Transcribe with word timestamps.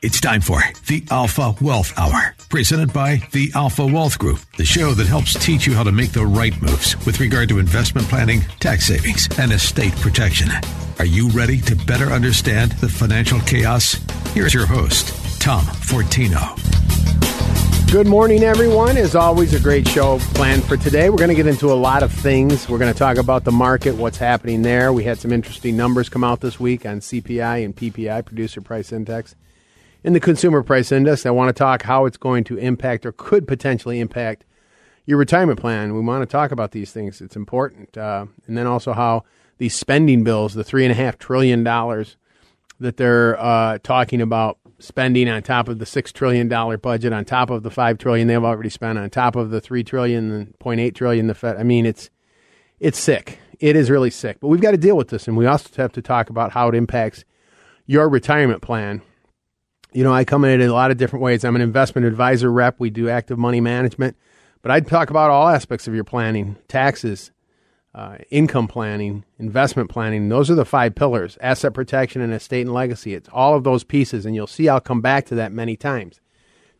It's 0.00 0.20
time 0.20 0.40
for 0.40 0.62
the 0.86 1.02
Alpha 1.10 1.56
Wealth 1.60 1.92
Hour, 1.98 2.36
presented 2.48 2.92
by 2.92 3.20
the 3.32 3.50
Alpha 3.56 3.84
Wealth 3.84 4.16
Group, 4.16 4.38
the 4.56 4.64
show 4.64 4.92
that 4.92 5.08
helps 5.08 5.34
teach 5.44 5.66
you 5.66 5.74
how 5.74 5.82
to 5.82 5.90
make 5.90 6.12
the 6.12 6.24
right 6.24 6.54
moves 6.62 6.94
with 7.04 7.18
regard 7.18 7.48
to 7.48 7.58
investment 7.58 8.06
planning, 8.06 8.42
tax 8.60 8.86
savings, 8.86 9.26
and 9.40 9.50
estate 9.50 9.92
protection. 9.96 10.50
Are 11.00 11.04
you 11.04 11.28
ready 11.30 11.60
to 11.62 11.74
better 11.74 12.12
understand 12.12 12.72
the 12.72 12.88
financial 12.88 13.40
chaos? 13.40 13.94
Here's 14.34 14.54
your 14.54 14.66
host, 14.66 15.40
Tom 15.40 15.64
Fortino. 15.64 16.54
Good 17.90 18.06
morning, 18.06 18.44
everyone. 18.44 18.96
As 18.96 19.16
always, 19.16 19.52
a 19.52 19.58
great 19.58 19.88
show 19.88 20.20
planned 20.34 20.62
for 20.62 20.76
today. 20.76 21.10
We're 21.10 21.16
going 21.16 21.30
to 21.30 21.34
get 21.34 21.48
into 21.48 21.72
a 21.72 21.74
lot 21.74 22.04
of 22.04 22.12
things. 22.12 22.68
We're 22.68 22.78
going 22.78 22.92
to 22.92 22.98
talk 22.98 23.16
about 23.16 23.42
the 23.42 23.50
market, 23.50 23.96
what's 23.96 24.18
happening 24.18 24.62
there. 24.62 24.92
We 24.92 25.02
had 25.02 25.18
some 25.18 25.32
interesting 25.32 25.76
numbers 25.76 26.08
come 26.08 26.22
out 26.22 26.40
this 26.40 26.60
week 26.60 26.86
on 26.86 27.00
CPI 27.00 27.64
and 27.64 27.74
PPI, 27.74 28.24
Producer 28.24 28.60
Price 28.60 28.92
Index 28.92 29.34
in 30.04 30.12
the 30.12 30.20
consumer 30.20 30.62
price 30.62 30.92
index. 30.92 31.26
I 31.26 31.30
want 31.30 31.48
to 31.48 31.58
talk 31.58 31.82
how 31.82 32.06
it's 32.06 32.16
going 32.16 32.44
to 32.44 32.56
impact 32.56 33.04
or 33.06 33.12
could 33.12 33.46
potentially 33.46 34.00
impact 34.00 34.44
your 35.06 35.18
retirement 35.18 35.58
plan. 35.58 35.94
We 35.94 36.00
want 36.00 36.22
to 36.22 36.30
talk 36.30 36.50
about 36.50 36.72
these 36.72 36.92
things. 36.92 37.20
It's 37.20 37.36
important. 37.36 37.96
Uh, 37.96 38.26
and 38.46 38.56
then 38.56 38.66
also 38.66 38.92
how 38.92 39.24
these 39.58 39.74
spending 39.74 40.24
bills, 40.24 40.54
the 40.54 40.64
three 40.64 40.84
and 40.84 40.92
a 40.92 40.94
half 40.94 41.18
trillion 41.18 41.64
dollars 41.64 42.16
that 42.80 42.96
they're 42.96 43.40
uh, 43.40 43.78
talking 43.82 44.20
about 44.20 44.58
spending 44.78 45.28
on 45.28 45.42
top 45.42 45.68
of 45.68 45.78
the 45.78 45.86
six 45.86 46.12
trillion 46.12 46.48
dollar 46.48 46.78
budget, 46.78 47.12
on 47.12 47.24
top 47.24 47.50
of 47.50 47.62
the 47.62 47.70
5 47.70 47.98
trillion 47.98 48.28
they've 48.28 48.42
already 48.42 48.68
spent, 48.68 48.98
on 48.98 49.10
top 49.10 49.34
of 49.34 49.50
the 49.50 49.60
three 49.60 49.82
trillion 49.82 50.30
and 50.30 50.58
point 50.58 50.80
eight 50.80 50.94
trillion 50.94 51.26
the 51.26 51.34
Fed. 51.34 51.56
I 51.56 51.62
mean, 51.62 51.86
it's 51.86 52.10
it's 52.78 52.98
sick. 52.98 53.40
It 53.58 53.74
is 53.74 53.90
really 53.90 54.10
sick. 54.10 54.38
But 54.40 54.48
we've 54.48 54.60
got 54.60 54.70
to 54.70 54.76
deal 54.76 54.96
with 54.96 55.08
this, 55.08 55.26
and 55.26 55.36
we 55.36 55.46
also 55.46 55.70
have 55.76 55.92
to 55.92 56.02
talk 56.02 56.30
about 56.30 56.52
how 56.52 56.68
it 56.68 56.76
impacts 56.76 57.24
your 57.86 58.08
retirement 58.08 58.62
plan 58.62 59.02
you 59.92 60.04
know, 60.04 60.12
I 60.12 60.24
come 60.24 60.44
in 60.44 60.60
in 60.60 60.68
a 60.68 60.72
lot 60.72 60.90
of 60.90 60.96
different 60.96 61.22
ways. 61.22 61.44
I'm 61.44 61.56
an 61.56 61.62
investment 61.62 62.06
advisor 62.06 62.50
rep. 62.52 62.76
We 62.78 62.90
do 62.90 63.08
active 63.08 63.38
money 63.38 63.60
management, 63.60 64.16
but 64.62 64.70
I 64.70 64.80
talk 64.80 65.10
about 65.10 65.30
all 65.30 65.48
aspects 65.48 65.88
of 65.88 65.94
your 65.94 66.04
planning, 66.04 66.56
taxes, 66.68 67.30
uh, 67.94 68.18
income 68.30 68.68
planning, 68.68 69.24
investment 69.38 69.90
planning. 69.90 70.28
Those 70.28 70.50
are 70.50 70.54
the 70.54 70.64
five 70.64 70.94
pillars: 70.94 71.38
asset 71.40 71.74
protection 71.74 72.20
and 72.20 72.32
estate 72.32 72.62
and 72.62 72.74
legacy. 72.74 73.14
It's 73.14 73.28
all 73.32 73.54
of 73.54 73.64
those 73.64 73.84
pieces, 73.84 74.26
and 74.26 74.34
you'll 74.34 74.46
see 74.46 74.68
I'll 74.68 74.80
come 74.80 75.00
back 75.00 75.26
to 75.26 75.34
that 75.36 75.52
many 75.52 75.76
times 75.76 76.20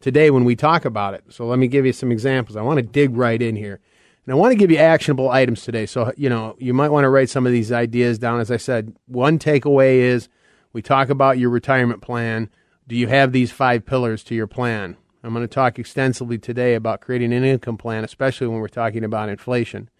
today 0.00 0.30
when 0.30 0.44
we 0.44 0.54
talk 0.54 0.84
about 0.84 1.14
it. 1.14 1.24
So 1.28 1.46
let 1.46 1.58
me 1.58 1.68
give 1.68 1.86
you 1.86 1.92
some 1.92 2.12
examples. 2.12 2.56
I 2.56 2.62
want 2.62 2.78
to 2.78 2.82
dig 2.82 3.16
right 3.16 3.40
in 3.40 3.56
here. 3.56 3.80
And 4.24 4.32
I 4.34 4.36
want 4.36 4.52
to 4.52 4.56
give 4.56 4.70
you 4.70 4.76
actionable 4.76 5.30
items 5.30 5.62
today. 5.62 5.86
So, 5.86 6.12
you 6.16 6.28
know, 6.28 6.54
you 6.58 6.74
might 6.74 6.90
want 6.90 7.04
to 7.04 7.08
write 7.08 7.30
some 7.30 7.46
of 7.46 7.52
these 7.52 7.72
ideas 7.72 8.18
down. 8.18 8.40
As 8.40 8.50
I 8.50 8.58
said, 8.58 8.94
one 9.06 9.38
takeaway 9.38 9.96
is 9.96 10.28
we 10.72 10.82
talk 10.82 11.08
about 11.08 11.38
your 11.38 11.48
retirement 11.48 12.02
plan 12.02 12.50
do 12.88 12.96
you 12.96 13.06
have 13.06 13.32
these 13.32 13.52
five 13.52 13.84
pillars 13.84 14.24
to 14.24 14.34
your 14.34 14.46
plan? 14.46 14.96
I'm 15.22 15.34
going 15.34 15.46
to 15.46 15.54
talk 15.54 15.78
extensively 15.78 16.38
today 16.38 16.74
about 16.74 17.02
creating 17.02 17.34
an 17.34 17.44
income 17.44 17.76
plan, 17.76 18.02
especially 18.02 18.46
when 18.46 18.60
we're 18.60 18.68
talking 18.68 19.04
about 19.04 19.28
inflation. 19.28 19.90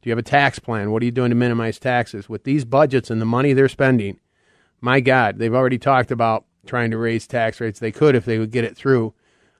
Do 0.00 0.08
you 0.08 0.12
have 0.12 0.18
a 0.18 0.22
tax 0.22 0.58
plan? 0.58 0.90
What 0.90 1.02
are 1.02 1.04
you 1.04 1.12
doing 1.12 1.28
to 1.28 1.36
minimize 1.36 1.78
taxes? 1.78 2.28
With 2.28 2.44
these 2.44 2.64
budgets 2.64 3.10
and 3.10 3.20
the 3.20 3.26
money 3.26 3.52
they're 3.52 3.68
spending, 3.68 4.18
my 4.80 5.00
God, 5.00 5.38
they've 5.38 5.54
already 5.54 5.78
talked 5.78 6.10
about 6.10 6.46
trying 6.64 6.90
to 6.90 6.96
raise 6.96 7.26
tax 7.26 7.60
rates. 7.60 7.78
They 7.78 7.92
could 7.92 8.14
if 8.14 8.24
they 8.24 8.38
would 8.38 8.50
get 8.50 8.64
it 8.64 8.76
through. 8.76 9.12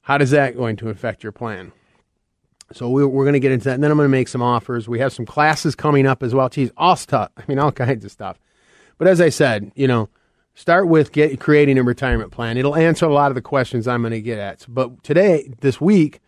How 0.02 0.16
does 0.16 0.30
that 0.30 0.56
going 0.56 0.76
to 0.76 0.88
affect 0.88 1.22
your 1.22 1.32
plan? 1.32 1.72
So 2.72 2.88
we're, 2.88 3.06
we're 3.06 3.24
going 3.24 3.34
to 3.34 3.40
get 3.40 3.52
into 3.52 3.64
that, 3.64 3.74
and 3.74 3.84
then 3.84 3.90
I'm 3.90 3.98
going 3.98 4.06
to 4.06 4.10
make 4.10 4.28
some 4.28 4.42
offers. 4.42 4.88
We 4.88 4.98
have 5.00 5.12
some 5.12 5.26
classes 5.26 5.74
coming 5.74 6.06
up 6.06 6.22
as 6.22 6.34
well. 6.34 6.48
Geez, 6.48 6.70
all 6.76 6.96
stuff. 6.96 7.30
I 7.36 7.42
mean, 7.46 7.58
all 7.58 7.70
kinds 7.70 8.04
of 8.04 8.10
stuff. 8.10 8.38
But 8.96 9.08
as 9.08 9.20
I 9.20 9.28
said, 9.28 9.72
you 9.74 9.86
know, 9.86 10.08
Start 10.54 10.86
with 10.86 11.12
get, 11.12 11.40
creating 11.40 11.78
a 11.78 11.82
retirement 11.82 12.30
plan. 12.30 12.58
It'll 12.58 12.76
answer 12.76 13.06
a 13.06 13.12
lot 13.12 13.30
of 13.30 13.34
the 13.34 13.42
questions 13.42 13.88
I'm 13.88 14.02
going 14.02 14.12
to 14.12 14.20
get 14.20 14.38
at. 14.38 14.66
But 14.68 15.02
today, 15.02 15.50
this 15.60 15.80
week, 15.80 16.20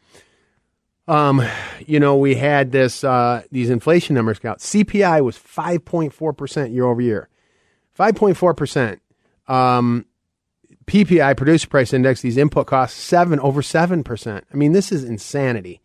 um, 1.06 1.46
you 1.86 2.00
know, 2.00 2.16
we 2.16 2.34
had 2.34 2.72
this 2.72 3.04
uh, 3.04 3.42
these 3.50 3.68
inflation 3.68 4.14
numbers 4.14 4.42
out. 4.44 4.60
CPI 4.60 5.22
was 5.22 5.36
5.4 5.36 6.36
percent 6.36 6.72
year 6.72 6.84
over 6.84 7.02
year, 7.02 7.28
5.4 7.98 8.56
percent. 8.56 9.02
Um, 9.46 10.06
PPI, 10.86 11.36
Producer 11.36 11.68
Price 11.68 11.92
Index, 11.92 12.22
these 12.22 12.36
input 12.36 12.66
costs 12.66 12.98
seven 12.98 13.38
over 13.40 13.60
seven 13.60 14.02
percent. 14.02 14.46
I 14.52 14.56
mean, 14.56 14.72
this 14.72 14.90
is 14.90 15.04
insanity. 15.04 15.82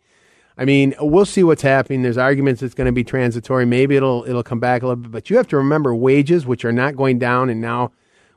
I 0.58 0.66
mean, 0.66 0.94
we'll 1.00 1.26
see 1.26 1.44
what's 1.44 1.62
happening. 1.62 2.02
There's 2.02 2.18
arguments 2.18 2.62
it's 2.62 2.74
going 2.74 2.86
to 2.86 2.92
be 2.92 3.04
transitory. 3.04 3.66
Maybe 3.66 3.98
it'll 3.98 4.24
it'll 4.26 4.44
come 4.44 4.60
back 4.62 4.82
a 4.82 4.88
little 4.88 5.04
bit, 5.04 5.12
but 5.12 5.30
you 5.30 5.36
have 5.36 5.48
to 5.50 5.58
remember 5.58 5.94
wages, 5.94 6.46
which 6.46 6.64
are 6.64 6.72
not 6.72 6.96
going 6.96 7.20
down, 7.20 7.50
and 7.50 7.60
now 7.60 7.92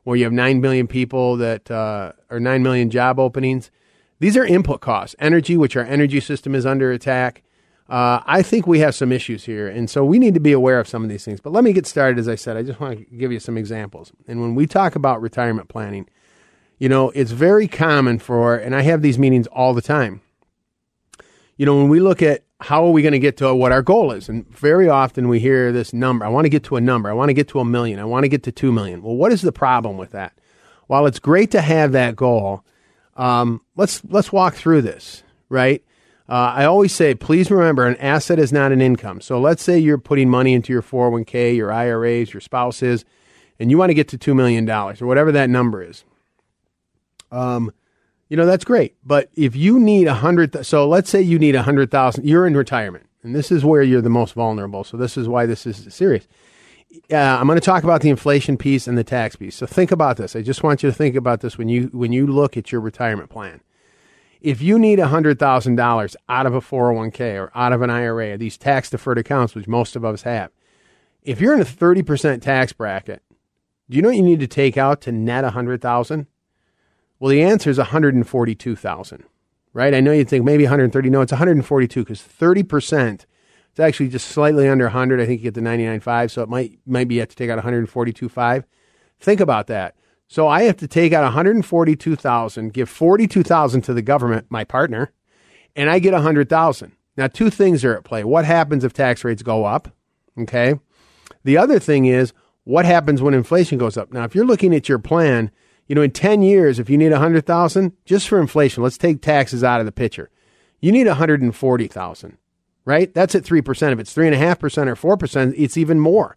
where 0.04 0.16
you 0.16 0.24
have 0.24 0.32
9 0.32 0.60
million 0.60 0.86
people 0.86 1.36
that 1.36 1.70
uh, 1.70 2.12
are 2.30 2.40
9 2.40 2.62
million 2.62 2.90
job 2.90 3.18
openings. 3.18 3.70
These 4.18 4.36
are 4.36 4.44
input 4.44 4.80
costs. 4.80 5.16
Energy, 5.18 5.56
which 5.56 5.76
our 5.76 5.84
energy 5.84 6.20
system 6.20 6.54
is 6.54 6.66
under 6.66 6.92
attack. 6.92 7.42
Uh, 7.88 8.20
I 8.24 8.42
think 8.42 8.66
we 8.66 8.78
have 8.78 8.94
some 8.94 9.12
issues 9.12 9.44
here. 9.44 9.68
And 9.68 9.90
so 9.90 10.04
we 10.04 10.18
need 10.18 10.34
to 10.34 10.40
be 10.40 10.52
aware 10.52 10.80
of 10.80 10.88
some 10.88 11.02
of 11.02 11.10
these 11.10 11.24
things. 11.24 11.40
But 11.40 11.52
let 11.52 11.64
me 11.64 11.72
get 11.72 11.86
started. 11.86 12.18
As 12.18 12.28
I 12.28 12.36
said, 12.36 12.56
I 12.56 12.62
just 12.62 12.80
want 12.80 12.98
to 12.98 13.16
give 13.16 13.32
you 13.32 13.40
some 13.40 13.58
examples. 13.58 14.12
And 14.26 14.40
when 14.40 14.54
we 14.54 14.66
talk 14.66 14.96
about 14.96 15.20
retirement 15.20 15.68
planning, 15.68 16.08
you 16.78 16.88
know, 16.88 17.10
it's 17.10 17.32
very 17.32 17.68
common 17.68 18.18
for, 18.18 18.56
and 18.56 18.74
I 18.74 18.82
have 18.82 19.02
these 19.02 19.18
meetings 19.18 19.46
all 19.48 19.74
the 19.74 19.82
time. 19.82 20.20
You 21.56 21.66
know, 21.66 21.76
when 21.76 21.88
we 21.88 22.00
look 22.00 22.22
at 22.22 22.44
how 22.62 22.84
are 22.86 22.90
we 22.90 23.02
going 23.02 23.12
to 23.12 23.18
get 23.18 23.36
to 23.38 23.54
what 23.54 23.72
our 23.72 23.82
goal 23.82 24.12
is? 24.12 24.28
And 24.28 24.48
very 24.48 24.88
often 24.88 25.28
we 25.28 25.40
hear 25.40 25.72
this 25.72 25.92
number. 25.92 26.24
I 26.24 26.28
want 26.28 26.44
to 26.44 26.48
get 26.48 26.64
to 26.64 26.76
a 26.76 26.80
number. 26.80 27.10
I 27.10 27.12
want 27.12 27.28
to 27.28 27.34
get 27.34 27.48
to 27.48 27.60
a 27.60 27.64
million. 27.64 27.98
I 27.98 28.04
want 28.04 28.24
to 28.24 28.28
get 28.28 28.44
to 28.44 28.52
two 28.52 28.72
million. 28.72 29.02
Well, 29.02 29.16
what 29.16 29.32
is 29.32 29.42
the 29.42 29.52
problem 29.52 29.96
with 29.96 30.12
that? 30.12 30.32
While 30.86 31.06
it's 31.06 31.18
great 31.18 31.50
to 31.52 31.60
have 31.60 31.92
that 31.92 32.16
goal, 32.16 32.64
um, 33.16 33.60
let's 33.76 34.02
let's 34.04 34.32
walk 34.32 34.54
through 34.54 34.82
this, 34.82 35.22
right? 35.48 35.82
Uh, 36.28 36.52
I 36.54 36.64
always 36.64 36.94
say, 36.94 37.14
please 37.14 37.50
remember, 37.50 37.86
an 37.86 37.96
asset 37.96 38.38
is 38.38 38.52
not 38.52 38.72
an 38.72 38.80
income. 38.80 39.20
So 39.20 39.40
let's 39.40 39.62
say 39.62 39.78
you're 39.78 39.98
putting 39.98 40.30
money 40.30 40.54
into 40.54 40.72
your 40.72 40.82
401k, 40.82 41.56
your 41.56 41.72
IRAs, 41.72 42.32
your 42.32 42.40
spouses, 42.40 43.04
and 43.58 43.70
you 43.70 43.76
want 43.76 43.90
to 43.90 43.94
get 43.94 44.08
to 44.08 44.18
two 44.18 44.34
million 44.34 44.64
dollars 44.64 45.02
or 45.02 45.06
whatever 45.06 45.32
that 45.32 45.50
number 45.50 45.82
is. 45.82 46.04
Um, 47.30 47.72
you 48.32 48.38
know 48.38 48.46
that's 48.46 48.64
great. 48.64 48.96
But 49.04 49.28
if 49.34 49.54
you 49.54 49.78
need 49.78 50.06
a 50.06 50.14
hundred 50.14 50.64
so 50.64 50.88
let's 50.88 51.10
say 51.10 51.20
you 51.20 51.38
need 51.38 51.54
a 51.54 51.64
hundred 51.64 51.90
thousand 51.90 52.26
you're 52.26 52.46
in 52.46 52.56
retirement 52.56 53.04
and 53.22 53.34
this 53.34 53.52
is 53.52 53.62
where 53.62 53.82
you're 53.82 54.00
the 54.00 54.08
most 54.08 54.32
vulnerable. 54.32 54.84
So 54.84 54.96
this 54.96 55.18
is 55.18 55.28
why 55.28 55.44
this 55.44 55.66
is 55.66 55.92
serious. 55.94 56.26
Uh, 57.10 57.16
i'm 57.16 57.46
going 57.46 57.58
to 57.60 57.64
talk 57.64 57.84
about 57.84 58.00
the 58.00 58.08
inflation 58.08 58.56
piece 58.56 58.86
and 58.86 58.96
the 58.96 59.04
tax 59.04 59.36
piece. 59.36 59.54
So 59.54 59.66
think 59.66 59.92
about 59.92 60.16
this. 60.16 60.34
I 60.34 60.40
just 60.40 60.62
want 60.62 60.82
you 60.82 60.88
to 60.88 60.96
think 60.96 61.14
about 61.14 61.42
this 61.42 61.58
when 61.58 61.68
you 61.68 61.90
when 61.92 62.10
you 62.10 62.26
look 62.26 62.56
at 62.56 62.72
your 62.72 62.80
retirement 62.80 63.28
plan. 63.28 63.60
If 64.40 64.62
you 64.62 64.78
need 64.78 64.98
$100000 64.98 66.16
out 66.28 66.46
of 66.46 66.54
a 66.54 66.60
401k 66.62 67.38
or 67.38 67.52
out 67.54 67.74
of 67.74 67.82
an 67.82 67.90
ira 67.90 68.32
or 68.32 68.38
these 68.38 68.56
tax 68.56 68.88
deferred 68.88 69.18
accounts 69.18 69.54
which 69.54 69.68
most 69.68 69.94
of 69.94 70.06
us 70.06 70.22
have 70.22 70.50
if 71.22 71.38
you're 71.38 71.54
in 71.54 71.60
a 71.60 71.66
30% 71.66 72.40
tax 72.40 72.72
bracket 72.72 73.22
do 73.90 73.96
you 73.96 74.00
know 74.00 74.08
what 74.08 74.16
you 74.16 74.22
need 74.22 74.40
to 74.40 74.46
take 74.46 74.78
out 74.78 75.02
to 75.02 75.12
net 75.12 75.44
100000 75.44 76.26
well, 77.22 77.30
the 77.30 77.44
answer 77.44 77.70
is 77.70 77.78
142,000, 77.78 79.24
right? 79.72 79.94
I 79.94 80.00
know 80.00 80.10
you'd 80.10 80.28
think 80.28 80.44
maybe 80.44 80.64
130. 80.64 81.08
No, 81.08 81.20
it's 81.20 81.30
142 81.30 82.00
because 82.00 82.20
30%, 82.20 83.26
it's 83.70 83.78
actually 83.78 84.08
just 84.08 84.26
slightly 84.26 84.68
under 84.68 84.86
100. 84.86 85.20
I 85.20 85.26
think 85.26 85.40
you 85.40 85.44
get 85.44 85.54
the 85.54 85.60
99.5, 85.60 86.32
so 86.32 86.42
it 86.42 86.48
might, 86.48 86.80
might 86.84 87.06
be 87.06 87.14
you 87.14 87.20
have 87.20 87.28
to 87.28 87.36
take 87.36 87.48
out 87.48 87.62
142.5. 87.62 88.64
Think 89.20 89.38
about 89.38 89.68
that. 89.68 89.94
So 90.26 90.48
I 90.48 90.64
have 90.64 90.76
to 90.78 90.88
take 90.88 91.12
out 91.12 91.22
142,000, 91.22 92.72
give 92.72 92.88
42,000 92.90 93.82
to 93.82 93.94
the 93.94 94.02
government, 94.02 94.46
my 94.50 94.64
partner, 94.64 95.12
and 95.76 95.88
I 95.88 96.00
get 96.00 96.14
100,000. 96.14 96.92
Now, 97.16 97.28
two 97.28 97.50
things 97.50 97.84
are 97.84 97.96
at 97.96 98.02
play. 98.02 98.24
What 98.24 98.46
happens 98.46 98.82
if 98.82 98.92
tax 98.92 99.22
rates 99.22 99.44
go 99.44 99.64
up? 99.64 99.94
Okay. 100.36 100.74
The 101.44 101.56
other 101.56 101.78
thing 101.78 102.06
is 102.06 102.32
what 102.64 102.84
happens 102.84 103.22
when 103.22 103.32
inflation 103.32 103.78
goes 103.78 103.96
up? 103.96 104.12
Now, 104.12 104.24
if 104.24 104.34
you're 104.34 104.44
looking 104.44 104.74
at 104.74 104.88
your 104.88 104.98
plan, 104.98 105.52
you 105.92 105.94
know, 105.94 106.00
in 106.00 106.10
10 106.10 106.40
years, 106.40 106.78
if 106.78 106.88
you 106.88 106.96
need 106.96 107.10
100,000 107.10 107.92
just 108.06 108.26
for 108.26 108.40
inflation, 108.40 108.82
let's 108.82 108.96
take 108.96 109.20
taxes 109.20 109.62
out 109.62 109.78
of 109.78 109.84
the 109.84 109.92
picture. 109.92 110.30
You 110.80 110.90
need 110.90 111.06
140,000, 111.06 112.38
right? 112.86 113.12
That's 113.12 113.34
at 113.34 113.42
3%. 113.42 113.92
If 113.92 113.98
it's 113.98 114.14
3.5% 114.14 115.02
or 115.04 115.16
4%, 115.18 115.54
it's 115.54 115.76
even 115.76 116.00
more. 116.00 116.34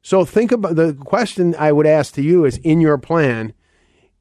So 0.00 0.24
think 0.24 0.52
about 0.52 0.76
the 0.76 0.94
question 0.94 1.56
I 1.58 1.72
would 1.72 1.88
ask 1.88 2.14
to 2.14 2.22
you 2.22 2.44
is 2.44 2.58
in 2.58 2.80
your 2.80 2.98
plan, 2.98 3.52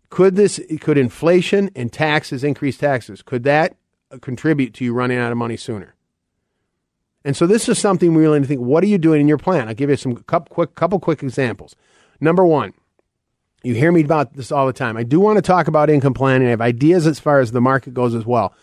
Could 0.09 0.35
this 0.35 0.59
could 0.81 0.97
inflation 0.97 1.69
and 1.75 1.93
taxes 1.93 2.43
increase 2.43 2.79
taxes? 2.79 3.21
Could 3.21 3.43
that 3.43 3.77
contribute 4.21 4.73
to 4.73 4.83
you 4.83 4.91
running 4.91 5.19
out 5.19 5.31
of 5.31 5.37
money 5.37 5.57
sooner? 5.57 5.93
And 7.23 7.37
so 7.37 7.45
this 7.45 7.69
is 7.69 7.77
something 7.77 8.15
we 8.15 8.23
really 8.23 8.39
need 8.39 8.45
to 8.45 8.47
think. 8.47 8.61
What 8.61 8.83
are 8.83 8.87
you 8.87 8.97
doing 8.97 9.21
in 9.21 9.27
your 9.27 9.37
plan? 9.37 9.67
I'll 9.67 9.75
give 9.75 9.91
you 9.91 9.97
some 9.97 10.15
couple 10.15 10.51
quick 10.51 10.73
couple 10.73 10.99
quick 10.99 11.21
examples. 11.21 11.75
Number 12.19 12.43
one, 12.43 12.73
you 13.63 13.73
hear 13.73 13.91
me 13.91 14.03
about 14.03 14.33
this 14.33 14.51
all 14.51 14.67
the 14.67 14.73
time. 14.73 14.97
I 14.97 15.03
do 15.03 15.19
want 15.19 15.37
to 15.37 15.41
talk 15.41 15.67
about 15.67 15.89
income 15.89 16.13
planning. 16.13 16.47
I 16.47 16.51
have 16.51 16.61
ideas 16.61 17.07
as 17.07 17.19
far 17.19 17.39
as 17.39 17.51
the 17.51 17.61
market 17.61 17.93
goes 17.93 18.15
as 18.15 18.25
well. 18.25 18.53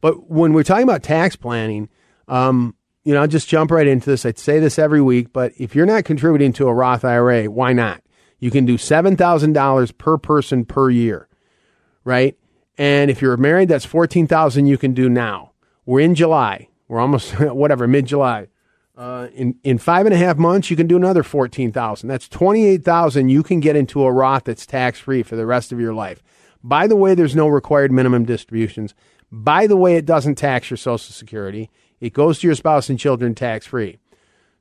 But 0.00 0.30
when 0.30 0.52
we're 0.52 0.62
talking 0.62 0.84
about 0.84 1.02
tax 1.02 1.36
planning, 1.36 1.88
um, 2.28 2.74
you 3.04 3.12
know, 3.12 3.20
I'll 3.20 3.28
just 3.28 3.48
jump 3.48 3.70
right 3.70 3.86
into 3.86 4.08
this. 4.08 4.24
I'd 4.24 4.38
say 4.38 4.58
this 4.60 4.78
every 4.78 5.02
week, 5.02 5.32
but 5.32 5.52
if 5.58 5.74
you're 5.74 5.86
not 5.86 6.04
contributing 6.04 6.52
to 6.54 6.68
a 6.68 6.74
Roth 6.74 7.04
IRA, 7.04 7.44
why 7.46 7.72
not? 7.72 8.02
You 8.38 8.50
can 8.50 8.64
do 8.64 8.76
$7,000 8.76 9.98
per 9.98 10.18
person 10.18 10.64
per 10.64 10.90
year, 10.90 11.28
right? 12.04 12.36
And 12.76 13.10
if 13.10 13.22
you're 13.22 13.36
married, 13.36 13.68
that's 13.68 13.84
14,000 13.84 14.66
you 14.66 14.78
can 14.78 14.94
do 14.94 15.08
now. 15.08 15.52
We're 15.86 16.00
in 16.00 16.14
July. 16.14 16.68
We're 16.88 17.00
almost, 17.00 17.32
whatever, 17.40 17.86
mid 17.86 18.06
July. 18.06 18.48
Uh, 18.96 19.26
in, 19.34 19.56
in 19.64 19.78
five 19.78 20.06
and 20.06 20.14
a 20.14 20.18
half 20.18 20.36
months, 20.36 20.70
you 20.70 20.76
can 20.76 20.86
do 20.86 20.96
another 20.96 21.24
14,000. 21.24 22.08
That's 22.08 22.28
28,000 22.28 23.28
you 23.28 23.42
can 23.42 23.58
get 23.60 23.74
into 23.74 24.04
a 24.04 24.12
Roth 24.12 24.44
that's 24.44 24.66
tax 24.66 25.00
free 25.00 25.22
for 25.22 25.34
the 25.34 25.46
rest 25.46 25.72
of 25.72 25.80
your 25.80 25.92
life. 25.92 26.22
By 26.62 26.86
the 26.86 26.96
way, 26.96 27.14
there's 27.14 27.34
no 27.34 27.48
required 27.48 27.90
minimum 27.90 28.24
distributions. 28.24 28.94
By 29.32 29.66
the 29.66 29.76
way, 29.76 29.96
it 29.96 30.06
doesn't 30.06 30.36
tax 30.36 30.70
your 30.70 30.76
Social 30.76 31.12
Security. 31.12 31.70
It 32.00 32.12
goes 32.12 32.38
to 32.38 32.46
your 32.46 32.54
spouse 32.54 32.88
and 32.88 32.98
children 32.98 33.34
tax 33.34 33.66
free. 33.66 33.98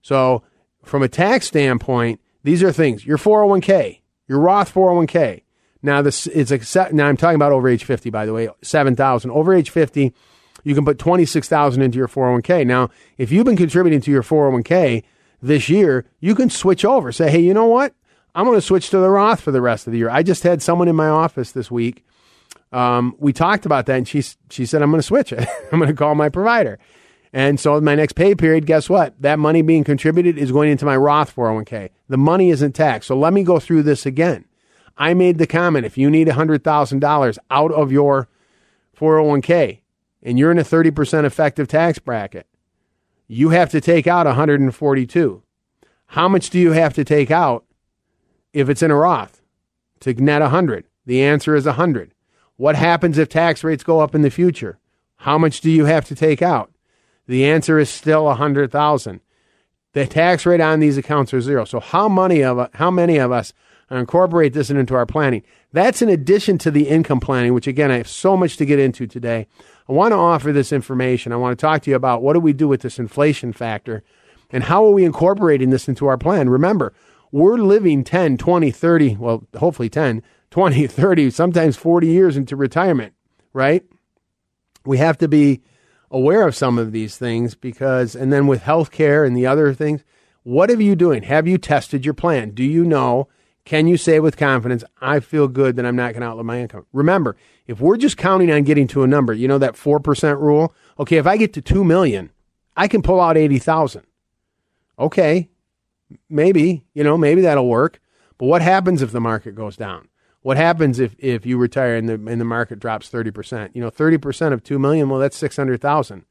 So, 0.01 0.43
from 0.83 1.03
a 1.03 1.07
tax 1.07 1.47
standpoint, 1.47 2.19
these 2.43 2.63
are 2.63 2.71
things 2.71 3.05
your 3.05 3.17
401k, 3.17 4.01
your 4.27 4.39
Roth 4.39 4.73
401k. 4.73 5.43
Now, 5.81 6.01
this 6.01 6.27
is 6.27 6.51
a, 6.51 6.93
now 6.93 7.07
I'm 7.07 7.17
talking 7.17 7.35
about 7.35 7.51
over 7.51 7.67
age 7.67 7.83
50, 7.83 8.09
by 8.09 8.25
the 8.25 8.33
way, 8.33 8.49
7,000. 8.61 9.29
Over 9.31 9.53
age 9.53 9.69
50, 9.69 10.13
you 10.63 10.75
can 10.75 10.85
put 10.85 10.97
26,000 10.99 11.81
into 11.81 11.97
your 11.97 12.07
401k. 12.07 12.65
Now, 12.65 12.89
if 13.17 13.31
you've 13.31 13.45
been 13.45 13.57
contributing 13.57 14.01
to 14.01 14.11
your 14.11 14.23
401k 14.23 15.03
this 15.41 15.69
year, 15.69 16.05
you 16.19 16.35
can 16.35 16.49
switch 16.49 16.85
over. 16.85 17.11
Say, 17.11 17.29
hey, 17.29 17.41
you 17.41 17.53
know 17.53 17.67
what? 17.67 17.93
I'm 18.35 18.45
going 18.45 18.57
to 18.57 18.61
switch 18.61 18.89
to 18.89 18.97
the 18.97 19.09
Roth 19.09 19.41
for 19.41 19.51
the 19.51 19.61
rest 19.61 19.85
of 19.85 19.93
the 19.93 19.99
year. 19.99 20.09
I 20.09 20.23
just 20.23 20.43
had 20.43 20.61
someone 20.61 20.87
in 20.87 20.95
my 20.95 21.07
office 21.07 21.51
this 21.51 21.69
week. 21.69 22.05
Um, 22.71 23.15
we 23.19 23.31
talked 23.31 23.65
about 23.67 23.85
that, 23.85 23.97
and 23.97 24.07
she 24.07 24.23
she 24.49 24.65
said, 24.65 24.81
I'm 24.81 24.89
going 24.89 24.99
to 24.99 25.07
switch 25.07 25.31
it. 25.31 25.47
I'm 25.71 25.79
going 25.79 25.89
to 25.89 25.95
call 25.95 26.15
my 26.15 26.29
provider. 26.29 26.79
And 27.31 27.59
so 27.59 27.79
my 27.81 27.95
next 27.95 28.13
pay 28.13 28.35
period, 28.35 28.65
guess 28.67 28.89
what? 28.89 29.19
That 29.19 29.39
money 29.39 29.63
being 29.63 29.83
contributed 29.83 30.37
is 30.37 30.51
going 30.51 30.71
into 30.71 30.85
my 30.85 30.95
Roth 30.95 31.35
401k. 31.35 31.89
The 32.07 32.17
money 32.17 32.51
isn't 32.51 32.73
taxed. 32.73 33.07
So 33.07 33.17
let 33.17 33.33
me 33.33 33.43
go 33.43 33.59
through 33.59 33.83
this 33.83 34.05
again. 34.05 34.45
I 34.97 35.15
made 35.15 35.39
the 35.39 35.47
comment 35.47 35.87
if 35.87 35.97
you 35.97 36.11
need 36.11 36.27
$100,000 36.27 37.37
out 37.49 37.71
of 37.71 37.91
your 37.91 38.27
401k, 38.95 39.79
and 40.23 40.39
you're 40.39 40.51
in 40.51 40.57
a 40.57 40.63
30% 40.63 41.25
effective 41.25 41.67
tax 41.67 41.99
bracket, 41.99 42.47
you 43.27 43.49
have 43.49 43.69
to 43.71 43.81
take 43.81 44.07
out 44.07 44.25
142. 44.25 45.43
How 46.07 46.27
much 46.27 46.49
do 46.49 46.59
you 46.59 46.71
have 46.71 46.93
to 46.93 47.03
take 47.03 47.31
out 47.31 47.65
if 48.53 48.69
it's 48.69 48.81
in 48.81 48.91
a 48.91 48.95
Roth 48.95 49.41
to 50.01 50.13
net 50.13 50.41
100? 50.41 50.85
The 51.05 51.21
answer 51.23 51.55
is 51.55 51.65
100. 51.65 52.13
What 52.55 52.75
happens 52.75 53.17
if 53.17 53.29
tax 53.29 53.63
rates 53.63 53.83
go 53.83 53.99
up 53.99 54.15
in 54.15 54.21
the 54.21 54.29
future? 54.29 54.79
How 55.17 55.37
much 55.37 55.61
do 55.61 55.71
you 55.71 55.85
have 55.85 56.05
to 56.05 56.15
take 56.15 56.41
out? 56.41 56.71
The 57.27 57.45
answer 57.45 57.79
is 57.79 57.89
still 57.89 58.25
100,000. 58.25 59.21
The 59.93 60.07
tax 60.07 60.45
rate 60.45 60.61
on 60.61 60.79
these 60.79 60.97
accounts 60.97 61.33
are 61.33 61.41
zero. 61.41 61.65
So 61.65 61.79
how 61.79 62.09
many 62.09 62.43
of 62.43 62.69
how 62.73 62.91
many 62.91 63.17
of 63.17 63.31
us 63.31 63.53
incorporate 63.89 64.53
this 64.53 64.69
into 64.69 64.95
our 64.95 65.05
planning? 65.05 65.43
That's 65.71 66.01
in 66.01 66.09
addition 66.09 66.57
to 66.59 66.71
the 66.71 66.87
income 66.87 67.19
planning, 67.19 67.53
which 67.53 67.67
again 67.67 67.91
I 67.91 67.97
have 67.97 68.07
so 68.07 68.35
much 68.35 68.57
to 68.57 68.65
get 68.65 68.79
into 68.79 69.07
today. 69.07 69.47
I 69.87 69.93
want 69.93 70.11
to 70.11 70.17
offer 70.17 70.51
this 70.51 70.71
information. 70.71 71.31
I 71.31 71.37
want 71.37 71.57
to 71.57 71.61
talk 71.61 71.81
to 71.83 71.89
you 71.89 71.95
about 71.95 72.21
what 72.21 72.33
do 72.33 72.39
we 72.39 72.53
do 72.53 72.67
with 72.67 72.81
this 72.81 72.99
inflation 72.99 73.53
factor 73.53 74.03
and 74.53 74.63
how 74.63 74.85
are 74.85 74.91
we 74.91 75.03
incorporating 75.03 75.71
this 75.71 75.87
into 75.87 76.05
our 76.05 76.17
plan? 76.17 76.47
Remember, 76.49 76.93
we're 77.31 77.57
living 77.57 78.03
10, 78.03 78.37
20, 78.37 78.69
30, 78.69 79.15
well, 79.15 79.43
hopefully 79.57 79.89
10, 79.89 80.21
20, 80.51 80.87
30, 80.87 81.31
sometimes 81.31 81.75
40 81.75 82.07
years 82.07 82.37
into 82.37 82.55
retirement, 82.55 83.13
right? 83.51 83.83
We 84.85 84.99
have 84.99 85.17
to 85.17 85.27
be 85.27 85.61
aware 86.11 86.47
of 86.47 86.55
some 86.55 86.77
of 86.77 86.91
these 86.91 87.17
things 87.17 87.55
because, 87.55 88.15
and 88.15 88.31
then 88.31 88.45
with 88.45 88.61
healthcare 88.61 89.25
and 89.25 89.35
the 89.35 89.47
other 89.47 89.73
things, 89.73 90.03
what 90.43 90.69
are 90.69 90.81
you 90.81 90.95
doing? 90.95 91.23
Have 91.23 91.47
you 91.47 91.57
tested 91.57 92.05
your 92.05 92.13
plan? 92.13 92.51
Do 92.51 92.63
you 92.63 92.85
know? 92.85 93.27
Can 93.65 93.87
you 93.87 93.97
say 93.97 94.19
with 94.19 94.37
confidence, 94.37 94.83
I 95.01 95.21
feel 95.21 95.47
good 95.47 95.77
that 95.77 95.85
I'm 95.85 95.95
not 95.95 96.11
going 96.11 96.21
to 96.21 96.27
outlive 96.27 96.45
my 96.45 96.59
income? 96.59 96.85
Remember, 96.91 97.37
if 97.67 97.79
we're 97.79 97.97
just 97.97 98.17
counting 98.17 98.51
on 98.51 98.63
getting 98.63 98.87
to 98.87 99.03
a 99.03 99.07
number, 99.07 99.33
you 99.33 99.47
know 99.47 99.57
that 99.57 99.75
4% 99.75 100.39
rule? 100.39 100.73
Okay, 100.99 101.17
if 101.17 101.27
I 101.27 101.37
get 101.37 101.53
to 101.53 101.61
2 101.61 101.83
million, 101.83 102.31
I 102.75 102.87
can 102.87 103.01
pull 103.01 103.21
out 103.21 103.37
80,000. 103.37 104.03
Okay, 104.99 105.49
maybe, 106.29 106.85
you 106.93 107.03
know, 107.03 107.17
maybe 107.17 107.41
that'll 107.41 107.67
work. 107.67 107.99
But 108.37 108.47
what 108.47 108.61
happens 108.61 109.01
if 109.01 109.11
the 109.11 109.21
market 109.21 109.55
goes 109.55 109.77
down? 109.77 110.09
What 110.41 110.57
happens 110.57 110.99
if, 110.99 111.15
if 111.19 111.45
you 111.45 111.57
retire 111.57 111.95
and 111.95 112.09
the 112.09 112.15
and 112.15 112.39
the 112.39 112.45
market 112.45 112.79
drops 112.79 113.09
30%? 113.09 113.71
You 113.73 113.81
know, 113.81 113.89
30% 113.89 114.53
of 114.53 114.63
2 114.63 114.77
million, 114.77 115.09
well 115.09 115.19
that's 115.19 115.37
600,000. 115.37 116.25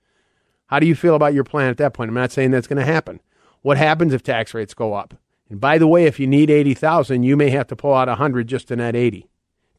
How 0.66 0.78
do 0.78 0.86
you 0.86 0.94
feel 0.94 1.14
about 1.14 1.34
your 1.34 1.44
plan 1.44 1.70
at 1.70 1.78
that 1.78 1.94
point? 1.94 2.08
I'm 2.08 2.14
not 2.14 2.32
saying 2.32 2.50
that's 2.50 2.66
going 2.66 2.78
to 2.78 2.92
happen. 2.92 3.20
What 3.62 3.78
happens 3.78 4.12
if 4.12 4.22
tax 4.22 4.52
rates 4.52 4.74
go 4.74 4.94
up? 4.94 5.14
And 5.48 5.60
by 5.60 5.78
the 5.78 5.86
way, 5.86 6.04
if 6.04 6.20
you 6.20 6.26
need 6.26 6.50
80,000, 6.50 7.22
you 7.22 7.36
may 7.36 7.50
have 7.50 7.66
to 7.68 7.76
pull 7.76 7.94
out 7.94 8.08
100 8.08 8.46
just 8.46 8.68
to 8.68 8.76
net 8.76 8.96
80. 8.96 9.28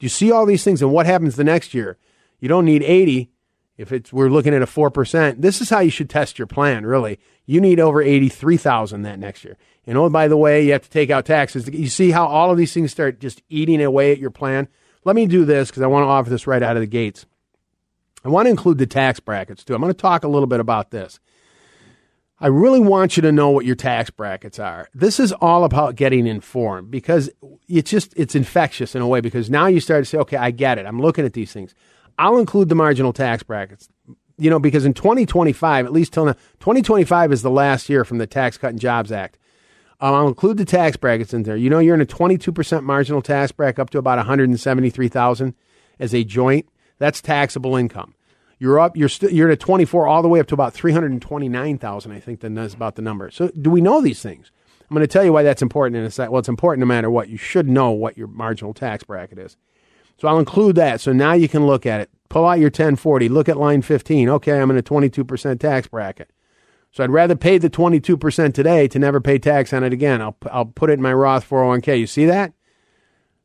You 0.03 0.09
see 0.09 0.33
all 0.33 0.45
these 0.45 0.65
things 0.65 0.81
and 0.81 0.91
what 0.91 1.05
happens 1.05 1.37
the 1.37 1.45
next 1.45 1.73
year? 1.73 1.97
You 2.41 2.49
don't 2.49 2.65
need 2.65 2.83
80 2.83 3.31
if 3.77 3.93
it's 3.93 4.11
we're 4.11 4.27
looking 4.27 4.53
at 4.53 4.61
a 4.61 4.65
4%. 4.65 5.39
This 5.39 5.61
is 5.61 5.69
how 5.69 5.79
you 5.79 5.89
should 5.89 6.09
test 6.09 6.37
your 6.37 6.45
plan, 6.45 6.85
really. 6.85 7.19
You 7.45 7.61
need 7.61 7.79
over 7.79 8.01
83,000 8.01 9.03
that 9.03 9.17
next 9.17 9.45
year. 9.45 9.55
And 9.87 9.97
oh, 9.97 10.09
by 10.09 10.27
the 10.27 10.35
way, 10.35 10.65
you 10.65 10.73
have 10.73 10.81
to 10.81 10.89
take 10.89 11.09
out 11.09 11.25
taxes. 11.25 11.69
You 11.69 11.87
see 11.87 12.11
how 12.11 12.27
all 12.27 12.51
of 12.51 12.57
these 12.57 12.73
things 12.73 12.91
start 12.91 13.21
just 13.21 13.43
eating 13.47 13.81
away 13.81 14.11
at 14.11 14.19
your 14.19 14.29
plan? 14.29 14.67
Let 15.05 15.15
me 15.15 15.25
do 15.25 15.45
this 15.45 15.69
because 15.69 15.83
I 15.83 15.87
want 15.87 16.03
to 16.03 16.09
offer 16.09 16.29
this 16.29 16.47
right 16.47 16.61
out 16.61 16.75
of 16.75 16.81
the 16.81 16.87
gates. 16.87 17.25
I 18.25 18.27
want 18.27 18.47
to 18.47 18.49
include 18.49 18.79
the 18.79 18.85
tax 18.85 19.21
brackets 19.21 19.63
too. 19.63 19.73
I'm 19.73 19.79
going 19.79 19.93
to 19.93 19.97
talk 19.97 20.25
a 20.25 20.29
little 20.29 20.47
bit 20.47 20.59
about 20.59 20.91
this. 20.91 21.21
I 22.43 22.47
really 22.47 22.81
want 22.81 23.15
you 23.15 23.21
to 23.21 23.31
know 23.31 23.51
what 23.51 23.63
your 23.63 23.77
tax 23.77 24.09
brackets 24.09 24.59
are. 24.59 24.89
This 24.93 25.17
is 25.17 25.31
all 25.31 25.63
about 25.63 25.95
getting 25.95 26.27
informed 26.27 26.91
because 26.91 27.29
it's 27.69 27.89
just 27.89 28.13
it's 28.17 28.35
infectious 28.35 28.95
in 28.95 29.01
a 29.01 29.07
way 29.07 29.21
because 29.21 29.49
now 29.49 29.67
you 29.67 29.79
start 29.79 30.01
to 30.01 30.05
say, 30.05 30.17
okay, 30.17 30.35
I 30.35 30.51
get 30.51 30.77
it. 30.77 30.85
I'm 30.85 30.99
looking 30.99 31.23
at 31.23 31.31
these 31.31 31.53
things. 31.53 31.73
I'll 32.19 32.37
include 32.37 32.67
the 32.67 32.75
marginal 32.75 33.13
tax 33.13 33.43
brackets. 33.43 33.87
You 34.37 34.49
know, 34.49 34.59
because 34.59 34.83
in 34.83 34.93
2025, 34.93 35.85
at 35.85 35.93
least 35.93 36.11
till 36.11 36.25
now, 36.25 36.33
2025 36.59 37.31
is 37.31 37.43
the 37.43 37.49
last 37.49 37.87
year 37.87 38.03
from 38.03 38.17
the 38.17 38.27
Tax 38.27 38.57
Cut 38.57 38.71
and 38.71 38.79
Jobs 38.79 39.13
Act. 39.13 39.37
Um, 40.01 40.13
I'll 40.13 40.27
include 40.27 40.57
the 40.57 40.65
tax 40.65 40.97
brackets 40.97 41.33
in 41.33 41.43
there. 41.43 41.55
You 41.55 41.69
know, 41.69 41.79
you're 41.79 41.95
in 41.95 42.01
a 42.01 42.05
22% 42.05 42.83
marginal 42.83 43.21
tax 43.21 43.53
bracket 43.53 43.79
up 43.79 43.89
to 43.91 43.99
about 43.99 44.17
173,000 44.17 45.55
as 45.97 46.13
a 46.13 46.25
joint. 46.25 46.67
That's 46.97 47.21
taxable 47.21 47.77
income. 47.77 48.15
You're 48.63 48.79
up. 48.79 48.95
You're 48.95 49.09
st- 49.09 49.33
you're 49.33 49.49
at 49.49 49.59
24 49.59 50.07
all 50.07 50.21
the 50.21 50.29
way 50.29 50.39
up 50.39 50.47
to 50.47 50.53
about 50.53 50.73
329,000. 50.73 52.11
I 52.13 52.19
think 52.21 52.39
that's 52.39 52.73
about 52.73 52.95
the 52.95 53.01
number. 53.01 53.29
So, 53.29 53.49
do 53.49 53.69
we 53.69 53.81
know 53.81 53.99
these 53.99 54.21
things? 54.21 54.51
I'm 54.89 54.95
going 54.95 55.01
to 55.01 55.07
tell 55.07 55.25
you 55.25 55.33
why 55.33 55.43
that's 55.43 55.61
important 55.61 55.97
in 55.97 56.05
a 56.05 56.09
sec. 56.09 56.31
Well, 56.31 56.39
it's 56.39 56.47
important 56.47 56.79
no 56.79 56.85
matter 56.85 57.09
what. 57.09 57.27
You 57.27 57.35
should 57.35 57.67
know 57.67 57.91
what 57.91 58.17
your 58.17 58.27
marginal 58.27 58.73
tax 58.73 59.03
bracket 59.03 59.37
is. 59.37 59.57
So 60.17 60.29
I'll 60.29 60.39
include 60.39 60.77
that. 60.77 61.01
So 61.01 61.11
now 61.11 61.33
you 61.33 61.49
can 61.49 61.67
look 61.67 61.85
at 61.85 61.99
it. 61.99 62.09
Pull 62.29 62.45
out 62.45 62.57
your 62.57 62.67
1040. 62.67 63.27
Look 63.27 63.49
at 63.49 63.57
line 63.57 63.81
15. 63.81 64.29
Okay, 64.29 64.61
I'm 64.61 64.71
in 64.71 64.77
a 64.77 64.81
22% 64.81 65.59
tax 65.59 65.87
bracket. 65.89 66.31
So 66.93 67.03
I'd 67.03 67.09
rather 67.09 67.35
pay 67.35 67.57
the 67.57 67.69
22% 67.69 68.53
today 68.53 68.87
to 68.87 68.97
never 68.97 69.19
pay 69.19 69.39
tax 69.39 69.73
on 69.73 69.83
it 69.83 69.91
again. 69.91 70.21
I'll, 70.21 70.37
I'll 70.49 70.67
put 70.67 70.89
it 70.89 70.93
in 70.93 71.01
my 71.01 71.11
Roth 71.11 71.49
401k. 71.49 71.99
You 71.99 72.07
see 72.07 72.27
that? 72.27 72.53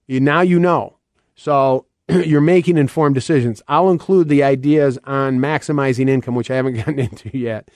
You, 0.07 0.21
now 0.21 0.43
you 0.43 0.61
know. 0.61 0.99
So 1.35 1.87
you're 2.25 2.41
making 2.41 2.77
informed 2.77 3.15
decisions. 3.15 3.63
I'll 3.69 3.91
include 3.91 4.29
the 4.29 4.43
ideas 4.43 4.99
on 5.05 5.39
maximizing 5.39 6.09
income, 6.09 6.35
which 6.35 6.51
I 6.51 6.57
haven't 6.57 6.75
gotten 6.77 6.99
into 6.99 7.37
yet. 7.37 7.69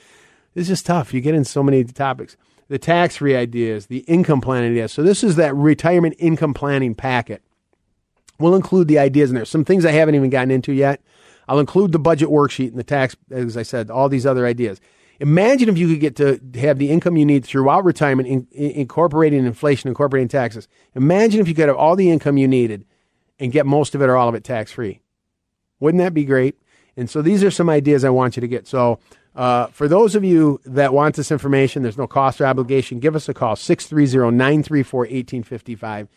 This 0.54 0.70
is 0.70 0.82
tough. 0.82 1.12
You 1.14 1.20
get 1.20 1.34
in 1.34 1.44
so 1.44 1.62
many 1.62 1.84
topics. 1.84 2.36
The 2.68 2.78
tax 2.78 3.16
free 3.16 3.36
ideas, 3.36 3.86
the 3.86 3.98
income 4.00 4.40
planning 4.40 4.72
ideas. 4.72 4.92
So 4.92 5.02
this 5.02 5.22
is 5.22 5.36
that 5.36 5.54
retirement 5.54 6.14
income 6.18 6.54
planning 6.54 6.94
packet. 6.94 7.42
We'll 8.38 8.54
include 8.54 8.88
the 8.88 8.98
ideas 8.98 9.30
in 9.30 9.36
there. 9.36 9.44
Some 9.44 9.64
things 9.64 9.84
I 9.84 9.92
haven't 9.92 10.14
even 10.14 10.30
gotten 10.30 10.50
into 10.50 10.72
yet. 10.72 11.02
I'll 11.48 11.60
include 11.60 11.92
the 11.92 11.98
budget 11.98 12.28
worksheet 12.28 12.68
and 12.68 12.78
the 12.78 12.84
tax, 12.84 13.16
as 13.30 13.56
I 13.56 13.62
said, 13.62 13.90
all 13.90 14.08
these 14.08 14.24
other 14.24 14.46
ideas. 14.46 14.80
Imagine 15.20 15.68
if 15.68 15.76
you 15.76 15.88
could 15.88 16.00
get 16.00 16.16
to 16.16 16.40
have 16.60 16.78
the 16.78 16.90
income 16.90 17.16
you 17.16 17.26
need 17.26 17.44
throughout 17.44 17.84
retirement, 17.84 18.28
in, 18.28 18.46
incorporating 18.52 19.44
inflation, 19.44 19.88
incorporating 19.88 20.28
taxes. 20.28 20.66
Imagine 20.94 21.40
if 21.40 21.48
you 21.48 21.54
could 21.54 21.68
have 21.68 21.76
all 21.76 21.94
the 21.94 22.10
income 22.10 22.38
you 22.38 22.48
needed 22.48 22.86
and 23.42 23.52
get 23.52 23.66
most 23.66 23.94
of 23.94 24.00
it 24.00 24.08
or 24.08 24.16
all 24.16 24.28
of 24.28 24.34
it 24.34 24.44
tax 24.44 24.72
free. 24.72 25.00
Wouldn't 25.80 26.02
that 26.02 26.14
be 26.14 26.24
great? 26.24 26.56
And 26.96 27.10
so 27.10 27.22
these 27.22 27.42
are 27.42 27.50
some 27.50 27.68
ideas 27.68 28.04
I 28.04 28.10
want 28.10 28.36
you 28.36 28.40
to 28.40 28.48
get. 28.48 28.66
So 28.66 28.98
uh, 29.34 29.66
for 29.66 29.88
those 29.88 30.14
of 30.14 30.24
you 30.24 30.60
that 30.64 30.94
want 30.94 31.16
this 31.16 31.30
information, 31.30 31.82
there's 31.82 31.98
no 31.98 32.06
cost 32.06 32.40
or 32.40 32.46
obligation. 32.46 33.00
Give 33.00 33.16
us 33.16 33.28
a 33.28 33.34
call, 33.34 33.56
630 33.56 34.34
934 34.36 35.00
1855. 35.00 36.08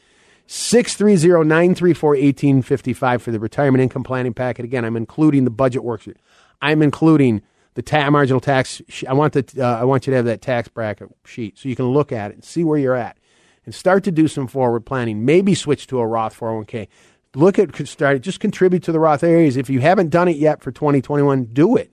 630 0.47 1.47
934 1.47 2.09
1855 2.09 3.21
for 3.21 3.31
the 3.31 3.39
retirement 3.39 3.81
income 3.81 4.03
planning 4.03 4.33
packet. 4.33 4.63
Again, 4.65 4.85
I'm 4.85 4.95
including 4.95 5.43
the 5.43 5.49
budget 5.49 5.81
worksheet. 5.81 6.17
I'm 6.61 6.81
including 6.81 7.41
the 7.73 7.81
ta- 7.81 8.09
marginal 8.09 8.39
tax. 8.39 8.81
I 9.07 9.13
want 9.13 9.33
the 9.33 9.63
uh, 9.63 9.79
I 9.79 9.83
want 9.85 10.05
you 10.05 10.11
to 10.11 10.17
have 10.17 10.25
that 10.25 10.41
tax 10.41 10.67
bracket 10.67 11.09
sheet 11.25 11.57
so 11.57 11.69
you 11.69 11.75
can 11.75 11.87
look 11.87 12.11
at 12.11 12.31
it 12.31 12.35
and 12.35 12.43
see 12.43 12.63
where 12.63 12.77
you're 12.77 12.95
at, 12.95 13.17
and 13.65 13.73
start 13.73 14.03
to 14.03 14.11
do 14.11 14.27
some 14.27 14.47
forward 14.47 14.85
planning. 14.85 15.25
Maybe 15.25 15.55
switch 15.55 15.87
to 15.87 15.99
a 15.99 16.05
Roth 16.07 16.37
401k. 16.37 16.87
Look 17.35 17.59
at 17.59 17.75
start 17.87 18.21
just 18.21 18.39
contribute 18.39 18.83
to 18.83 18.91
the 18.91 18.99
Roth 18.99 19.23
IRAs. 19.23 19.57
If 19.57 19.69
you 19.69 19.81
haven't 19.81 20.09
done 20.09 20.27
it 20.27 20.37
yet 20.37 20.61
for 20.61 20.71
2021, 20.71 21.45
do 21.45 21.75
it. 21.75 21.91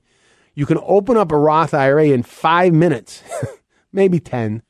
You 0.55 0.67
can 0.67 0.79
open 0.83 1.17
up 1.17 1.33
a 1.33 1.39
Roth 1.39 1.75
IRA 1.75 2.09
in 2.09 2.23
five 2.23 2.73
minutes, 2.73 3.23
maybe 3.93 4.21
ten. 4.21 4.63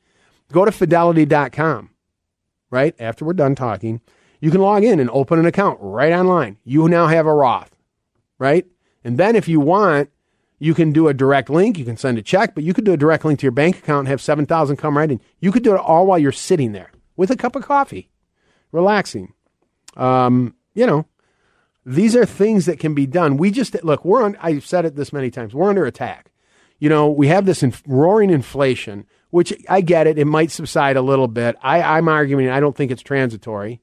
Go 0.51 0.65
to 0.65 0.71
fidelity.com. 0.71 1.89
Right 2.69 2.95
after 2.99 3.23
we're 3.23 3.33
done 3.33 3.53
talking, 3.53 4.01
you 4.39 4.49
can 4.49 4.61
log 4.61 4.83
in 4.83 4.99
and 4.99 5.09
open 5.11 5.37
an 5.37 5.45
account 5.45 5.77
right 5.79 6.11
online. 6.11 6.57
You 6.63 6.89
now 6.89 7.07
have 7.07 7.27
a 7.27 7.33
Roth, 7.33 7.75
right? 8.39 8.65
And 9.03 9.17
then 9.17 9.35
if 9.35 9.47
you 9.47 9.59
want 9.59 10.09
you 10.63 10.73
can 10.73 10.93
do 10.93 11.09
a 11.09 11.13
direct 11.13 11.49
link. 11.49 11.77
You 11.77 11.83
can 11.83 11.97
send 11.97 12.17
a 12.17 12.21
check, 12.21 12.55
but 12.55 12.63
you 12.63 12.73
could 12.73 12.85
do 12.85 12.93
a 12.93 12.97
direct 12.97 13.25
link 13.25 13.37
to 13.39 13.43
your 13.43 13.51
bank 13.51 13.79
account 13.79 13.99
and 13.99 14.07
have 14.07 14.21
7,000 14.21 14.77
come 14.77 14.97
right 14.97 15.11
in. 15.11 15.19
You 15.41 15.51
could 15.51 15.61
do 15.61 15.75
it 15.75 15.77
all 15.77 16.07
while 16.07 16.17
you're 16.17 16.31
sitting 16.31 16.71
there 16.71 16.89
with 17.17 17.29
a 17.29 17.35
cup 17.35 17.57
of 17.57 17.63
coffee, 17.63 18.09
relaxing. 18.71 19.33
Um, 19.97 20.55
you 20.73 20.85
know, 20.85 21.05
these 21.85 22.15
are 22.15 22.25
things 22.25 22.65
that 22.65 22.79
can 22.79 22.93
be 22.93 23.05
done. 23.05 23.37
We 23.37 23.51
just, 23.51 23.81
look, 23.83 24.05
we're 24.05 24.23
on, 24.23 24.37
I've 24.41 24.65
said 24.65 24.85
it 24.85 24.95
this 24.95 25.13
many 25.13 25.29
times, 25.31 25.53
we're 25.53 25.69
under 25.69 25.85
attack. 25.85 26.31
You 26.79 26.89
know, 26.89 27.09
we 27.09 27.27
have 27.27 27.45
this 27.45 27.63
inf- 27.63 27.83
roaring 27.85 28.29
inflation, 28.29 29.05
which 29.29 29.53
I 29.69 29.81
get 29.81 30.07
it. 30.07 30.17
It 30.17 30.25
might 30.25 30.51
subside 30.51 30.97
a 30.97 31.01
little 31.01 31.27
bit. 31.27 31.55
I, 31.61 31.81
I'm 31.81 32.07
arguing 32.07 32.49
I 32.49 32.59
don't 32.59 32.75
think 32.75 32.91
it's 32.91 33.01
transitory, 33.01 33.81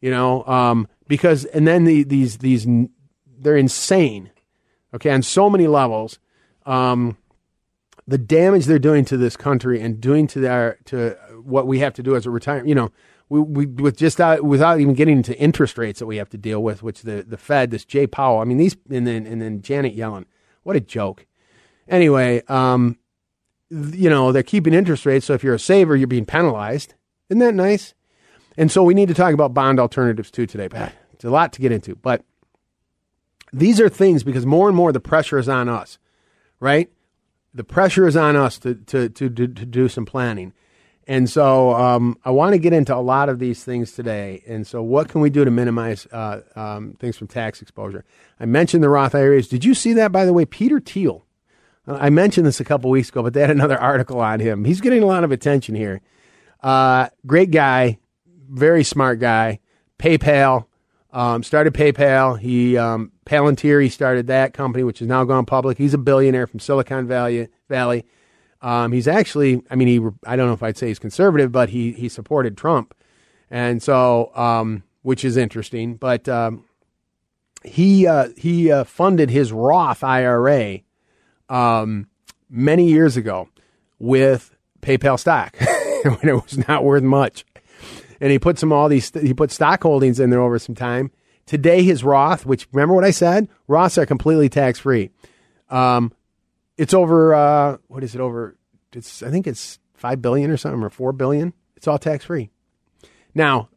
you 0.00 0.10
know, 0.10 0.44
um, 0.46 0.88
because, 1.08 1.44
and 1.46 1.66
then 1.66 1.84
the, 1.84 2.04
these, 2.04 2.38
these, 2.38 2.66
they're 3.26 3.56
insane 3.56 4.30
okay, 4.94 5.10
on 5.10 5.22
so 5.22 5.50
many 5.50 5.66
levels. 5.66 6.18
Um, 6.66 7.16
the 8.06 8.18
damage 8.18 8.66
they're 8.66 8.78
doing 8.78 9.04
to 9.06 9.16
this 9.16 9.36
country 9.36 9.80
and 9.80 10.00
doing 10.00 10.26
to 10.28 10.40
their 10.40 10.78
to 10.86 11.16
what 11.42 11.66
we 11.66 11.80
have 11.80 11.94
to 11.94 12.02
do 12.02 12.16
as 12.16 12.26
a 12.26 12.30
retirement, 12.30 12.68
you 12.68 12.74
know, 12.74 12.90
we, 13.28 13.40
we 13.40 13.66
with 13.66 13.96
just 13.96 14.20
out, 14.20 14.42
without 14.42 14.80
even 14.80 14.94
getting 14.94 15.18
into 15.18 15.38
interest 15.38 15.76
rates 15.78 15.98
that 15.98 16.06
we 16.06 16.16
have 16.16 16.30
to 16.30 16.38
deal 16.38 16.62
with, 16.62 16.82
which 16.82 17.02
the 17.02 17.22
the 17.22 17.36
Fed, 17.36 17.70
this 17.70 17.84
Jay 17.84 18.06
Powell, 18.06 18.40
I 18.40 18.44
mean 18.44 18.58
these, 18.58 18.76
and 18.90 19.06
then 19.06 19.26
and 19.26 19.40
then 19.40 19.62
Janet 19.62 19.96
Yellen, 19.96 20.24
what 20.62 20.76
a 20.76 20.80
joke. 20.80 21.26
Anyway, 21.88 22.42
um, 22.48 22.98
you 23.70 24.08
know 24.08 24.32
they're 24.32 24.42
keeping 24.42 24.74
interest 24.74 25.06
rates, 25.06 25.26
so 25.26 25.34
if 25.34 25.44
you're 25.44 25.54
a 25.54 25.58
saver, 25.58 25.96
you're 25.96 26.06
being 26.06 26.26
penalized. 26.26 26.94
Isn't 27.28 27.40
that 27.40 27.54
nice? 27.54 27.94
And 28.56 28.72
so 28.72 28.82
we 28.82 28.94
need 28.94 29.08
to 29.08 29.14
talk 29.14 29.34
about 29.34 29.54
bond 29.54 29.78
alternatives 29.78 30.30
too 30.30 30.46
today. 30.46 30.68
It's 31.12 31.24
a 31.24 31.30
lot 31.30 31.52
to 31.52 31.60
get 31.60 31.72
into, 31.72 31.94
but 31.96 32.24
these 33.52 33.80
are 33.80 33.88
things 33.88 34.22
because 34.22 34.46
more 34.46 34.68
and 34.68 34.76
more 34.76 34.92
the 34.92 35.00
pressure 35.00 35.38
is 35.38 35.48
on 35.48 35.68
us, 35.68 35.98
right? 36.60 36.90
The 37.54 37.64
pressure 37.64 38.06
is 38.06 38.16
on 38.16 38.36
us 38.36 38.58
to, 38.60 38.74
to, 38.74 39.08
to, 39.08 39.30
to, 39.30 39.48
to 39.48 39.66
do 39.66 39.88
some 39.88 40.04
planning. 40.04 40.52
And 41.08 41.28
so 41.28 41.74
um, 41.74 42.18
I 42.22 42.30
want 42.30 42.52
to 42.52 42.58
get 42.58 42.74
into 42.74 42.94
a 42.94 43.00
lot 43.00 43.30
of 43.30 43.38
these 43.38 43.64
things 43.64 43.92
today. 43.92 44.42
And 44.46 44.66
so, 44.66 44.82
what 44.82 45.08
can 45.08 45.22
we 45.22 45.30
do 45.30 45.42
to 45.42 45.50
minimize 45.50 46.06
uh, 46.12 46.42
um, 46.54 46.96
things 47.00 47.16
from 47.16 47.28
tax 47.28 47.62
exposure? 47.62 48.04
I 48.38 48.44
mentioned 48.44 48.82
the 48.82 48.90
Roth 48.90 49.14
IRAs. 49.14 49.48
Did 49.48 49.64
you 49.64 49.72
see 49.72 49.94
that, 49.94 50.12
by 50.12 50.26
the 50.26 50.34
way? 50.34 50.44
Peter 50.44 50.78
Thiel. 50.78 51.24
Uh, 51.86 51.96
I 51.98 52.10
mentioned 52.10 52.46
this 52.46 52.60
a 52.60 52.64
couple 52.64 52.90
weeks 52.90 53.08
ago, 53.08 53.22
but 53.22 53.32
they 53.32 53.40
had 53.40 53.50
another 53.50 53.78
article 53.80 54.20
on 54.20 54.38
him. 54.38 54.66
He's 54.66 54.82
getting 54.82 55.02
a 55.02 55.06
lot 55.06 55.24
of 55.24 55.32
attention 55.32 55.74
here. 55.74 56.02
Uh, 56.62 57.08
great 57.26 57.50
guy, 57.50 57.98
very 58.50 58.84
smart 58.84 59.18
guy. 59.18 59.60
PayPal, 59.98 60.66
um, 61.10 61.42
started 61.42 61.72
PayPal. 61.72 62.38
He 62.38 62.76
um, 62.76 63.12
Palantir. 63.24 63.82
He 63.82 63.88
started 63.88 64.26
that 64.26 64.52
company, 64.52 64.84
which 64.84 64.98
has 64.98 65.08
now 65.08 65.24
gone 65.24 65.46
public. 65.46 65.78
He's 65.78 65.94
a 65.94 65.98
billionaire 65.98 66.46
from 66.46 66.60
Silicon 66.60 67.06
Valley. 67.06 67.48
Valley. 67.70 68.04
Um, 68.60 68.92
he's 68.92 69.08
actually, 69.08 69.62
I 69.70 69.76
mean, 69.76 69.88
he. 69.88 70.00
I 70.26 70.36
don't 70.36 70.48
know 70.48 70.52
if 70.52 70.62
I'd 70.62 70.76
say 70.76 70.88
he's 70.88 70.98
conservative, 70.98 71.52
but 71.52 71.68
he 71.68 71.92
he 71.92 72.08
supported 72.08 72.56
Trump, 72.56 72.94
and 73.50 73.82
so 73.82 74.32
um, 74.34 74.82
which 75.02 75.24
is 75.24 75.36
interesting. 75.36 75.94
But 75.94 76.28
um, 76.28 76.64
he 77.62 78.06
uh, 78.06 78.30
he 78.36 78.72
uh, 78.72 78.84
funded 78.84 79.30
his 79.30 79.52
Roth 79.52 80.02
IRA 80.02 80.80
um, 81.48 82.08
many 82.50 82.88
years 82.88 83.16
ago 83.16 83.48
with 84.00 84.56
PayPal 84.82 85.18
stock 85.18 85.56
when 86.02 86.28
it 86.28 86.42
was 86.42 86.58
not 86.66 86.82
worth 86.82 87.04
much 87.04 87.44
and 88.20 88.30
he 88.32 88.38
put 88.38 88.58
some 88.58 88.72
all 88.72 88.88
these 88.88 89.10
he 89.20 89.34
put 89.34 89.50
stock 89.50 89.82
holdings 89.82 90.20
in 90.20 90.30
there 90.30 90.40
over 90.40 90.58
some 90.58 90.74
time. 90.74 91.10
Today 91.46 91.82
his 91.82 92.04
Roth, 92.04 92.44
which 92.44 92.68
remember 92.72 92.94
what 92.94 93.04
I 93.04 93.10
said, 93.10 93.48
Roths 93.68 93.96
are 93.96 94.06
completely 94.06 94.48
tax 94.48 94.78
free. 94.78 95.10
Um, 95.70 96.12
it's 96.78 96.94
over 96.94 97.34
uh, 97.34 97.76
what 97.88 98.02
is 98.02 98.14
it 98.14 98.20
over? 98.20 98.56
It's 98.92 99.22
I 99.22 99.30
think 99.30 99.46
it's 99.46 99.78
five 99.94 100.22
billion 100.22 100.50
or 100.50 100.56
something 100.56 100.82
or 100.82 100.90
four 100.90 101.12
billion. 101.12 101.52
It's 101.76 101.86
all 101.86 101.98
tax 101.98 102.24
free. 102.24 102.50
Now, 103.34 103.68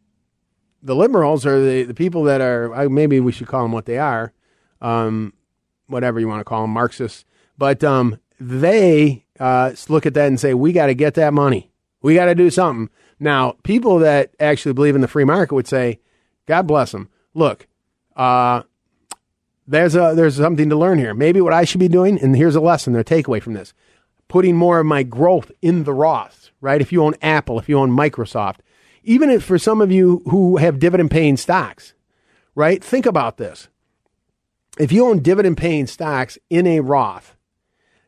the 0.81 0.95
liberals 0.95 1.45
are 1.45 1.59
the, 1.63 1.83
the 1.83 1.93
people 1.93 2.23
that 2.23 2.41
are 2.41 2.89
maybe 2.89 3.19
we 3.19 3.31
should 3.31 3.47
call 3.47 3.63
them 3.63 3.71
what 3.71 3.85
they 3.85 3.97
are, 3.97 4.33
um, 4.79 5.33
whatever 5.87 6.19
you 6.19 6.27
want 6.27 6.39
to 6.39 6.45
call 6.45 6.61
them, 6.61 6.71
Marxists. 6.71 7.25
But 7.57 7.83
um, 7.83 8.17
they 8.39 9.25
uh, 9.39 9.73
look 9.89 10.05
at 10.05 10.13
that 10.13 10.27
and 10.27 10.39
say 10.39 10.53
we 10.53 10.71
got 10.71 10.87
to 10.87 10.95
get 10.95 11.15
that 11.15 11.33
money. 11.33 11.71
We 12.01 12.15
got 12.15 12.25
to 12.25 12.35
do 12.35 12.49
something. 12.49 12.89
Now, 13.19 13.57
people 13.63 13.99
that 13.99 14.33
actually 14.39 14.73
believe 14.73 14.95
in 14.95 15.01
the 15.01 15.07
free 15.07 15.25
market 15.25 15.53
would 15.53 15.67
say, 15.67 15.99
God 16.47 16.65
bless 16.65 16.91
them. 16.91 17.09
Look, 17.35 17.67
uh, 18.15 18.63
there's 19.67 19.95
a 19.95 20.13
there's 20.15 20.35
something 20.35 20.69
to 20.69 20.75
learn 20.75 20.99
here. 20.99 21.13
Maybe 21.13 21.41
what 21.41 21.53
I 21.53 21.63
should 21.63 21.79
be 21.79 21.87
doing, 21.87 22.19
and 22.19 22.35
here's 22.35 22.55
a 22.55 22.61
lesson, 22.61 22.93
their 22.93 23.03
takeaway 23.03 23.41
from 23.41 23.53
this: 23.53 23.73
putting 24.27 24.55
more 24.55 24.79
of 24.79 24.85
my 24.85 25.03
growth 25.03 25.51
in 25.61 25.83
the 25.83 25.93
Roths. 25.93 26.49
Right? 26.59 26.81
If 26.81 26.91
you 26.91 27.03
own 27.03 27.15
Apple, 27.21 27.59
if 27.59 27.69
you 27.69 27.77
own 27.77 27.91
Microsoft, 27.91 28.57
even 29.03 29.29
if 29.29 29.43
for 29.43 29.57
some 29.57 29.81
of 29.81 29.91
you 29.91 30.21
who 30.25 30.57
have 30.57 30.79
dividend 30.79 31.11
paying 31.11 31.37
stocks, 31.37 31.93
right? 32.55 32.83
Think 32.83 33.05
about 33.05 33.37
this: 33.37 33.67
if 34.77 34.91
you 34.91 35.05
own 35.05 35.19
dividend 35.21 35.57
paying 35.57 35.87
stocks 35.87 36.37
in 36.49 36.67
a 36.67 36.79
Roth, 36.81 37.35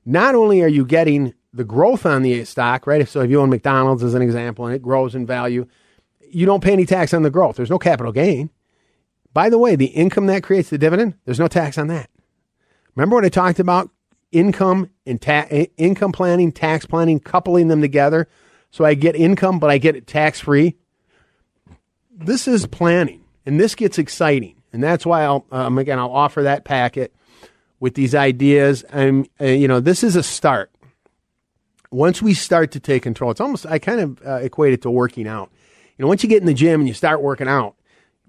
not 0.05 0.35
only 0.35 0.61
are 0.61 0.67
you 0.67 0.85
getting 0.85 1.33
the 1.53 1.63
growth 1.63 2.05
on 2.05 2.23
the 2.23 2.43
stock, 2.45 2.87
right? 2.87 3.07
So 3.07 3.21
if 3.21 3.29
you 3.29 3.39
own 3.39 3.49
McDonald's 3.49 4.03
as 4.03 4.15
an 4.15 4.21
example 4.21 4.65
and 4.65 4.75
it 4.75 4.81
grows 4.81 5.13
in 5.13 5.25
value, 5.25 5.67
you 6.31 6.45
don't 6.47 6.63
pay 6.63 6.73
any 6.73 6.85
tax 6.85 7.13
on 7.13 7.21
the 7.21 7.29
growth. 7.29 7.57
There's 7.57 7.69
no 7.69 7.77
capital 7.77 8.11
gain. 8.11 8.49
By 9.33 9.49
the 9.49 9.57
way, 9.57 9.75
the 9.75 9.87
income 9.87 10.27
that 10.27 10.43
creates 10.43 10.69
the 10.69 10.77
dividend, 10.77 11.15
there's 11.25 11.39
no 11.39 11.47
tax 11.47 11.77
on 11.77 11.87
that. 11.87 12.09
Remember 12.95 13.15
what 13.15 13.25
I 13.25 13.29
talked 13.29 13.59
about 13.59 13.89
income 14.31 14.89
and 15.05 15.21
ta- 15.21 15.47
income 15.77 16.11
planning, 16.11 16.51
tax 16.51 16.85
planning, 16.85 17.19
coupling 17.19 17.67
them 17.67 17.81
together 17.81 18.27
so 18.71 18.85
I 18.85 18.95
get 18.95 19.15
income 19.15 19.59
but 19.59 19.69
I 19.69 19.77
get 19.77 19.95
it 19.95 20.07
tax 20.07 20.39
free. 20.39 20.75
This 22.11 22.47
is 22.47 22.65
planning 22.65 23.23
and 23.45 23.59
this 23.59 23.75
gets 23.75 23.97
exciting. 23.97 24.55
And 24.71 24.83
that's 24.83 25.05
why 25.05 25.23
I'll 25.23 25.45
um, 25.51 25.77
again 25.77 25.99
I'll 25.99 26.11
offer 26.11 26.43
that 26.43 26.65
packet 26.65 27.13
with 27.79 27.93
these 27.95 28.15
ideas 28.15 28.83
and 28.83 29.27
uh, 29.39 29.45
you 29.45 29.67
know 29.67 29.79
this 29.79 30.03
is 30.03 30.15
a 30.15 30.23
start 30.23 30.73
once 31.93 32.21
we 32.21 32.33
start 32.33 32.71
to 32.71 32.79
take 32.79 33.03
control, 33.03 33.31
it's 33.31 33.39
almost, 33.39 33.65
I 33.65 33.79
kind 33.79 33.99
of 33.99 34.25
uh, 34.25 34.35
equate 34.37 34.73
it 34.73 34.81
to 34.81 34.91
working 34.91 35.27
out. 35.27 35.51
You 35.97 36.03
know, 36.03 36.07
once 36.07 36.23
you 36.23 36.29
get 36.29 36.41
in 36.41 36.47
the 36.47 36.53
gym 36.53 36.81
and 36.81 36.87
you 36.87 36.93
start 36.93 37.21
working 37.21 37.47
out, 37.47 37.75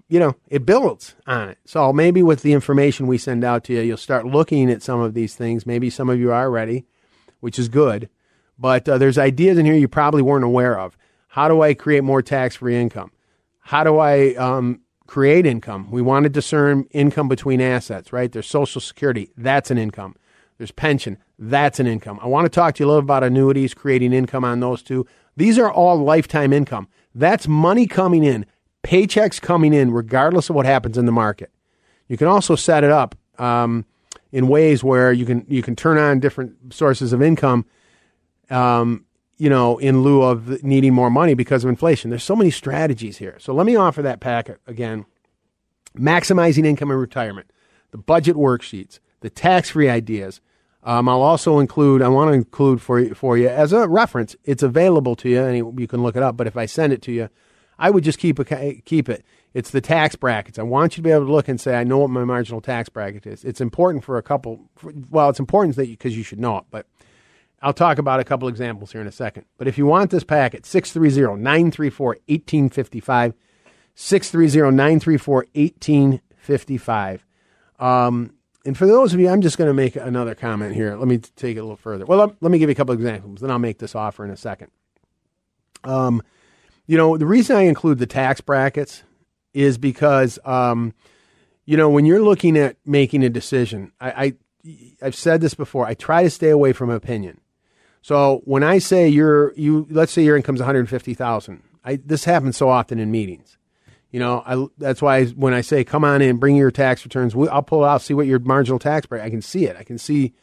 you 0.07 0.19
know, 0.19 0.35
it 0.47 0.65
builds 0.65 1.15
on 1.25 1.49
it. 1.49 1.57
So 1.65 1.91
maybe 1.91 2.21
with 2.21 2.41
the 2.41 2.53
information 2.53 3.07
we 3.07 3.17
send 3.17 3.43
out 3.43 3.63
to 3.65 3.73
you, 3.73 3.81
you'll 3.81 3.97
start 3.97 4.25
looking 4.25 4.69
at 4.69 4.83
some 4.83 4.99
of 4.99 5.13
these 5.13 5.35
things. 5.35 5.65
Maybe 5.65 5.89
some 5.89 6.09
of 6.09 6.19
you 6.19 6.31
are 6.31 6.49
ready, 6.51 6.85
which 7.39 7.57
is 7.57 7.69
good. 7.69 8.09
But 8.57 8.87
uh, 8.87 8.97
there's 8.97 9.17
ideas 9.17 9.57
in 9.57 9.65
here 9.65 9.75
you 9.75 9.87
probably 9.87 10.21
weren't 10.21 10.45
aware 10.45 10.79
of. 10.79 10.97
How 11.29 11.47
do 11.47 11.61
I 11.61 11.73
create 11.73 12.03
more 12.03 12.21
tax 12.21 12.55
free 12.57 12.75
income? 12.75 13.11
How 13.59 13.83
do 13.83 13.97
I 13.97 14.35
um, 14.35 14.81
create 15.07 15.45
income? 15.45 15.89
We 15.91 16.01
want 16.01 16.23
to 16.23 16.29
discern 16.29 16.87
income 16.91 17.27
between 17.27 17.59
assets, 17.59 18.13
right? 18.13 18.31
There's 18.31 18.47
Social 18.47 18.79
Security, 18.79 19.31
that's 19.35 19.71
an 19.71 19.77
income. 19.77 20.15
There's 20.57 20.71
pension. 20.71 21.17
That's 21.37 21.79
an 21.79 21.87
income. 21.87 22.19
I 22.21 22.27
want 22.27 22.45
to 22.45 22.49
talk 22.49 22.75
to 22.75 22.83
you 22.83 22.87
a 22.87 22.89
little 22.89 23.03
about 23.03 23.23
annuities, 23.23 23.73
creating 23.73 24.13
income 24.13 24.45
on 24.45 24.61
those 24.61 24.81
two. 24.81 25.05
These 25.35 25.59
are 25.59 25.69
all 25.69 25.97
lifetime 25.97 26.53
income. 26.53 26.87
That's 27.13 27.47
money 27.47 27.87
coming 27.87 28.23
in, 28.23 28.45
paychecks 28.85 29.41
coming 29.41 29.73
in, 29.73 29.91
regardless 29.91 30.49
of 30.49 30.55
what 30.55 30.65
happens 30.65 30.97
in 30.97 31.05
the 31.05 31.11
market. 31.11 31.51
You 32.07 32.17
can 32.17 32.27
also 32.27 32.55
set 32.55 32.83
it 32.83 32.91
up 32.91 33.15
um, 33.39 33.85
in 34.31 34.47
ways 34.47 34.83
where 34.83 35.11
you 35.11 35.25
can 35.25 35.45
you 35.49 35.63
can 35.63 35.75
turn 35.75 35.97
on 35.97 36.19
different 36.19 36.73
sources 36.73 37.11
of 37.11 37.21
income. 37.21 37.65
Um, 38.49 39.05
you 39.37 39.49
know, 39.49 39.77
in 39.79 40.01
lieu 40.01 40.21
of 40.21 40.63
needing 40.63 40.93
more 40.93 41.09
money 41.09 41.33
because 41.33 41.65
of 41.65 41.69
inflation. 41.69 42.09
There's 42.09 42.23
so 42.23 42.37
many 42.37 42.51
strategies 42.51 43.17
here. 43.17 43.35
So 43.39 43.53
let 43.53 43.65
me 43.65 43.75
offer 43.75 44.01
that 44.01 44.21
packet 44.21 44.61
again. 44.65 45.05
Maximizing 45.97 46.65
income 46.65 46.89
in 46.89 46.97
retirement, 46.97 47.51
the 47.91 47.97
budget 47.97 48.37
worksheets, 48.37 48.99
the 49.19 49.29
tax-free 49.29 49.89
ideas, 49.89 50.39
um, 50.85 51.09
I'll 51.09 51.23
also 51.23 51.59
include, 51.59 52.01
I 52.01 52.07
want 52.07 52.29
to 52.29 52.33
include 52.33 52.81
for 52.81 53.03
for 53.15 53.37
you 53.37 53.49
as 53.49 53.73
a 53.73 53.87
reference, 53.87 54.35
it's 54.45 54.61
available 54.61 55.15
to 55.17 55.29
you 55.29 55.43
and 55.43 55.79
you 55.79 55.87
can 55.87 56.03
look 56.03 56.15
it 56.15 56.23
up. 56.23 56.37
But 56.37 56.47
if 56.47 56.55
I 56.55 56.67
send 56.67 56.93
it 56.93 57.01
to 57.03 57.11
you, 57.11 57.29
I 57.77 57.89
would 57.89 58.03
just 58.03 58.19
keep 58.19 58.39
a, 58.39 58.81
keep 58.85 59.09
it. 59.09 59.25
It's 59.53 59.71
the 59.71 59.81
tax 59.81 60.15
brackets. 60.15 60.59
I 60.59 60.63
want 60.63 60.93
you 60.93 61.01
to 61.01 61.01
be 61.01 61.11
able 61.11 61.25
to 61.25 61.31
look 61.31 61.47
and 61.47 61.59
say, 61.59 61.75
I 61.75 61.83
know 61.83 61.99
what 61.99 62.09
my 62.09 62.25
marginal 62.25 62.61
tax 62.61 62.89
bracket 62.89 63.25
is. 63.25 63.43
It's 63.43 63.61
important 63.61 64.03
for 64.03 64.17
a 64.17 64.21
couple. 64.21 64.69
For, 64.75 64.93
well, 65.09 65.29
it's 65.29 65.39
important 65.39 65.75
that 65.77 65.87
because 65.87 66.13
you, 66.13 66.19
you 66.19 66.23
should 66.23 66.39
know 66.39 66.57
it, 66.57 66.65
but 66.71 66.87
I'll 67.61 67.73
talk 67.73 67.97
about 67.97 68.19
a 68.19 68.23
couple 68.23 68.47
examples 68.47 68.91
here 68.91 69.01
in 69.01 69.07
a 69.07 69.11
second. 69.11 69.45
But 69.57 69.67
if 69.67 69.77
you 69.77 69.85
want 69.85 70.11
this 70.11 70.23
packet, 70.23 70.65
630 70.65 71.41
934 71.41 72.07
1855. 72.27 73.33
630 73.95 74.75
934 74.75 75.35
1855. 75.53 77.25
Um, 77.79 78.33
and 78.65 78.77
for 78.77 78.87
those 78.87 79.13
of 79.13 79.19
you, 79.19 79.29
I'm 79.29 79.41
just 79.41 79.57
going 79.57 79.69
to 79.69 79.73
make 79.73 79.95
another 79.95 80.35
comment 80.35 80.75
here. 80.75 80.95
Let 80.95 81.07
me 81.07 81.17
take 81.17 81.55
it 81.55 81.59
a 81.59 81.63
little 81.63 81.77
further. 81.77 82.05
Well, 82.05 82.19
let, 82.19 82.35
let 82.41 82.51
me 82.51 82.57
give 82.57 82.69
you 82.69 82.73
a 82.73 82.75
couple 82.75 82.93
examples, 82.93 83.41
then 83.41 83.51
I'll 83.51 83.59
make 83.59 83.77
this 83.77 83.95
offer 83.95 84.25
in 84.25 84.31
a 84.31 84.37
second. 84.37 84.71
Um, 85.83 86.21
you 86.87 86.97
know, 86.97 87.17
the 87.17 87.25
reason 87.25 87.55
I 87.55 87.61
include 87.61 87.99
the 87.99 88.05
tax 88.05 88.41
brackets 88.41 89.03
is 89.53 89.77
because, 89.77 90.37
um, 90.45 90.93
you 91.65 91.77
know, 91.77 91.89
when 91.89 92.05
you're 92.05 92.21
looking 92.21 92.57
at 92.57 92.77
making 92.85 93.23
a 93.23 93.29
decision, 93.29 93.91
I, 93.99 94.09
I 94.09 94.33
I've 95.01 95.15
said 95.15 95.41
this 95.41 95.53
before. 95.53 95.85
I 95.85 95.93
try 95.93 96.23
to 96.23 96.29
stay 96.29 96.49
away 96.49 96.73
from 96.73 96.89
opinion. 96.89 97.39
So 98.01 98.41
when 98.45 98.63
I 98.63 98.77
say 98.77 99.07
you're 99.07 99.53
you, 99.55 99.87
let's 99.89 100.11
say 100.11 100.23
your 100.23 100.37
income's 100.37 100.59
150,000. 100.59 101.63
I 101.83 101.95
this 101.97 102.25
happens 102.25 102.57
so 102.57 102.69
often 102.69 102.99
in 102.99 103.11
meetings. 103.11 103.57
You 104.11 104.19
know, 104.19 104.43
I, 104.45 104.65
that's 104.77 105.01
why 105.01 105.25
when 105.25 105.53
I 105.53 105.61
say 105.61 105.83
come 105.83 106.03
on 106.03 106.21
in, 106.21 106.37
bring 106.37 106.55
your 106.55 106.71
tax 106.71 107.03
returns, 107.03 107.35
I'll 107.35 107.63
pull 107.63 107.83
it 107.83 107.87
out, 107.87 108.01
see 108.01 108.13
what 108.13 108.27
your 108.27 108.39
marginal 108.39 108.79
tax 108.79 109.07
rate. 109.09 109.21
I 109.21 109.29
can 109.29 109.41
see 109.41 109.65
it. 109.65 109.75
I 109.75 109.83
can 109.83 109.97
see 109.97 110.33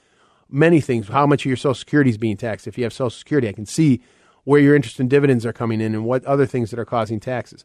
many 0.51 0.81
things. 0.81 1.09
How 1.09 1.27
much 1.27 1.43
of 1.43 1.47
your 1.47 1.57
Social 1.57 1.75
Security 1.75 2.11
is 2.11 2.19
being 2.19 2.37
taxed? 2.37 2.67
If 2.67 2.77
you 2.77 2.85
have 2.85 2.93
Social 2.93 3.11
Security, 3.11 3.49
I 3.49 3.53
can 3.53 3.67
see 3.67 4.03
where 4.45 4.61
your 4.61 4.75
interest 4.75 5.01
and 5.01 5.09
dividends 5.09 5.47
are 5.47 5.53
coming 5.53 5.81
in 5.81 5.95
and 5.95 6.05
what 6.05 6.25
other 6.25 6.47
things 6.47 6.71
that 6.71 6.79
are 6.79 6.85
causing 6.85 7.21
taxes. 7.21 7.65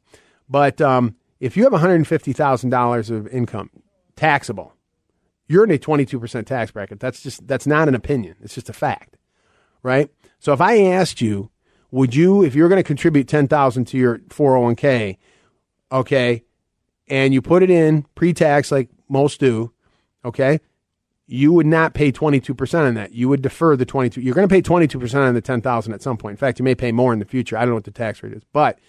But 0.50 0.79
um, 0.81 1.15
if 1.39 1.57
you 1.57 1.63
have 1.63 1.74
one 1.74 1.81
hundred 1.81 2.05
fifty 2.07 2.34
thousand 2.34 2.69
dollars 2.69 3.10
of 3.10 3.27
income 3.27 3.69
taxable, 4.15 4.74
you're 5.48 5.63
in 5.63 5.72
a 5.72 5.77
twenty 5.77 6.05
two 6.05 6.19
percent 6.19 6.48
tax 6.48 6.72
bracket. 6.72 7.00
That's 7.00 7.22
just 7.22 7.48
that's 7.48 7.67
not 7.67 7.88
an 7.88 7.96
opinion. 7.96 8.36
It's 8.41 8.55
just 8.55 8.69
a 8.69 8.74
fact, 8.74 9.17
right? 9.84 10.10
So 10.39 10.53
if 10.53 10.62
I 10.62 10.81
asked 10.84 11.22
you, 11.22 11.50
would 11.91 12.13
you, 12.13 12.43
if 12.43 12.55
you're 12.55 12.69
going 12.69 12.81
to 12.81 12.88
contribute 12.88 13.27
ten 13.27 13.48
thousand 13.48 13.86
to 13.86 13.98
your 13.98 14.19
401k, 14.19 15.17
okay, 15.91 16.43
and 17.07 17.34
you 17.34 17.41
put 17.41 17.63
it 17.63 17.69
in 17.69 18.05
pre 18.15 18.34
tax 18.34 18.72
like 18.72 18.89
most 19.10 19.39
do, 19.39 19.72
okay, 20.24 20.60
you 21.27 21.51
would 21.51 21.65
not 21.65 21.93
pay 21.93 22.12
22% 22.12 22.88
on 22.88 22.93
that. 22.96 23.12
You 23.12 23.27
would 23.27 23.41
defer 23.41 23.75
the 23.75 23.86
22. 23.86 24.22
You're 24.22 24.34
going 24.34 24.48
to 24.48 24.53
pay 24.53 24.62
22% 24.62 25.15
on 25.15 25.34
the 25.34 25.41
10,000 25.41 25.93
at 25.93 26.01
some 26.01 26.17
point. 26.17 26.31
In 26.31 26.38
fact, 26.38 26.57
you 26.57 26.63
may 26.63 26.74
pay 26.74 26.93
more 26.93 27.12
in 27.12 27.19
the 27.19 27.25
future. 27.25 27.57
I 27.57 27.62
don't 27.62 27.69
know 27.69 27.75
what 27.75 27.84
the 27.84 27.91
tax 27.91 28.24
rate 28.24 28.34
is, 28.34 28.43
but 28.53 28.79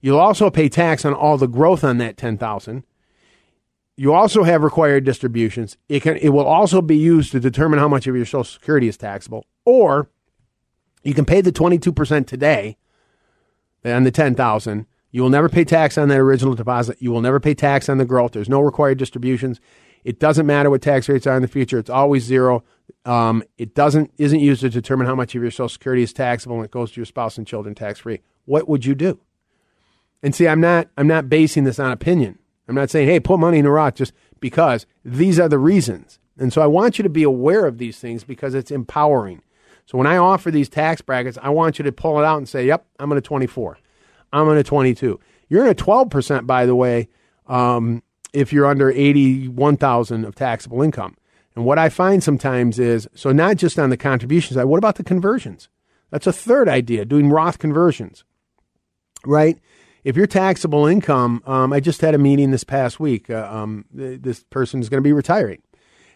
you'll 0.00 0.18
also 0.18 0.48
pay 0.48 0.68
tax 0.68 1.04
on 1.04 1.12
all 1.12 1.36
the 1.36 1.46
growth 1.46 1.84
on 1.84 1.98
that 1.98 2.16
10,000. 2.16 2.84
You 3.96 4.12
also 4.14 4.42
have 4.42 4.62
required 4.62 5.04
distributions. 5.04 5.76
It 5.88 6.00
can 6.00 6.16
it 6.16 6.30
will 6.30 6.46
also 6.46 6.82
be 6.82 6.96
used 6.96 7.30
to 7.32 7.38
determine 7.38 7.78
how 7.78 7.86
much 7.86 8.08
of 8.08 8.16
your 8.16 8.24
social 8.24 8.44
security 8.44 8.88
is 8.88 8.96
taxable 8.96 9.46
or 9.64 10.08
you 11.04 11.14
can 11.14 11.24
pay 11.24 11.40
the 11.40 11.52
22% 11.52 12.26
today 12.26 12.76
on 13.84 14.02
the 14.02 14.10
10,000 14.10 14.86
you 15.14 15.22
will 15.22 15.30
never 15.30 15.48
pay 15.48 15.62
tax 15.62 15.96
on 15.96 16.08
that 16.08 16.18
original 16.18 16.54
deposit. 16.54 16.96
You 17.00 17.12
will 17.12 17.20
never 17.20 17.38
pay 17.38 17.54
tax 17.54 17.88
on 17.88 17.98
the 17.98 18.04
growth. 18.04 18.32
There's 18.32 18.48
no 18.48 18.60
required 18.60 18.98
distributions. 18.98 19.60
It 20.04 20.20
doesn't 20.20 20.46
matter 20.46 20.70
what 20.70 20.82
tax 20.82 21.08
rates 21.08 21.26
are 21.26 21.36
in 21.36 21.42
the 21.42 21.48
future. 21.48 21.78
It's 21.78 21.90
always 21.90 22.24
zero. 22.24 22.62
Um, 23.04 23.42
it 23.58 23.74
doesn't 23.74 24.12
isn't 24.18 24.40
used 24.40 24.60
to 24.60 24.70
determine 24.70 25.06
how 25.06 25.14
much 25.14 25.34
of 25.34 25.42
your 25.42 25.50
Social 25.50 25.68
Security 25.70 26.02
is 26.02 26.12
taxable 26.12 26.56
and 26.56 26.64
it 26.64 26.70
goes 26.70 26.92
to 26.92 27.00
your 27.00 27.06
spouse 27.06 27.38
and 27.38 27.46
children 27.46 27.74
tax 27.74 28.00
free. 28.00 28.20
What 28.44 28.68
would 28.68 28.84
you 28.84 28.94
do? 28.94 29.18
And 30.22 30.34
see, 30.34 30.46
I'm 30.46 30.60
not 30.60 30.88
I'm 30.96 31.06
not 31.06 31.28
basing 31.28 31.64
this 31.64 31.78
on 31.78 31.90
opinion. 31.90 32.38
I'm 32.68 32.74
not 32.74 32.90
saying, 32.90 33.08
hey, 33.08 33.20
put 33.20 33.40
money 33.40 33.58
in 33.58 33.66
a 33.66 33.70
Roth 33.70 33.94
just 33.94 34.12
because 34.40 34.86
these 35.04 35.38
are 35.38 35.48
the 35.48 35.58
reasons. 35.58 36.18
And 36.38 36.52
so 36.52 36.62
I 36.62 36.66
want 36.66 36.98
you 36.98 37.02
to 37.02 37.08
be 37.08 37.22
aware 37.22 37.66
of 37.66 37.78
these 37.78 37.98
things 37.98 38.24
because 38.24 38.54
it's 38.54 38.70
empowering. 38.70 39.42
So 39.86 39.98
when 39.98 40.06
I 40.06 40.16
offer 40.16 40.50
these 40.50 40.68
tax 40.68 41.02
brackets, 41.02 41.38
I 41.42 41.50
want 41.50 41.78
you 41.78 41.82
to 41.84 41.92
pull 41.92 42.18
it 42.18 42.24
out 42.24 42.38
and 42.38 42.48
say, 42.48 42.66
yep, 42.66 42.86
I'm 42.98 43.12
in 43.12 43.18
a 43.18 43.22
24. 43.22 43.78
I'm 44.32 44.48
in 44.48 44.56
a 44.56 44.64
22. 44.64 45.20
You're 45.48 45.64
in 45.64 45.70
a 45.70 45.74
12%, 45.74 46.46
by 46.46 46.66
the 46.66 46.74
way, 46.74 47.08
um, 47.46 48.02
if 48.34 48.52
you're 48.52 48.66
under 48.66 48.90
81,000 48.90 50.24
of 50.24 50.34
taxable 50.34 50.82
income. 50.82 51.16
And 51.56 51.64
what 51.64 51.78
I 51.78 51.88
find 51.88 52.22
sometimes 52.22 52.78
is 52.78 53.08
so 53.14 53.32
not 53.32 53.56
just 53.56 53.78
on 53.78 53.90
the 53.90 53.96
contribution 53.96 54.54
side, 54.54 54.64
what 54.64 54.78
about 54.78 54.96
the 54.96 55.04
conversions? 55.04 55.68
That's 56.10 56.26
a 56.26 56.32
third 56.32 56.68
idea, 56.68 57.04
doing 57.04 57.30
Roth 57.30 57.58
conversions, 57.58 58.24
right? 59.24 59.58
If 60.02 60.16
your 60.16 60.26
taxable 60.26 60.86
income, 60.86 61.42
um, 61.46 61.72
I 61.72 61.80
just 61.80 62.00
had 62.00 62.14
a 62.14 62.18
meeting 62.18 62.50
this 62.50 62.64
past 62.64 63.00
week. 63.00 63.30
Uh, 63.30 63.48
um, 63.50 63.86
this 63.92 64.44
person 64.44 64.80
is 64.80 64.88
going 64.88 65.02
to 65.02 65.06
be 65.06 65.12
retiring. 65.12 65.62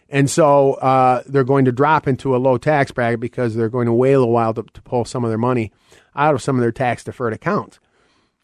And 0.09 0.29
so 0.29 0.73
uh, 0.75 1.23
they're 1.25 1.43
going 1.43 1.65
to 1.65 1.71
drop 1.71 2.07
into 2.07 2.35
a 2.35 2.37
low 2.37 2.57
tax 2.57 2.91
bracket 2.91 3.19
because 3.19 3.55
they're 3.55 3.69
going 3.69 3.85
to 3.85 3.93
wait 3.93 4.13
a 4.13 4.25
while 4.25 4.53
to, 4.55 4.63
to 4.63 4.81
pull 4.81 5.05
some 5.05 5.23
of 5.23 5.29
their 5.29 5.37
money 5.37 5.71
out 6.15 6.33
of 6.33 6.41
some 6.41 6.55
of 6.55 6.61
their 6.61 6.71
tax 6.71 7.03
deferred 7.03 7.33
accounts. 7.33 7.79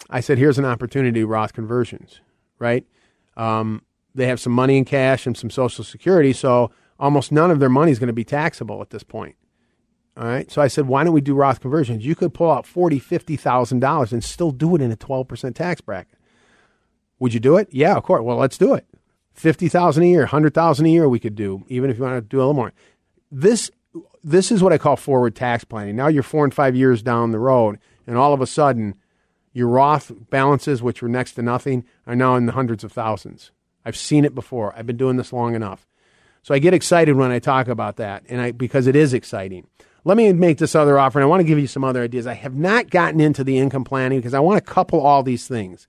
I 0.09 0.19
said, 0.19 0.37
here's 0.37 0.59
an 0.59 0.65
opportunity, 0.65 1.23
Roth 1.23 1.53
conversions, 1.53 2.21
right? 2.59 2.85
Um, 3.37 3.81
they 4.13 4.27
have 4.27 4.39
some 4.39 4.53
money 4.53 4.77
in 4.77 4.85
cash 4.85 5.25
and 5.25 5.35
some 5.37 5.49
Social 5.49 5.83
Security, 5.83 6.33
so 6.33 6.71
almost 6.99 7.31
none 7.31 7.51
of 7.51 7.59
their 7.59 7.69
money 7.69 7.91
is 7.91 7.99
going 7.99 8.07
to 8.07 8.13
be 8.13 8.23
taxable 8.23 8.81
at 8.81 8.89
this 8.89 9.03
point. 9.03 9.35
All 10.17 10.25
right. 10.25 10.49
So 10.49 10.61
I 10.61 10.67
said, 10.67 10.87
why 10.87 11.03
don't 11.03 11.13
we 11.13 11.19
do 11.19 11.35
Roth 11.35 11.59
conversions? 11.59 12.05
You 12.05 12.15
could 12.15 12.33
pull 12.33 12.49
out 12.49 12.65
forty, 12.65 12.99
fifty 12.99 13.35
thousand 13.35 13.81
dollars 13.81 14.13
and 14.13 14.23
still 14.23 14.51
do 14.51 14.75
it 14.75 14.81
in 14.81 14.91
a 14.91 14.95
twelve 14.95 15.27
percent 15.27 15.55
tax 15.55 15.81
bracket. 15.81 16.17
Would 17.19 17.33
you 17.33 17.39
do 17.41 17.57
it? 17.57 17.67
Yeah, 17.71 17.95
of 17.95 18.03
course. 18.03 18.23
Well, 18.23 18.37
let's 18.37 18.57
do 18.57 18.73
it. 18.73 18.85
Fifty 19.33 19.67
thousand 19.67 20.03
a 20.03 20.07
year, 20.07 20.25
hundred 20.25 20.53
thousand 20.53 20.85
a 20.85 20.89
year, 20.89 21.09
we 21.09 21.19
could 21.19 21.35
do. 21.35 21.65
Even 21.67 21.89
if 21.89 21.97
you 21.97 22.03
want 22.03 22.15
to 22.15 22.21
do 22.21 22.37
a 22.37 22.39
little 22.39 22.53
more. 22.53 22.71
This 23.29 23.69
this 24.23 24.51
is 24.51 24.63
what 24.63 24.71
I 24.71 24.77
call 24.77 24.95
forward 24.95 25.35
tax 25.35 25.65
planning. 25.65 25.97
Now 25.97 26.07
you're 26.07 26.23
four 26.23 26.45
and 26.45 26.53
five 26.53 26.75
years 26.77 27.03
down 27.03 27.31
the 27.31 27.39
road, 27.39 27.77
and 28.07 28.17
all 28.17 28.33
of 28.33 28.39
a 28.39 28.47
sudden 28.47 28.95
your 29.55 29.69
Roth 29.69 30.11
balances, 30.29 30.83
which 30.83 31.01
were 31.01 31.07
next 31.07 31.31
to 31.33 31.41
nothing, 31.41 31.85
are 32.05 32.15
now 32.15 32.35
in 32.35 32.45
the 32.45 32.51
hundreds 32.51 32.83
of 32.83 32.91
thousands. 32.91 33.51
I've 33.85 33.95
seen 33.95 34.25
it 34.25 34.35
before. 34.35 34.73
I've 34.75 34.85
been 34.85 34.97
doing 34.97 35.15
this 35.15 35.31
long 35.31 35.55
enough. 35.55 35.87
So 36.43 36.53
I 36.53 36.59
get 36.59 36.73
excited 36.73 37.15
when 37.15 37.31
I 37.31 37.39
talk 37.39 37.69
about 37.69 37.95
that, 37.95 38.23
and 38.27 38.41
I 38.41 38.51
because 38.51 38.85
it 38.85 38.97
is 38.97 39.13
exciting. 39.13 39.65
Let 40.03 40.17
me 40.17 40.33
make 40.33 40.57
this 40.57 40.75
other 40.75 40.99
offer, 40.99 41.19
and 41.19 41.23
I 41.23 41.27
want 41.27 41.39
to 41.39 41.47
give 41.47 41.57
you 41.57 41.67
some 41.67 41.85
other 41.85 42.03
ideas. 42.03 42.27
I 42.27 42.33
have 42.33 42.55
not 42.55 42.89
gotten 42.89 43.21
into 43.21 43.45
the 43.45 43.57
income 43.57 43.85
planning 43.85 44.19
because 44.19 44.33
I 44.33 44.41
want 44.41 44.63
to 44.63 44.73
couple 44.73 44.99
all 44.99 45.23
these 45.23 45.47
things. 45.47 45.87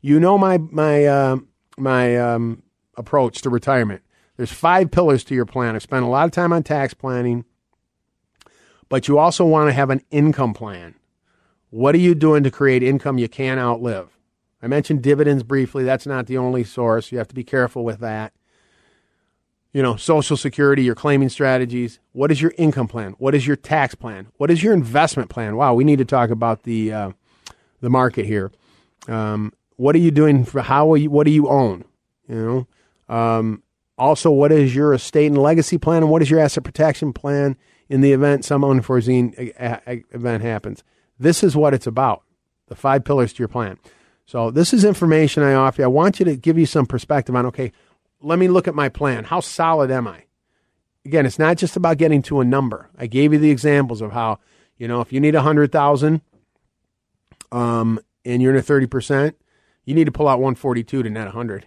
You 0.00 0.18
know 0.18 0.36
my 0.36 0.58
my 0.58 1.04
uh, 1.06 1.36
my 1.78 2.16
um, 2.18 2.64
approach 2.96 3.42
to 3.42 3.48
retirement. 3.50 4.02
There's 4.36 4.52
five 4.52 4.90
pillars 4.90 5.22
to 5.24 5.36
your 5.36 5.46
plan. 5.46 5.76
I've 5.76 5.82
spent 5.82 6.04
a 6.04 6.08
lot 6.08 6.26
of 6.26 6.32
time 6.32 6.52
on 6.52 6.64
tax 6.64 6.94
planning, 6.94 7.44
but 8.88 9.06
you 9.06 9.18
also 9.18 9.44
want 9.44 9.68
to 9.68 9.72
have 9.72 9.90
an 9.90 10.02
income 10.10 10.52
plan. 10.52 10.96
What 11.74 11.96
are 11.96 11.98
you 11.98 12.14
doing 12.14 12.44
to 12.44 12.52
create 12.52 12.84
income 12.84 13.18
you 13.18 13.28
can't 13.28 13.58
outlive? 13.58 14.16
I 14.62 14.68
mentioned 14.68 15.02
dividends 15.02 15.42
briefly. 15.42 15.82
That's 15.82 16.06
not 16.06 16.28
the 16.28 16.38
only 16.38 16.62
source. 16.62 17.10
You 17.10 17.18
have 17.18 17.26
to 17.26 17.34
be 17.34 17.42
careful 17.42 17.82
with 17.82 17.98
that. 17.98 18.32
You 19.72 19.82
know, 19.82 19.96
Social 19.96 20.36
Security, 20.36 20.84
your 20.84 20.94
claiming 20.94 21.30
strategies. 21.30 21.98
What 22.12 22.30
is 22.30 22.40
your 22.40 22.54
income 22.56 22.86
plan? 22.86 23.16
What 23.18 23.34
is 23.34 23.44
your 23.44 23.56
tax 23.56 23.96
plan? 23.96 24.28
What 24.36 24.52
is 24.52 24.62
your 24.62 24.72
investment 24.72 25.30
plan? 25.30 25.56
Wow, 25.56 25.74
we 25.74 25.82
need 25.82 25.98
to 25.98 26.04
talk 26.04 26.30
about 26.30 26.62
the 26.62 26.92
uh, 26.92 27.10
the 27.80 27.90
market 27.90 28.24
here. 28.24 28.52
Um, 29.08 29.52
what 29.74 29.96
are 29.96 29.98
you 29.98 30.12
doing 30.12 30.44
for 30.44 30.62
how? 30.62 30.92
Are 30.92 30.96
you, 30.96 31.10
what 31.10 31.24
do 31.24 31.32
you 31.32 31.48
own? 31.48 31.84
You 32.28 32.68
know. 33.08 33.14
Um, 33.16 33.64
also, 33.98 34.30
what 34.30 34.52
is 34.52 34.76
your 34.76 34.94
estate 34.94 35.26
and 35.26 35.38
legacy 35.38 35.78
plan, 35.78 36.04
and 36.04 36.12
what 36.12 36.22
is 36.22 36.30
your 36.30 36.38
asset 36.38 36.62
protection 36.62 37.12
plan 37.12 37.56
in 37.88 38.00
the 38.00 38.12
event 38.12 38.44
some 38.44 38.62
unforeseen 38.62 39.34
event 39.36 40.44
happens? 40.44 40.84
This 41.18 41.42
is 41.42 41.56
what 41.56 41.74
it's 41.74 41.86
about 41.86 42.22
the 42.68 42.74
five 42.74 43.04
pillars 43.04 43.32
to 43.34 43.38
your 43.38 43.48
plan. 43.48 43.78
So, 44.26 44.50
this 44.50 44.72
is 44.72 44.84
information 44.84 45.42
I 45.42 45.52
offer 45.52 45.82
you. 45.82 45.84
I 45.84 45.88
want 45.88 46.18
you 46.18 46.24
to 46.24 46.36
give 46.36 46.56
you 46.56 46.64
some 46.64 46.86
perspective 46.86 47.36
on 47.36 47.46
okay, 47.46 47.72
let 48.22 48.38
me 48.38 48.48
look 48.48 48.66
at 48.66 48.74
my 48.74 48.88
plan. 48.88 49.24
How 49.24 49.40
solid 49.40 49.90
am 49.90 50.08
I? 50.08 50.24
Again, 51.04 51.26
it's 51.26 51.38
not 51.38 51.58
just 51.58 51.76
about 51.76 51.98
getting 51.98 52.22
to 52.22 52.40
a 52.40 52.44
number. 52.44 52.88
I 52.96 53.06
gave 53.06 53.34
you 53.34 53.38
the 53.38 53.50
examples 53.50 54.00
of 54.00 54.12
how, 54.12 54.38
you 54.78 54.88
know, 54.88 55.02
if 55.02 55.12
you 55.12 55.20
need 55.20 55.34
a 55.34 55.38
100,000 55.38 56.22
um, 57.52 58.00
and 58.24 58.40
you're 58.40 58.52
in 58.52 58.58
a 58.58 58.62
30%, 58.62 59.34
you 59.84 59.94
need 59.94 60.04
to 60.04 60.12
pull 60.12 60.26
out 60.26 60.38
142 60.38 61.02
to 61.02 61.10
net 61.10 61.26
100. 61.26 61.66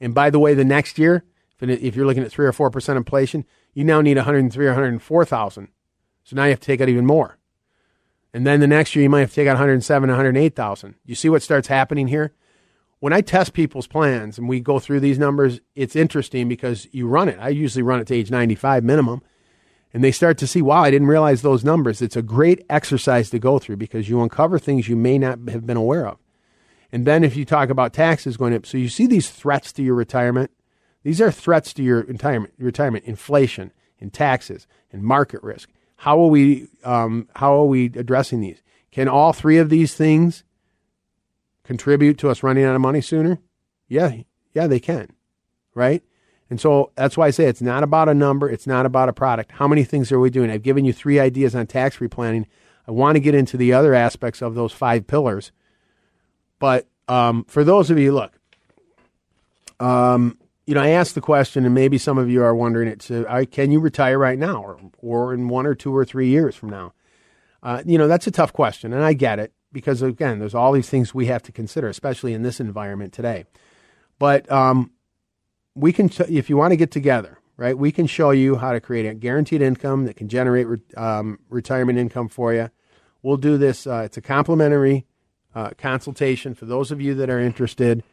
And 0.00 0.14
by 0.14 0.28
the 0.28 0.38
way, 0.38 0.52
the 0.52 0.66
next 0.66 0.98
year, 0.98 1.24
if 1.60 1.96
you're 1.96 2.06
looking 2.06 2.22
at 2.22 2.30
3 2.30 2.46
or 2.46 2.52
4% 2.52 2.96
inflation, 2.96 3.46
you 3.72 3.84
now 3.84 4.02
need 4.02 4.16
103 4.16 4.66
or 4.66 4.68
104,000. 4.68 5.68
So 6.24 6.36
now 6.36 6.44
you 6.44 6.50
have 6.50 6.60
to 6.60 6.66
take 6.66 6.82
out 6.82 6.90
even 6.90 7.06
more. 7.06 7.37
And 8.32 8.46
then 8.46 8.60
the 8.60 8.66
next 8.66 8.94
year 8.94 9.02
you 9.02 9.10
might 9.10 9.20
have 9.20 9.30
to 9.30 9.34
take 9.34 9.48
out 9.48 9.52
107, 9.52 10.08
108,000. 10.08 10.94
You 11.04 11.14
see 11.14 11.28
what 11.28 11.42
starts 11.42 11.68
happening 11.68 12.08
here? 12.08 12.34
When 13.00 13.12
I 13.12 13.20
test 13.20 13.52
people's 13.52 13.86
plans 13.86 14.38
and 14.38 14.48
we 14.48 14.60
go 14.60 14.78
through 14.78 15.00
these 15.00 15.18
numbers, 15.18 15.60
it's 15.74 15.96
interesting 15.96 16.48
because 16.48 16.88
you 16.90 17.06
run 17.06 17.28
it. 17.28 17.38
I 17.40 17.48
usually 17.50 17.82
run 17.82 18.00
it 18.00 18.08
to 18.08 18.14
age 18.14 18.30
95 18.30 18.84
minimum. 18.84 19.22
And 19.94 20.04
they 20.04 20.12
start 20.12 20.36
to 20.38 20.46
see, 20.46 20.60
wow, 20.60 20.82
I 20.82 20.90
didn't 20.90 21.08
realize 21.08 21.40
those 21.40 21.64
numbers. 21.64 22.02
It's 22.02 22.16
a 22.16 22.22
great 22.22 22.64
exercise 22.68 23.30
to 23.30 23.38
go 23.38 23.58
through 23.58 23.76
because 23.76 24.08
you 24.08 24.20
uncover 24.20 24.58
things 24.58 24.88
you 24.88 24.96
may 24.96 25.16
not 25.16 25.38
have 25.48 25.66
been 25.66 25.76
aware 25.78 26.06
of. 26.06 26.18
And 26.92 27.06
then 27.06 27.24
if 27.24 27.36
you 27.36 27.44
talk 27.44 27.70
about 27.70 27.92
taxes 27.92 28.36
going 28.36 28.54
up, 28.54 28.66
so 28.66 28.76
you 28.76 28.88
see 28.88 29.06
these 29.06 29.30
threats 29.30 29.72
to 29.74 29.82
your 29.82 29.94
retirement. 29.94 30.50
These 31.04 31.20
are 31.20 31.30
threats 31.30 31.72
to 31.74 31.82
your 31.82 32.02
retirement, 32.02 32.54
retirement 32.58 33.04
inflation, 33.04 33.72
and 34.00 34.12
taxes, 34.12 34.66
and 34.92 35.02
market 35.02 35.42
risk. 35.42 35.70
How 35.98 36.20
are 36.22 36.28
we 36.28 36.68
um, 36.84 37.28
how 37.34 37.60
are 37.60 37.66
we 37.66 37.86
addressing 37.86 38.40
these? 38.40 38.62
Can 38.92 39.08
all 39.08 39.32
three 39.32 39.58
of 39.58 39.68
these 39.68 39.94
things 39.94 40.44
contribute 41.64 42.18
to 42.18 42.30
us 42.30 42.42
running 42.42 42.64
out 42.64 42.76
of 42.76 42.80
money 42.80 43.00
sooner? 43.00 43.38
Yeah, 43.88 44.12
yeah, 44.54 44.68
they 44.68 44.78
can, 44.78 45.10
right? 45.74 46.02
And 46.50 46.60
so 46.60 46.92
that's 46.94 47.16
why 47.16 47.26
I 47.26 47.30
say 47.30 47.46
it's 47.46 47.60
not 47.60 47.82
about 47.82 48.08
a 48.08 48.14
number, 48.14 48.48
it's 48.48 48.66
not 48.66 48.86
about 48.86 49.08
a 49.08 49.12
product. 49.12 49.52
How 49.52 49.66
many 49.66 49.82
things 49.82 50.12
are 50.12 50.20
we 50.20 50.30
doing? 50.30 50.50
I've 50.50 50.62
given 50.62 50.84
you 50.84 50.92
three 50.92 51.18
ideas 51.18 51.56
on 51.56 51.66
tax 51.66 51.96
free 51.96 52.08
planning. 52.08 52.46
I 52.86 52.92
want 52.92 53.16
to 53.16 53.20
get 53.20 53.34
into 53.34 53.56
the 53.56 53.72
other 53.72 53.92
aspects 53.92 54.40
of 54.40 54.54
those 54.54 54.72
five 54.72 55.06
pillars. 55.08 55.50
But 56.60 56.86
um, 57.08 57.44
for 57.48 57.64
those 57.64 57.90
of 57.90 57.98
you, 57.98 58.12
look, 58.12 58.38
um, 59.80 60.38
you 60.68 60.74
know, 60.74 60.82
I 60.82 60.90
asked 60.90 61.14
the 61.14 61.22
question, 61.22 61.64
and 61.64 61.74
maybe 61.74 61.96
some 61.96 62.18
of 62.18 62.28
you 62.28 62.42
are 62.42 62.54
wondering 62.54 62.88
it. 62.88 63.00
too. 63.00 63.24
I, 63.26 63.46
can 63.46 63.70
you 63.70 63.80
retire 63.80 64.18
right 64.18 64.38
now, 64.38 64.62
or, 64.62 64.78
or 64.98 65.32
in 65.32 65.48
one 65.48 65.64
or 65.64 65.74
two 65.74 65.96
or 65.96 66.04
three 66.04 66.28
years 66.28 66.54
from 66.54 66.68
now? 66.68 66.92
Uh, 67.62 67.82
you 67.86 67.96
know, 67.96 68.06
that's 68.06 68.26
a 68.26 68.30
tough 68.30 68.52
question, 68.52 68.92
and 68.92 69.02
I 69.02 69.14
get 69.14 69.38
it 69.38 69.54
because 69.72 70.02
again, 70.02 70.38
there's 70.38 70.54
all 70.54 70.72
these 70.72 70.90
things 70.90 71.14
we 71.14 71.24
have 71.24 71.42
to 71.44 71.52
consider, 71.52 71.88
especially 71.88 72.34
in 72.34 72.42
this 72.42 72.60
environment 72.60 73.14
today. 73.14 73.46
But 74.18 74.50
um, 74.52 74.90
we 75.74 75.90
can, 75.90 76.10
if 76.28 76.50
you 76.50 76.58
want 76.58 76.72
to 76.72 76.76
get 76.76 76.90
together, 76.90 77.38
right? 77.56 77.76
We 77.76 77.90
can 77.90 78.06
show 78.06 78.30
you 78.30 78.56
how 78.56 78.72
to 78.72 78.80
create 78.80 79.06
a 79.06 79.14
guaranteed 79.14 79.62
income 79.62 80.04
that 80.04 80.16
can 80.16 80.28
generate 80.28 80.66
re- 80.66 80.78
um, 80.98 81.38
retirement 81.48 81.98
income 81.98 82.28
for 82.28 82.52
you. 82.52 82.70
We'll 83.22 83.38
do 83.38 83.56
this. 83.56 83.86
Uh, 83.86 84.02
it's 84.04 84.18
a 84.18 84.22
complimentary 84.22 85.06
uh, 85.54 85.70
consultation 85.78 86.54
for 86.54 86.66
those 86.66 86.90
of 86.90 87.00
you 87.00 87.14
that 87.14 87.30
are 87.30 87.40
interested. 87.40 88.04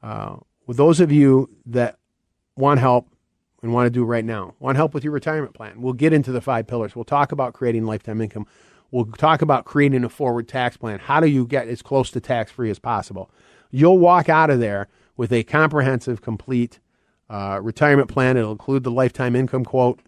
Uh, 0.00 0.36
with 0.66 0.76
those 0.76 1.00
of 1.00 1.10
you 1.10 1.50
that 1.66 1.98
want 2.56 2.80
help 2.80 3.08
and 3.62 3.72
want 3.72 3.86
to 3.86 3.90
do 3.90 4.04
right 4.04 4.24
now, 4.24 4.54
want 4.58 4.76
help 4.76 4.94
with 4.94 5.04
your 5.04 5.12
retirement 5.12 5.54
plan, 5.54 5.80
we'll 5.80 5.94
get 5.94 6.12
into 6.12 6.32
the 6.32 6.40
five 6.40 6.66
pillars. 6.66 6.94
We'll 6.94 7.04
talk 7.04 7.32
about 7.32 7.54
creating 7.54 7.84
lifetime 7.84 8.20
income. 8.20 8.46
We'll 8.90 9.06
talk 9.06 9.42
about 9.42 9.64
creating 9.64 10.04
a 10.04 10.08
forward 10.08 10.48
tax 10.48 10.76
plan. 10.76 10.98
How 11.00 11.20
do 11.20 11.26
you 11.26 11.46
get 11.46 11.66
as 11.68 11.82
close 11.82 12.10
to 12.12 12.20
tax 12.20 12.52
free 12.52 12.70
as 12.70 12.78
possible? 12.78 13.30
You'll 13.70 13.98
walk 13.98 14.28
out 14.28 14.50
of 14.50 14.60
there 14.60 14.88
with 15.16 15.32
a 15.32 15.42
comprehensive, 15.44 16.22
complete 16.22 16.78
uh, 17.28 17.58
retirement 17.62 18.08
plan. 18.08 18.36
It'll 18.36 18.52
include 18.52 18.84
the 18.84 18.90
lifetime 18.90 19.34
income 19.34 19.64
quote. 19.64 20.00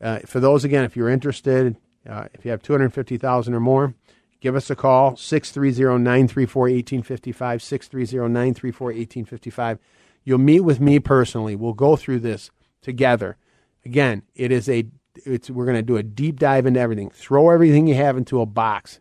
Uh, 0.00 0.20
for 0.20 0.40
those, 0.40 0.64
again, 0.64 0.84
if 0.84 0.96
you're 0.96 1.10
interested, 1.10 1.76
uh, 2.08 2.28
if 2.32 2.44
you 2.44 2.50
have 2.50 2.62
250000 2.62 3.52
or 3.52 3.60
more, 3.60 3.94
give 4.40 4.56
us 4.56 4.70
a 4.70 4.76
call 4.76 5.16
630 5.16 6.02
934 6.02 6.62
1855. 6.62 7.62
630 7.62 8.32
934 8.32 8.86
1855. 8.86 9.78
You'll 10.24 10.38
meet 10.38 10.60
with 10.60 10.80
me 10.80 10.98
personally. 10.98 11.56
We'll 11.56 11.72
go 11.72 11.96
through 11.96 12.20
this 12.20 12.50
together. 12.82 13.36
Again, 13.84 14.22
it 14.34 14.52
is 14.52 14.68
a 14.68 14.86
it's 15.24 15.50
we're 15.50 15.64
going 15.64 15.76
to 15.76 15.82
do 15.82 15.96
a 15.96 16.02
deep 16.02 16.38
dive 16.38 16.66
into 16.66 16.80
everything. 16.80 17.10
Throw 17.10 17.50
everything 17.50 17.86
you 17.86 17.94
have 17.94 18.16
into 18.16 18.40
a 18.40 18.46
box 18.46 19.00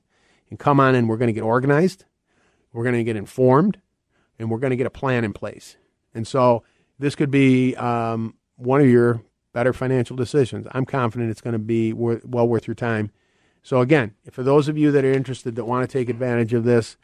and 0.49 0.57
come 0.57 0.79
on 0.79 0.95
and 0.95 1.07
we're 1.07 1.17
going 1.17 1.27
to 1.27 1.33
get 1.33 1.43
organized. 1.43 2.05
We're 2.73 2.83
going 2.83 2.95
to 2.95 3.03
get 3.03 3.15
informed 3.15 3.79
and 4.37 4.49
we're 4.49 4.59
going 4.59 4.71
to 4.71 4.77
get 4.77 4.87
a 4.87 4.91
plan 4.91 5.23
in 5.23 5.33
place. 5.33 5.77
And 6.13 6.27
so 6.27 6.63
this 6.97 7.15
could 7.15 7.31
be 7.31 7.75
um, 7.75 8.35
one 8.55 8.81
of 8.81 8.87
your 8.87 9.21
better 9.53 9.73
financial 9.73 10.15
decisions. 10.15 10.67
I'm 10.71 10.85
confident 10.85 11.31
it's 11.31 11.41
going 11.41 11.53
to 11.53 11.59
be 11.59 11.93
worth, 11.93 12.25
well 12.25 12.47
worth 12.47 12.67
your 12.67 12.75
time. 12.75 13.11
So 13.61 13.81
again, 13.81 14.13
for 14.31 14.43
those 14.43 14.67
of 14.67 14.77
you 14.77 14.91
that 14.91 15.03
are 15.03 15.11
interested 15.11 15.55
that 15.55 15.65
want 15.65 15.87
to 15.87 15.91
take 15.91 16.09
advantage 16.09 16.53
of 16.53 16.63
this, 16.63 16.97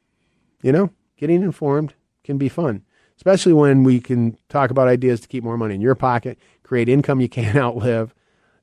You 0.61 0.71
know, 0.71 0.91
getting 1.17 1.41
informed 1.41 1.95
can 2.23 2.37
be 2.37 2.49
fun, 2.49 2.83
especially 3.15 3.53
when 3.53 3.83
we 3.83 3.99
can 3.99 4.37
talk 4.49 4.69
about 4.69 4.87
ideas 4.87 5.19
to 5.21 5.27
keep 5.27 5.43
more 5.43 5.57
money 5.57 5.75
in 5.75 5.81
your 5.81 5.95
pocket, 5.95 6.37
create 6.63 6.89
income 6.89 7.21
you 7.21 7.29
can't 7.29 7.57
outlive. 7.57 8.13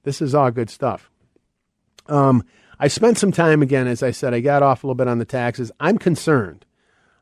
This 0.05 0.21
is 0.21 0.35
all 0.35 0.51
good 0.51 0.71
stuff. 0.71 1.11
Um, 2.07 2.45
I 2.79 2.89
spent 2.89 3.19
some 3.19 3.33
time 3.33 3.63
again, 3.63 3.87
as 3.87 4.03
I 4.03 4.11
said, 4.11 4.35
I 4.35 4.41
got 4.41 4.63
off 4.63 4.83
a 4.83 4.87
little 4.87 4.95
bit 4.95 5.09
on 5.09 5.19
the 5.19 5.25
taxes. 5.25 5.71
I'm 5.81 5.99
concerned. 5.99 6.65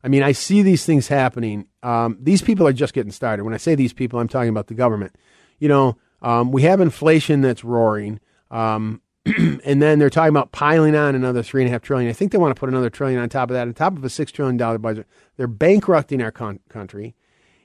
I 0.04 0.08
mean, 0.08 0.22
I 0.22 0.32
see 0.32 0.62
these 0.62 0.84
things 0.84 1.08
happening. 1.08 1.66
Um, 1.82 2.16
these 2.20 2.42
people 2.42 2.66
are 2.66 2.72
just 2.72 2.94
getting 2.94 3.12
started. 3.12 3.44
When 3.44 3.54
I 3.54 3.58
say 3.58 3.74
these 3.74 3.92
people, 3.92 4.18
I'm 4.18 4.28
talking 4.28 4.48
about 4.48 4.66
the 4.66 4.74
government. 4.74 5.14
You 5.58 5.68
know, 5.68 5.96
um, 6.22 6.50
we 6.50 6.62
have 6.62 6.80
inflation 6.80 7.40
that's 7.40 7.64
roaring, 7.64 8.20
um, 8.50 9.00
and 9.24 9.80
then 9.80 9.98
they're 10.00 10.10
talking 10.10 10.30
about 10.30 10.50
piling 10.50 10.96
on 10.96 11.14
another 11.14 11.42
three 11.42 11.62
and 11.62 11.68
a 11.68 11.72
half 11.72 11.82
trillion. 11.82 12.10
I 12.10 12.12
think 12.12 12.32
they 12.32 12.38
want 12.38 12.54
to 12.54 12.58
put 12.58 12.68
another 12.68 12.90
trillion 12.90 13.20
on 13.20 13.28
top 13.28 13.50
of 13.50 13.54
that, 13.54 13.68
on 13.68 13.74
top 13.74 13.96
of 13.96 14.04
a 14.04 14.10
six 14.10 14.32
trillion 14.32 14.56
dollar 14.56 14.78
budget. 14.78 15.06
They're 15.36 15.46
bankrupting 15.46 16.20
our 16.20 16.32
con- 16.32 16.58
country, 16.68 17.14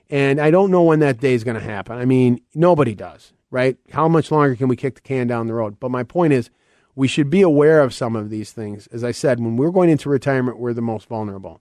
and 0.08 0.40
I 0.40 0.52
don't 0.52 0.70
know 0.70 0.84
when 0.84 1.00
that 1.00 1.18
day 1.18 1.34
is 1.34 1.42
going 1.42 1.56
to 1.56 1.62
happen. 1.62 1.98
I 1.98 2.04
mean, 2.04 2.40
nobody 2.54 2.94
does, 2.94 3.32
right? 3.50 3.76
How 3.90 4.06
much 4.06 4.30
longer 4.30 4.54
can 4.54 4.68
we 4.68 4.76
kick 4.76 4.94
the 4.94 5.00
can 5.00 5.26
down 5.26 5.48
the 5.48 5.54
road? 5.54 5.80
But 5.80 5.90
my 5.90 6.04
point 6.04 6.32
is, 6.32 6.50
we 6.98 7.06
should 7.06 7.30
be 7.30 7.42
aware 7.42 7.80
of 7.80 7.94
some 7.94 8.16
of 8.16 8.28
these 8.28 8.50
things. 8.50 8.88
As 8.88 9.04
I 9.04 9.12
said, 9.12 9.38
when 9.38 9.56
we're 9.56 9.70
going 9.70 9.88
into 9.88 10.08
retirement, 10.08 10.58
we're 10.58 10.72
the 10.72 10.82
most 10.82 11.06
vulnerable. 11.06 11.60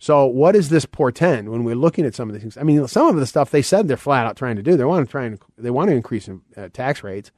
So, 0.00 0.26
what 0.26 0.52
does 0.52 0.70
this 0.70 0.86
portend 0.86 1.50
when 1.50 1.62
we're 1.62 1.76
looking 1.76 2.04
at 2.04 2.16
some 2.16 2.28
of 2.28 2.34
these 2.34 2.42
things? 2.42 2.56
I 2.56 2.64
mean, 2.64 2.88
some 2.88 3.06
of 3.06 3.14
the 3.14 3.26
stuff 3.26 3.52
they 3.52 3.62
said 3.62 3.86
they're 3.86 3.96
flat 3.96 4.26
out 4.26 4.36
trying 4.36 4.56
to 4.56 4.62
do. 4.62 4.76
They 4.76 4.84
want 4.84 5.06
to 5.06 5.10
try 5.10 5.26
and 5.26 5.38
they 5.56 5.70
want 5.70 5.90
to 5.90 5.94
increase 5.94 6.28
uh, 6.28 6.68
tax 6.72 7.04
rates. 7.04 7.30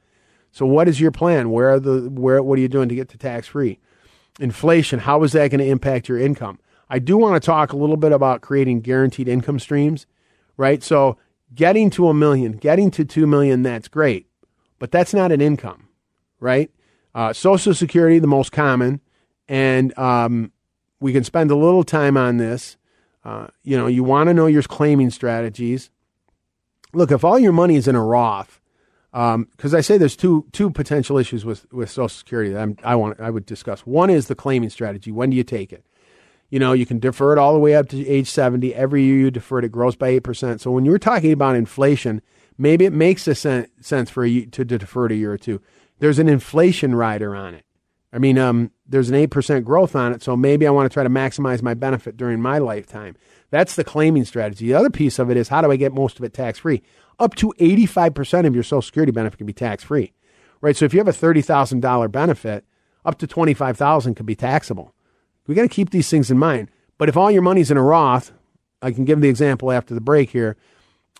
So, 0.51 0.65
what 0.65 0.87
is 0.87 0.99
your 0.99 1.11
plan? 1.11 1.51
Where 1.51 1.69
are 1.69 1.79
the 1.79 2.09
where? 2.09 2.41
What 2.41 2.57
are 2.57 2.63
you 2.63 2.67
doing 2.67 2.89
to 2.89 2.95
get 2.95 3.09
to 3.09 3.17
tax 3.17 3.45
free? 3.45 3.77
Inflation. 4.39 4.97
How 4.97 5.21
is 5.21 5.33
that 5.33 5.51
going 5.51 5.59
to 5.59 5.69
impact 5.69 6.09
your 6.09 6.17
income? 6.17 6.57
I 6.89 6.97
do 6.97 7.15
want 7.15 7.39
to 7.39 7.45
talk 7.45 7.73
a 7.73 7.77
little 7.77 7.97
bit 7.97 8.11
about 8.11 8.41
creating 8.41 8.81
guaranteed 8.81 9.27
income 9.27 9.59
streams, 9.59 10.07
right? 10.57 10.81
So, 10.81 11.19
getting 11.53 11.91
to 11.91 12.09
a 12.09 12.13
million, 12.15 12.53
getting 12.53 12.89
to 12.89 13.05
two 13.05 13.27
million, 13.27 13.61
that's 13.61 13.87
great, 13.87 14.25
but 14.79 14.89
that's 14.89 15.13
not 15.13 15.31
an 15.31 15.41
income, 15.41 15.89
right? 16.39 16.71
Uh, 17.15 17.31
Social 17.31 17.73
Security, 17.73 18.19
the 18.19 18.27
most 18.27 18.51
common, 18.51 18.99
and 19.47 19.97
um, 19.97 20.51
we 20.99 21.13
can 21.13 21.23
spend 21.23 21.49
a 21.49 21.55
little 21.55 21.85
time 21.85 22.17
on 22.17 22.35
this. 22.35 22.75
Uh, 23.23 23.47
you 23.63 23.77
know, 23.77 23.87
you 23.87 24.03
want 24.03 24.27
to 24.27 24.33
know 24.33 24.47
your 24.47 24.61
claiming 24.63 25.09
strategies. 25.09 25.89
Look, 26.93 27.11
if 27.11 27.23
all 27.23 27.39
your 27.39 27.53
money 27.53 27.77
is 27.77 27.87
in 27.87 27.95
a 27.95 28.03
Roth, 28.03 28.59
because 29.11 29.73
um, 29.73 29.75
I 29.75 29.79
say 29.79 29.97
there's 29.97 30.17
two 30.17 30.45
two 30.51 30.69
potential 30.69 31.17
issues 31.17 31.45
with, 31.45 31.71
with 31.71 31.89
Social 31.89 32.09
Security 32.09 32.51
that 32.51 32.61
I'm, 32.61 32.77
i 32.83 32.95
want 32.95 33.17
I 33.21 33.29
would 33.29 33.45
discuss. 33.45 33.85
One 33.85 34.09
is 34.09 34.27
the 34.27 34.35
claiming 34.35 34.69
strategy. 34.69 35.09
When 35.09 35.29
do 35.29 35.37
you 35.37 35.43
take 35.45 35.71
it? 35.71 35.85
You 36.49 36.59
know, 36.59 36.73
you 36.73 36.85
can 36.85 36.99
defer 36.99 37.31
it 37.31 37.39
all 37.39 37.53
the 37.53 37.59
way 37.59 37.75
up 37.75 37.87
to 37.89 38.07
age 38.07 38.29
70. 38.29 38.75
Every 38.75 39.03
year 39.03 39.17
you 39.17 39.31
defer 39.31 39.59
it, 39.59 39.65
it 39.65 39.71
grows 39.71 39.95
by 39.95 40.09
eight 40.09 40.23
percent. 40.23 40.59
So 40.59 40.69
when 40.69 40.83
you're 40.83 40.99
talking 40.99 41.31
about 41.31 41.55
inflation, 41.55 42.21
maybe 42.57 42.83
it 42.83 42.91
makes 42.91 43.25
a 43.25 43.35
sen- 43.35 43.67
sense 43.79 44.09
for 44.09 44.25
you 44.25 44.47
to 44.47 44.65
defer 44.65 45.05
it 45.05 45.13
a 45.13 45.15
year 45.15 45.31
or 45.31 45.37
two. 45.37 45.61
There's 45.99 46.19
an 46.19 46.29
inflation 46.29 46.95
rider 46.95 47.35
on 47.35 47.53
it. 47.53 47.65
I 48.11 48.17
mean, 48.17 48.37
um, 48.37 48.71
there's 48.87 49.09
an 49.09 49.15
8% 49.15 49.63
growth 49.63 49.95
on 49.95 50.13
it, 50.13 50.23
so 50.23 50.37
maybe 50.37 50.65
I 50.65 50.71
want 50.71 50.89
to 50.89 50.93
try 50.93 51.03
to 51.03 51.09
maximize 51.09 51.61
my 51.61 51.73
benefit 51.73 52.15
during 52.15 52.41
my 52.41 52.59
lifetime. 52.59 53.17
That's 53.49 53.75
the 53.75 53.83
claiming 53.83 54.23
strategy. 54.23 54.67
The 54.67 54.73
other 54.73 54.89
piece 54.89 55.19
of 55.19 55.29
it 55.29 55.37
is 55.37 55.49
how 55.49 55.61
do 55.61 55.71
I 55.71 55.75
get 55.75 55.93
most 55.93 56.17
of 56.17 56.23
it 56.23 56.33
tax 56.33 56.59
free? 56.59 56.81
Up 57.19 57.35
to 57.35 57.53
85% 57.59 58.47
of 58.47 58.53
your 58.53 58.63
Social 58.63 58.81
Security 58.81 59.11
benefit 59.11 59.37
can 59.37 59.47
be 59.47 59.53
tax 59.53 59.83
free, 59.83 60.13
right? 60.61 60.77
So 60.77 60.85
if 60.85 60.93
you 60.93 60.99
have 60.99 61.07
a 61.07 61.11
$30,000 61.11 62.11
benefit, 62.11 62.65
up 63.03 63.17
to 63.19 63.27
25000 63.27 64.15
could 64.15 64.25
be 64.25 64.35
taxable. 64.35 64.93
We 65.47 65.55
got 65.55 65.63
to 65.63 65.67
keep 65.67 65.89
these 65.89 66.09
things 66.09 66.31
in 66.31 66.37
mind. 66.37 66.69
But 66.97 67.09
if 67.09 67.17
all 67.17 67.29
your 67.29 67.41
money's 67.41 67.69
in 67.69 67.77
a 67.77 67.83
Roth, 67.83 68.31
I 68.81 68.91
can 68.91 69.05
give 69.05 69.19
the 69.19 69.29
example 69.29 69.71
after 69.71 69.93
the 69.93 70.01
break 70.01 70.29
here. 70.29 70.55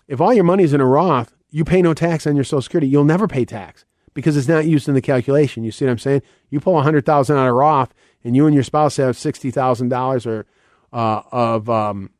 If 0.08 0.20
all 0.20 0.32
your 0.32 0.44
money's 0.44 0.72
in 0.72 0.80
a 0.80 0.86
Roth, 0.86 1.34
you 1.50 1.64
pay 1.64 1.82
no 1.82 1.94
tax 1.94 2.26
on 2.26 2.36
your 2.36 2.44
Social 2.44 2.62
Security. 2.62 2.88
You'll 2.88 3.04
never 3.04 3.28
pay 3.28 3.44
tax 3.44 3.84
because 4.16 4.36
it's 4.36 4.48
not 4.48 4.64
used 4.64 4.88
in 4.88 4.94
the 4.94 5.02
calculation. 5.02 5.62
You 5.62 5.70
see 5.70 5.84
what 5.84 5.92
I'm 5.92 5.98
saying? 5.98 6.22
You 6.48 6.58
pull 6.58 6.76
a 6.78 6.82
hundred 6.82 7.04
thousand 7.04 7.36
out 7.36 7.46
of 7.46 7.54
Roth, 7.54 7.94
and 8.24 8.34
you 8.34 8.46
and 8.46 8.54
your 8.54 8.64
spouse 8.64 8.96
have 8.96 9.16
sixty 9.16 9.52
thousand 9.52 9.90
dollars 9.90 10.26
or 10.26 10.46
uh, 10.92 11.20
of 11.30 11.70
um, 11.70 12.10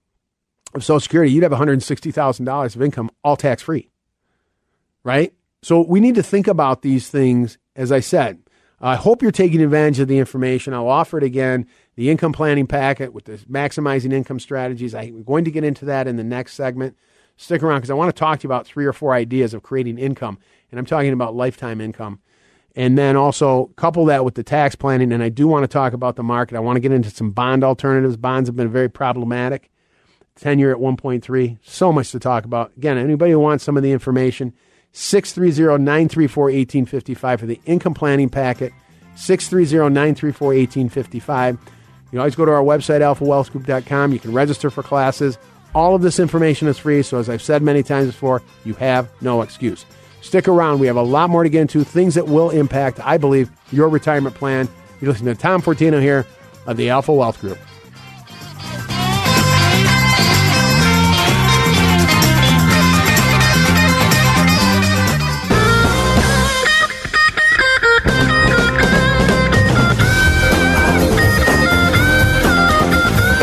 of 0.75 0.85
Social 0.85 1.01
Security. 1.01 1.33
You'd 1.33 1.43
have 1.43 1.53
one 1.53 1.59
hundred 1.59 1.83
sixty 1.83 2.13
thousand 2.13 2.45
dollars 2.45 2.77
of 2.77 2.83
income, 2.83 3.11
all 3.25 3.37
tax 3.37 3.63
free, 3.63 3.89
right? 5.03 5.33
So 5.63 5.81
we 5.81 5.99
need 5.99 6.15
to 6.15 6.23
think 6.23 6.47
about 6.47 6.83
these 6.83 7.09
things. 7.09 7.59
As 7.75 7.91
I 7.91 8.01
said, 8.01 8.39
I 8.79 8.97
hope 8.97 9.23
you're 9.23 9.33
taking 9.33 9.63
advantage 9.63 9.99
of 9.99 10.09
the 10.09 10.19
information. 10.19 10.75
I'll 10.75 10.89
offer 10.89 11.19
it 11.19 11.25
again. 11.25 11.67
The 11.97 12.11
income 12.11 12.33
planning 12.33 12.67
packet 12.67 13.15
with 13.15 13.25
the 13.25 13.39
maximizing 13.51 14.13
income 14.13 14.39
strategies. 14.39 14.95
I'm 14.95 15.23
going 15.25 15.47
to 15.47 15.51
get 15.51 15.65
into 15.65 15.87
that 15.87 16.07
in 16.07 16.17
the 16.17 16.25
next 16.25 16.53
segment. 16.53 16.95
Stick 17.39 17.63
around 17.63 17.79
because 17.79 17.91
I 17.91 17.95
want 17.95 18.15
to 18.15 18.19
talk 18.19 18.41
to 18.41 18.45
you 18.45 18.49
about 18.49 18.67
three 18.67 18.87
or 18.87 18.93
four 18.93 19.15
ideas 19.15 19.55
of 19.55 19.63
creating 19.63 19.99
income 19.99 20.39
and 20.70 20.79
I'm 20.79 20.87
talking 20.87 21.12
about 21.12 21.35
lifetime 21.35 21.81
income. 21.81 22.20
And 22.74 22.98
then 22.98 23.16
also 23.16 23.70
couple 23.76 24.05
that 24.07 24.24
with 24.24 24.35
the 24.35 24.42
tax 24.42 24.74
planning. 24.74 25.11
And 25.11 25.22
I 25.22 25.31
do 25.31 25.48
want 25.48 25.64
to 25.64 25.68
talk 25.68 25.94
about 25.94 26.16
the 26.16 26.22
market. 26.22 26.57
I 26.57 26.61
want 26.61 26.76
to 26.76 26.81
get 26.81 26.92
into 26.92 27.09
some 27.09 27.31
bond 27.31 27.64
alternatives. 27.64 28.18
Bonds 28.18 28.48
have 28.48 28.57
been 28.57 28.70
very 28.70 28.90
problematic. 28.90 29.70
10 30.37 30.59
year 30.59 30.72
at 30.72 30.79
1.3. 30.79 31.59
So 31.62 31.90
much 31.90 32.11
to 32.11 32.18
talk 32.18 32.44
about. 32.44 32.72
Again, 32.76 32.98
anybody 32.98 33.33
who 33.33 33.40
wants 33.40 33.64
some 33.64 33.79
of 33.79 33.83
the 33.83 33.92
information, 33.92 34.52
630 34.92 35.83
934 35.83 36.44
1855 36.44 37.40
for 37.40 37.46
the 37.46 37.61
income 37.64 37.94
planning 37.94 38.29
packet. 38.29 38.72
630 39.16 39.94
934 39.94 40.48
1855. 40.48 41.55
You 41.55 42.11
can 42.11 42.18
always 42.18 42.37
go 42.37 42.44
to 42.44 42.52
our 42.52 42.62
website, 42.62 43.00
alphawealthgroup.com. 43.00 44.12
You 44.12 44.18
can 44.18 44.33
register 44.33 44.70
for 44.70 44.83
classes. 44.83 45.38
All 45.74 45.94
of 45.94 46.02
this 46.02 46.20
information 46.20 46.68
is 46.68 46.79
free. 46.79 47.02
So, 47.02 47.18
as 47.18 47.29
I've 47.29 47.42
said 47.42 47.62
many 47.62 47.83
times 47.83 48.07
before, 48.07 48.42
you 48.64 48.74
have 48.74 49.11
no 49.20 49.42
excuse. 49.42 49.85
Stick 50.20 50.48
around. 50.48 50.81
We 50.81 50.87
have 50.88 50.96
a 50.96 51.02
lot 51.02 51.31
more 51.31 51.42
to 51.44 51.48
get 51.48 51.61
into, 51.61 51.85
things 51.85 52.14
that 52.14 52.26
will 52.26 52.50
impact, 52.50 52.98
I 53.02 53.16
believe, 53.16 53.50
your 53.70 53.88
retirement 53.88 54.35
plan. 54.35 54.68
You're 55.00 55.12
listening 55.12 55.35
to 55.35 55.40
Tom 55.40 55.62
Fortino 55.62 56.00
here 56.00 56.26
of 56.66 56.76
the 56.76 56.90
Alpha 56.90 57.12
Wealth 57.12 57.40
Group. 57.40 57.59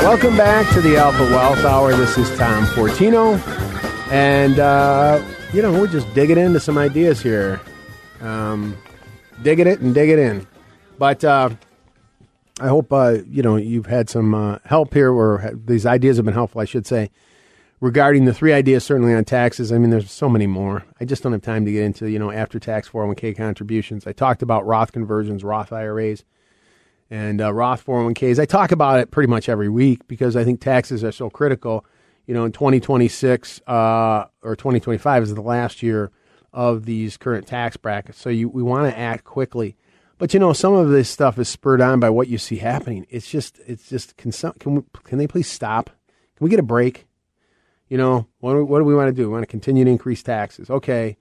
Welcome 0.03 0.37
back 0.37 0.71
to 0.73 0.81
the 0.81 0.97
Alpha 0.97 1.23
Wealth 1.23 1.65
Hour. 1.65 1.95
This 1.95 2.17
is 2.17 2.29
Tom 2.37 2.65
Fortino. 2.67 3.39
And, 4.11 4.59
uh, 4.59 5.23
you 5.53 5.61
know, 5.61 5.71
we're 5.71 5.87
just 5.87 6.11
digging 6.15 6.37
into 6.39 6.59
some 6.59 6.79
ideas 6.79 7.21
here. 7.21 7.61
Um, 8.21 8.75
digging 9.43 9.67
it 9.67 9.81
and 9.81 9.93
digging 9.93 10.17
in. 10.17 10.47
But 10.97 11.23
uh, 11.23 11.51
I 12.59 12.67
hope, 12.67 12.91
uh, 12.91 13.17
you 13.27 13.43
know, 13.43 13.55
you've 13.55 13.85
had 13.85 14.09
some 14.09 14.33
uh, 14.33 14.57
help 14.65 14.93
here, 14.93 15.11
or 15.11 15.53
these 15.53 15.85
ideas 15.85 16.17
have 16.17 16.25
been 16.25 16.33
helpful, 16.33 16.61
I 16.61 16.65
should 16.65 16.87
say, 16.87 17.11
regarding 17.79 18.25
the 18.25 18.33
three 18.33 18.51
ideas, 18.51 18.83
certainly 18.83 19.13
on 19.13 19.25
taxes. 19.25 19.71
I 19.71 19.77
mean, 19.77 19.91
there's 19.91 20.09
so 20.09 20.27
many 20.27 20.47
more. 20.47 20.85
I 20.99 21.05
just 21.05 21.21
don't 21.21 21.33
have 21.33 21.41
time 21.43 21.65
to 21.65 21.71
get 21.71 21.83
into, 21.83 22.09
you 22.09 22.17
know, 22.17 22.31
after 22.31 22.59
tax 22.59 22.89
401k 22.89 23.37
contributions. 23.37 24.07
I 24.07 24.13
talked 24.13 24.41
about 24.41 24.65
Roth 24.65 24.91
conversions, 24.91 25.43
Roth 25.43 25.71
IRAs 25.71 26.23
and 27.11 27.41
uh, 27.41 27.53
Roth 27.53 27.85
401ks. 27.85 28.39
I 28.39 28.45
talk 28.45 28.71
about 28.71 28.99
it 28.99 29.11
pretty 29.11 29.29
much 29.29 29.47
every 29.47 29.69
week 29.69 30.07
because 30.07 30.35
I 30.35 30.43
think 30.43 30.61
taxes 30.61 31.03
are 31.03 31.11
so 31.11 31.29
critical. 31.29 31.85
You 32.25 32.33
know, 32.33 32.45
in 32.45 32.51
2026 32.51 33.61
uh, 33.67 34.25
or 34.41 34.55
2025 34.55 35.23
is 35.23 35.33
the 35.33 35.41
last 35.41 35.83
year 35.83 36.11
of 36.53 36.85
these 36.85 37.17
current 37.17 37.47
tax 37.47 37.77
brackets. 37.77 38.19
So 38.19 38.29
you, 38.29 38.47
we 38.47 38.63
want 38.63 38.91
to 38.91 38.97
act 38.97 39.23
quickly. 39.23 39.75
But 40.17 40.33
you 40.33 40.39
know, 40.39 40.53
some 40.53 40.73
of 40.73 40.89
this 40.89 41.09
stuff 41.09 41.37
is 41.37 41.49
spurred 41.49 41.81
on 41.81 41.99
by 41.99 42.09
what 42.09 42.27
you 42.27 42.37
see 42.37 42.57
happening. 42.57 43.05
It's 43.09 43.29
just, 43.29 43.59
it's 43.67 43.89
just, 43.89 44.15
can, 44.15 44.31
some, 44.31 44.53
can, 44.53 44.75
we, 44.75 44.81
can 45.03 45.17
they 45.17 45.27
please 45.27 45.49
stop? 45.49 45.87
Can 45.87 46.45
we 46.45 46.49
get 46.49 46.59
a 46.59 46.63
break? 46.63 47.07
You 47.89 47.97
know, 47.97 48.27
what, 48.39 48.55
what 48.67 48.79
do 48.79 48.85
we 48.85 48.95
want 48.95 49.09
to 49.09 49.13
do? 49.13 49.27
We 49.27 49.33
want 49.33 49.43
to 49.43 49.47
continue 49.47 49.83
to 49.83 49.91
increase 49.91 50.23
taxes. 50.23 50.69
Okay. 50.69 51.17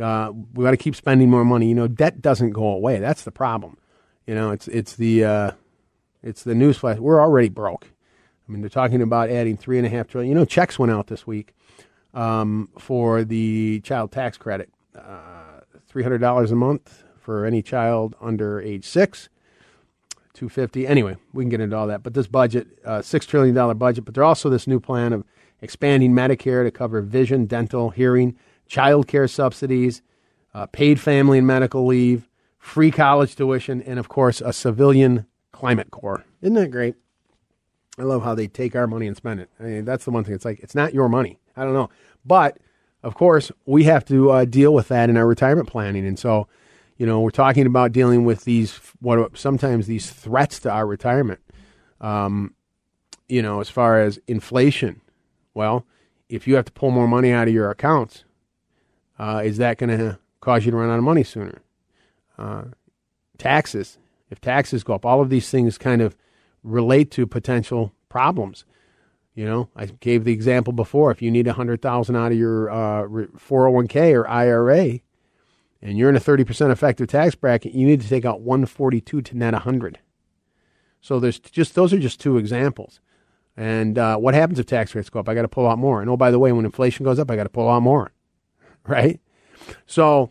Uh, 0.00 0.32
we 0.54 0.64
got 0.64 0.70
to 0.70 0.76
keep 0.76 0.94
spending 0.94 1.28
more 1.28 1.44
money. 1.44 1.68
You 1.68 1.74
know, 1.74 1.88
debt 1.88 2.22
doesn't 2.22 2.50
go 2.50 2.68
away. 2.68 2.98
That's 3.00 3.24
the 3.24 3.32
problem. 3.32 3.76
You 4.26 4.34
know, 4.34 4.50
it's 4.50 4.68
it's 4.68 4.94
the 4.94 5.24
uh, 5.24 5.50
it's 6.22 6.44
the 6.44 6.54
newsflash. 6.54 6.98
We're 6.98 7.20
already 7.20 7.48
broke. 7.48 7.88
I 8.48 8.52
mean, 8.52 8.60
they're 8.60 8.70
talking 8.70 9.02
about 9.02 9.30
adding 9.30 9.56
three 9.56 9.78
and 9.78 9.86
a 9.86 9.90
half 9.90 10.08
trillion. 10.08 10.30
You 10.30 10.34
know, 10.34 10.44
checks 10.44 10.78
went 10.78 10.90
out 10.90 11.08
this 11.08 11.26
week 11.26 11.54
um, 12.14 12.68
for 12.78 13.24
the 13.24 13.80
child 13.80 14.12
tax 14.12 14.36
credit, 14.38 14.70
uh, 14.94 15.60
three 15.86 16.02
hundred 16.02 16.18
dollars 16.18 16.50
a 16.50 16.56
month 16.56 17.04
for 17.20 17.44
any 17.44 17.62
child 17.62 18.16
under 18.20 18.60
age 18.60 18.84
six. 18.84 19.28
250 20.34 20.86
anyway 20.86 21.16
we 21.32 21.42
can 21.42 21.48
get 21.48 21.60
into 21.60 21.76
all 21.76 21.88
that 21.88 22.04
but 22.04 22.14
this 22.14 22.28
budget 22.28 22.68
uh, 22.84 23.02
six 23.02 23.26
trillion 23.26 23.56
dollar 23.56 23.74
budget 23.74 24.04
but 24.04 24.14
there's 24.14 24.24
also 24.24 24.48
this 24.48 24.68
new 24.68 24.78
plan 24.78 25.12
of 25.12 25.24
expanding 25.60 26.12
medicare 26.12 26.62
to 26.62 26.70
cover 26.70 27.02
vision 27.02 27.44
dental 27.44 27.90
hearing 27.90 28.36
child 28.68 29.08
care 29.08 29.26
subsidies 29.26 30.00
uh, 30.54 30.64
paid 30.66 31.00
family 31.00 31.38
and 31.38 31.46
medical 31.46 31.84
leave 31.86 32.28
free 32.58 32.90
college 32.90 33.34
tuition, 33.34 33.82
and 33.82 33.98
of 33.98 34.08
course, 34.08 34.40
a 34.40 34.52
civilian 34.52 35.26
climate 35.52 35.90
corps. 35.90 36.24
Isn't 36.42 36.54
that 36.54 36.70
great? 36.70 36.94
I 37.98 38.02
love 38.02 38.22
how 38.22 38.34
they 38.34 38.46
take 38.46 38.76
our 38.76 38.86
money 38.86 39.06
and 39.06 39.16
spend 39.16 39.40
it. 39.40 39.50
I 39.58 39.62
mean, 39.64 39.84
that's 39.84 40.04
the 40.04 40.10
one 40.10 40.24
thing. 40.24 40.34
It's 40.34 40.44
like, 40.44 40.60
it's 40.60 40.74
not 40.74 40.94
your 40.94 41.08
money. 41.08 41.38
I 41.56 41.64
don't 41.64 41.74
know. 41.74 41.90
But, 42.24 42.58
of 43.02 43.14
course, 43.14 43.50
we 43.66 43.84
have 43.84 44.04
to 44.06 44.30
uh, 44.30 44.44
deal 44.44 44.72
with 44.72 44.88
that 44.88 45.10
in 45.10 45.16
our 45.16 45.26
retirement 45.26 45.68
planning. 45.68 46.06
And 46.06 46.18
so, 46.18 46.46
you 46.96 47.06
know, 47.06 47.20
we're 47.20 47.30
talking 47.30 47.66
about 47.66 47.92
dealing 47.92 48.24
with 48.24 48.44
these, 48.44 48.78
what 49.00 49.36
sometimes 49.36 49.86
these 49.86 50.10
threats 50.10 50.60
to 50.60 50.70
our 50.70 50.86
retirement. 50.86 51.40
Um, 52.00 52.54
you 53.28 53.42
know, 53.42 53.60
as 53.60 53.68
far 53.68 54.00
as 54.00 54.18
inflation. 54.26 55.00
Well, 55.54 55.84
if 56.28 56.46
you 56.46 56.54
have 56.56 56.64
to 56.66 56.72
pull 56.72 56.90
more 56.90 57.08
money 57.08 57.32
out 57.32 57.48
of 57.48 57.54
your 57.54 57.70
accounts, 57.70 58.24
uh, 59.18 59.42
is 59.44 59.56
that 59.56 59.78
going 59.78 59.96
to 59.98 60.18
cause 60.40 60.64
you 60.64 60.70
to 60.70 60.76
run 60.76 60.90
out 60.90 60.98
of 60.98 61.04
money 61.04 61.24
sooner? 61.24 61.62
uh, 62.38 62.64
taxes, 63.36 63.98
if 64.30 64.40
taxes 64.40 64.84
go 64.84 64.94
up, 64.94 65.04
all 65.04 65.20
of 65.20 65.30
these 65.30 65.50
things 65.50 65.76
kind 65.76 66.00
of 66.00 66.16
relate 66.62 67.10
to 67.12 67.26
potential 67.26 67.92
problems. 68.08 68.64
You 69.34 69.44
know, 69.44 69.68
I 69.76 69.86
gave 69.86 70.24
the 70.24 70.32
example 70.32 70.72
before. 70.72 71.10
If 71.10 71.22
you 71.22 71.30
need 71.30 71.46
a 71.46 71.52
hundred 71.52 71.80
thousand 71.80 72.16
out 72.16 72.32
of 72.32 72.38
your 72.38 72.70
uh, 72.70 73.04
401k 73.04 74.12
or 74.14 74.28
IRA, 74.28 75.00
and 75.80 75.96
you're 75.96 76.08
in 76.08 76.16
a 76.16 76.20
30% 76.20 76.72
effective 76.72 77.06
tax 77.06 77.34
bracket, 77.34 77.72
you 77.72 77.86
need 77.86 78.00
to 78.00 78.08
take 78.08 78.24
out 78.24 78.40
142 78.40 79.22
to 79.22 79.36
net 79.36 79.54
a 79.54 79.58
100. 79.58 80.00
So 81.00 81.20
there's 81.20 81.38
just 81.38 81.74
those 81.74 81.92
are 81.92 81.98
just 81.98 82.20
two 82.20 82.36
examples. 82.36 83.00
And 83.56 83.98
uh, 83.98 84.16
what 84.16 84.34
happens 84.34 84.58
if 84.58 84.66
tax 84.66 84.94
rates 84.94 85.10
go 85.10 85.20
up? 85.20 85.28
I 85.28 85.34
got 85.34 85.42
to 85.42 85.48
pull 85.48 85.68
out 85.68 85.78
more. 85.78 86.00
And 86.00 86.10
oh, 86.10 86.16
by 86.16 86.30
the 86.30 86.38
way, 86.38 86.52
when 86.52 86.64
inflation 86.64 87.04
goes 87.04 87.18
up, 87.18 87.30
I 87.30 87.36
got 87.36 87.44
to 87.44 87.48
pull 87.48 87.68
out 87.68 87.82
more. 87.82 88.12
Right? 88.86 89.20
So 89.84 90.30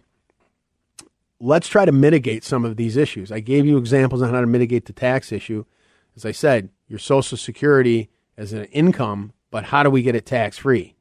let's 1.40 1.68
try 1.68 1.86
to 1.86 1.92
mitigate 1.92 2.44
some 2.44 2.66
of 2.66 2.76
these 2.76 2.98
issues. 2.98 3.32
I 3.32 3.40
gave 3.40 3.68
you 3.68 3.78
examples 3.78 4.24
on 4.24 4.34
how 4.34 4.42
to 4.42 4.48
mitigate 4.48 4.86
the 4.86 4.94
tax 4.94 5.32
issue. 5.32 5.64
As 6.18 6.26
I 6.26 6.32
said, 6.32 6.70
your 6.88 6.98
Social 6.98 7.38
Security 7.38 8.10
as 8.36 8.52
an 8.52 8.66
income, 8.66 9.34
but 9.52 9.66
how 9.66 9.84
do 9.84 9.92
we 9.92 10.02
get 10.02 10.16
it 10.16 10.26
tax 10.26 10.58
free? 10.58 10.96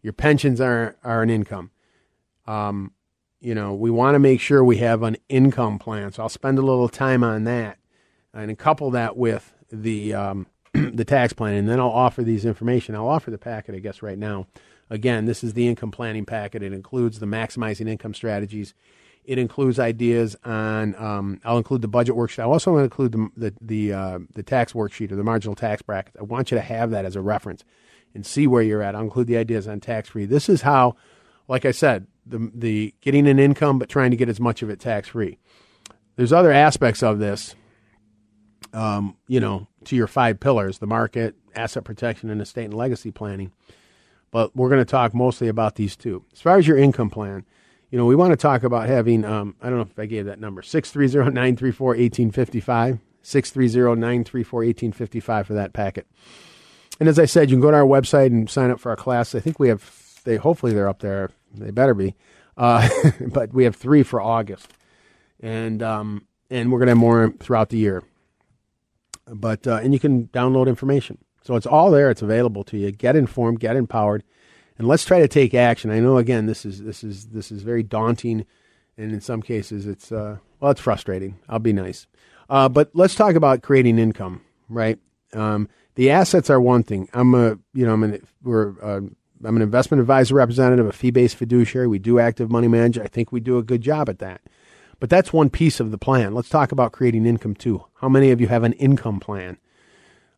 Your 0.00 0.12
pensions 0.12 0.60
are, 0.60 0.96
are 1.02 1.22
an 1.22 1.28
income. 1.28 1.72
Um, 2.46 2.92
you 3.40 3.52
know, 3.52 3.74
we 3.74 3.90
want 3.90 4.14
to 4.14 4.20
make 4.20 4.40
sure 4.40 4.62
we 4.62 4.76
have 4.76 5.02
an 5.02 5.16
income 5.28 5.80
plan. 5.80 6.12
So 6.12 6.22
I'll 6.22 6.28
spend 6.28 6.58
a 6.58 6.62
little 6.62 6.88
time 6.88 7.24
on 7.24 7.42
that 7.44 7.78
and 8.32 8.56
couple 8.56 8.92
that 8.92 9.16
with 9.16 9.52
the 9.72 10.14
um, 10.14 10.46
the 10.72 11.04
tax 11.04 11.32
plan, 11.32 11.54
and 11.54 11.68
then 11.68 11.80
I'll 11.80 11.88
offer 11.88 12.22
these 12.22 12.44
information. 12.44 12.94
I'll 12.94 13.08
offer 13.08 13.32
the 13.32 13.38
packet, 13.38 13.74
I 13.74 13.80
guess, 13.80 14.02
right 14.02 14.18
now. 14.18 14.46
Again, 14.88 15.24
this 15.24 15.42
is 15.42 15.54
the 15.54 15.66
income 15.66 15.90
planning 15.90 16.24
packet. 16.24 16.62
It 16.62 16.72
includes 16.72 17.18
the 17.18 17.26
maximizing 17.26 17.88
income 17.88 18.14
strategies 18.14 18.72
it 19.24 19.38
includes 19.38 19.78
ideas 19.78 20.36
on. 20.44 20.94
Um, 20.96 21.40
I'll 21.44 21.58
include 21.58 21.82
the 21.82 21.88
budget 21.88 22.14
worksheet. 22.14 22.40
I 22.40 22.44
also 22.44 22.72
want 22.72 22.80
to 22.80 22.84
include 22.84 23.12
the 23.12 23.30
the 23.36 23.54
the, 23.60 23.92
uh, 23.92 24.18
the 24.34 24.42
tax 24.42 24.72
worksheet 24.72 25.10
or 25.10 25.16
the 25.16 25.24
marginal 25.24 25.54
tax 25.54 25.82
bracket. 25.82 26.14
I 26.18 26.22
want 26.24 26.50
you 26.50 26.56
to 26.56 26.62
have 26.62 26.90
that 26.90 27.04
as 27.04 27.16
a 27.16 27.20
reference 27.20 27.64
and 28.14 28.24
see 28.24 28.46
where 28.46 28.62
you're 28.62 28.82
at. 28.82 28.94
I'll 28.94 29.02
include 29.02 29.26
the 29.26 29.36
ideas 29.36 29.66
on 29.66 29.80
tax 29.80 30.10
free. 30.10 30.24
This 30.24 30.48
is 30.48 30.62
how, 30.62 30.96
like 31.48 31.64
I 31.64 31.70
said, 31.70 32.06
the 32.26 32.50
the 32.54 32.94
getting 33.00 33.26
an 33.26 33.38
income 33.38 33.78
but 33.78 33.88
trying 33.88 34.10
to 34.10 34.16
get 34.16 34.28
as 34.28 34.40
much 34.40 34.62
of 34.62 34.70
it 34.70 34.80
tax 34.80 35.08
free. 35.08 35.38
There's 36.16 36.32
other 36.32 36.52
aspects 36.52 37.02
of 37.02 37.18
this. 37.18 37.54
Um, 38.72 39.16
you 39.28 39.40
know, 39.40 39.68
to 39.84 39.96
your 39.96 40.06
five 40.06 40.40
pillars: 40.40 40.78
the 40.78 40.86
market, 40.86 41.34
asset 41.54 41.84
protection, 41.84 42.30
and 42.30 42.40
estate 42.40 42.64
and 42.64 42.74
legacy 42.74 43.10
planning. 43.10 43.52
But 44.30 44.54
we're 44.56 44.68
going 44.68 44.80
to 44.80 44.84
talk 44.84 45.14
mostly 45.14 45.46
about 45.46 45.76
these 45.76 45.96
two. 45.96 46.24
As 46.32 46.40
far 46.40 46.58
as 46.58 46.66
your 46.66 46.76
income 46.76 47.08
plan 47.08 47.44
you 47.94 47.98
know, 47.98 48.06
we 48.06 48.16
want 48.16 48.32
to 48.32 48.36
talk 48.36 48.64
about 48.64 48.88
having, 48.88 49.24
um, 49.24 49.54
I 49.62 49.68
don't 49.68 49.76
know 49.76 49.82
if 49.88 49.96
I 49.96 50.06
gave 50.06 50.26
that 50.26 50.40
number, 50.40 50.62
630 50.62 51.32
934 51.32 51.90
1855. 51.90 52.98
630 53.22 54.00
934 54.00 54.58
1855 54.58 55.46
for 55.46 55.54
that 55.54 55.72
packet. 55.72 56.08
And 56.98 57.08
as 57.08 57.20
I 57.20 57.26
said, 57.26 57.50
you 57.50 57.54
can 57.54 57.60
go 57.60 57.70
to 57.70 57.76
our 57.76 57.84
website 57.84 58.26
and 58.26 58.50
sign 58.50 58.72
up 58.72 58.80
for 58.80 58.90
our 58.90 58.96
class. 58.96 59.36
I 59.36 59.38
think 59.38 59.60
we 59.60 59.68
have, 59.68 60.20
they 60.24 60.34
hopefully 60.34 60.72
they're 60.72 60.88
up 60.88 60.98
there. 60.98 61.30
They 61.54 61.70
better 61.70 61.94
be. 61.94 62.16
Uh, 62.56 62.88
but 63.28 63.54
we 63.54 63.62
have 63.62 63.76
three 63.76 64.02
for 64.02 64.20
August. 64.20 64.72
And, 65.38 65.80
um, 65.80 66.26
and 66.50 66.72
we're 66.72 66.80
going 66.80 66.88
to 66.88 66.94
have 66.94 66.98
more 66.98 67.32
throughout 67.38 67.68
the 67.68 67.78
year. 67.78 68.02
But, 69.32 69.68
uh, 69.68 69.76
and 69.76 69.92
you 69.92 70.00
can 70.00 70.26
download 70.32 70.66
information. 70.66 71.18
So 71.44 71.54
it's 71.54 71.66
all 71.66 71.92
there. 71.92 72.10
It's 72.10 72.22
available 72.22 72.64
to 72.64 72.76
you. 72.76 72.90
Get 72.90 73.14
informed, 73.14 73.60
get 73.60 73.76
empowered 73.76 74.24
and 74.78 74.88
let's 74.88 75.04
try 75.04 75.20
to 75.20 75.28
take 75.28 75.54
action. 75.54 75.90
I 75.90 76.00
know 76.00 76.18
again 76.18 76.46
this 76.46 76.64
is 76.64 76.82
this 76.82 77.04
is 77.04 77.26
this 77.26 77.50
is 77.50 77.62
very 77.62 77.82
daunting, 77.82 78.46
and 78.96 79.12
in 79.12 79.20
some 79.20 79.42
cases 79.42 79.86
it's 79.86 80.12
uh, 80.12 80.38
well 80.60 80.70
it's 80.70 80.80
frustrating. 80.80 81.38
I'll 81.48 81.58
be 81.58 81.72
nice, 81.72 82.06
uh, 82.48 82.68
but 82.68 82.90
let's 82.94 83.14
talk 83.14 83.34
about 83.34 83.62
creating 83.62 83.98
income. 83.98 84.42
Right, 84.68 84.98
um, 85.34 85.68
the 85.94 86.10
assets 86.10 86.50
are 86.50 86.60
one 86.60 86.82
thing. 86.82 87.08
I'm 87.12 87.34
a 87.34 87.58
you 87.72 87.86
know 87.86 87.92
I'm 87.92 88.02
an 88.02 88.26
we're 88.42 88.74
uh, 88.82 89.00
I'm 89.44 89.56
an 89.56 89.62
investment 89.62 90.00
advisor 90.00 90.34
representative, 90.34 90.86
a 90.86 90.92
fee 90.92 91.10
based 91.10 91.36
fiduciary. 91.36 91.86
We 91.86 91.98
do 91.98 92.18
active 92.18 92.50
money 92.50 92.68
management. 92.68 93.08
I 93.08 93.12
think 93.12 93.32
we 93.32 93.40
do 93.40 93.58
a 93.58 93.62
good 93.62 93.82
job 93.82 94.08
at 94.08 94.18
that. 94.20 94.40
But 95.00 95.10
that's 95.10 95.32
one 95.32 95.50
piece 95.50 95.80
of 95.80 95.90
the 95.90 95.98
plan. 95.98 96.34
Let's 96.34 96.48
talk 96.48 96.72
about 96.72 96.92
creating 96.92 97.26
income 97.26 97.54
too. 97.54 97.84
How 97.96 98.08
many 98.08 98.30
of 98.30 98.40
you 98.40 98.48
have 98.48 98.62
an 98.62 98.72
income 98.74 99.20
plan? 99.20 99.58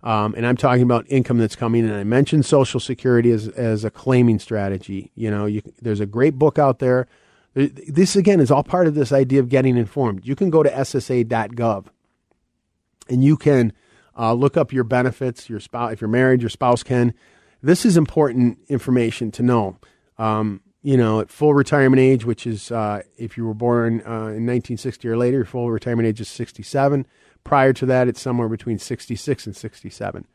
Um, 0.06 0.34
and 0.36 0.46
I'm 0.46 0.56
talking 0.56 0.84
about 0.84 1.04
income 1.08 1.38
that's 1.38 1.56
coming 1.56 1.84
in. 1.84 1.92
I 1.92 2.04
mentioned 2.04 2.46
Social 2.46 2.78
Security 2.78 3.32
as, 3.32 3.48
as 3.48 3.84
a 3.84 3.90
claiming 3.90 4.38
strategy. 4.38 5.10
You 5.16 5.32
know, 5.32 5.46
you, 5.46 5.62
there's 5.82 5.98
a 5.98 6.06
great 6.06 6.36
book 6.36 6.60
out 6.60 6.78
there. 6.78 7.08
This, 7.54 8.14
again, 8.14 8.38
is 8.38 8.52
all 8.52 8.62
part 8.62 8.86
of 8.86 8.94
this 8.94 9.10
idea 9.10 9.40
of 9.40 9.48
getting 9.48 9.76
informed. 9.76 10.24
You 10.24 10.36
can 10.36 10.48
go 10.48 10.62
to 10.62 10.70
ssa.gov 10.70 11.86
and 13.08 13.24
you 13.24 13.36
can 13.36 13.72
uh, 14.16 14.32
look 14.32 14.56
up 14.56 14.72
your 14.72 14.84
benefits. 14.84 15.50
Your 15.50 15.58
spouse, 15.58 15.94
if 15.94 16.00
you're 16.00 16.06
married, 16.06 16.40
your 16.40 16.50
spouse 16.50 16.84
can. 16.84 17.12
This 17.60 17.84
is 17.84 17.96
important 17.96 18.60
information 18.68 19.32
to 19.32 19.42
know. 19.42 19.76
Um, 20.18 20.60
you 20.82 20.96
know, 20.96 21.18
at 21.18 21.32
full 21.32 21.52
retirement 21.52 21.98
age, 21.98 22.24
which 22.24 22.46
is 22.46 22.70
uh, 22.70 23.02
if 23.18 23.36
you 23.36 23.44
were 23.44 23.54
born 23.54 24.02
uh, 24.02 24.30
in 24.30 24.46
1960 24.46 25.08
or 25.08 25.16
later, 25.16 25.38
your 25.38 25.46
full 25.46 25.68
retirement 25.68 26.06
age 26.06 26.20
is 26.20 26.28
67. 26.28 27.08
Prior 27.46 27.72
to 27.74 27.86
that, 27.86 28.08
it's 28.08 28.20
somewhere 28.20 28.48
between 28.48 28.76
66 28.76 29.46
and 29.46 29.54
67. 29.54 30.26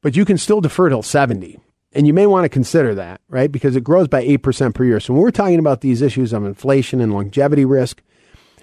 But 0.00 0.16
you 0.16 0.24
can 0.24 0.38
still 0.38 0.62
defer 0.62 0.88
till 0.88 1.02
70. 1.02 1.60
And 1.92 2.06
you 2.06 2.14
may 2.14 2.26
want 2.26 2.46
to 2.46 2.48
consider 2.48 2.94
that, 2.94 3.20
right? 3.28 3.52
Because 3.52 3.76
it 3.76 3.84
grows 3.84 4.08
by 4.08 4.24
8% 4.24 4.74
per 4.74 4.84
year. 4.84 5.00
So 5.00 5.12
when 5.12 5.22
we're 5.22 5.30
talking 5.30 5.58
about 5.58 5.82
these 5.82 6.00
issues 6.00 6.32
of 6.32 6.46
inflation 6.46 7.02
and 7.02 7.12
longevity 7.12 7.66
risk, 7.66 8.02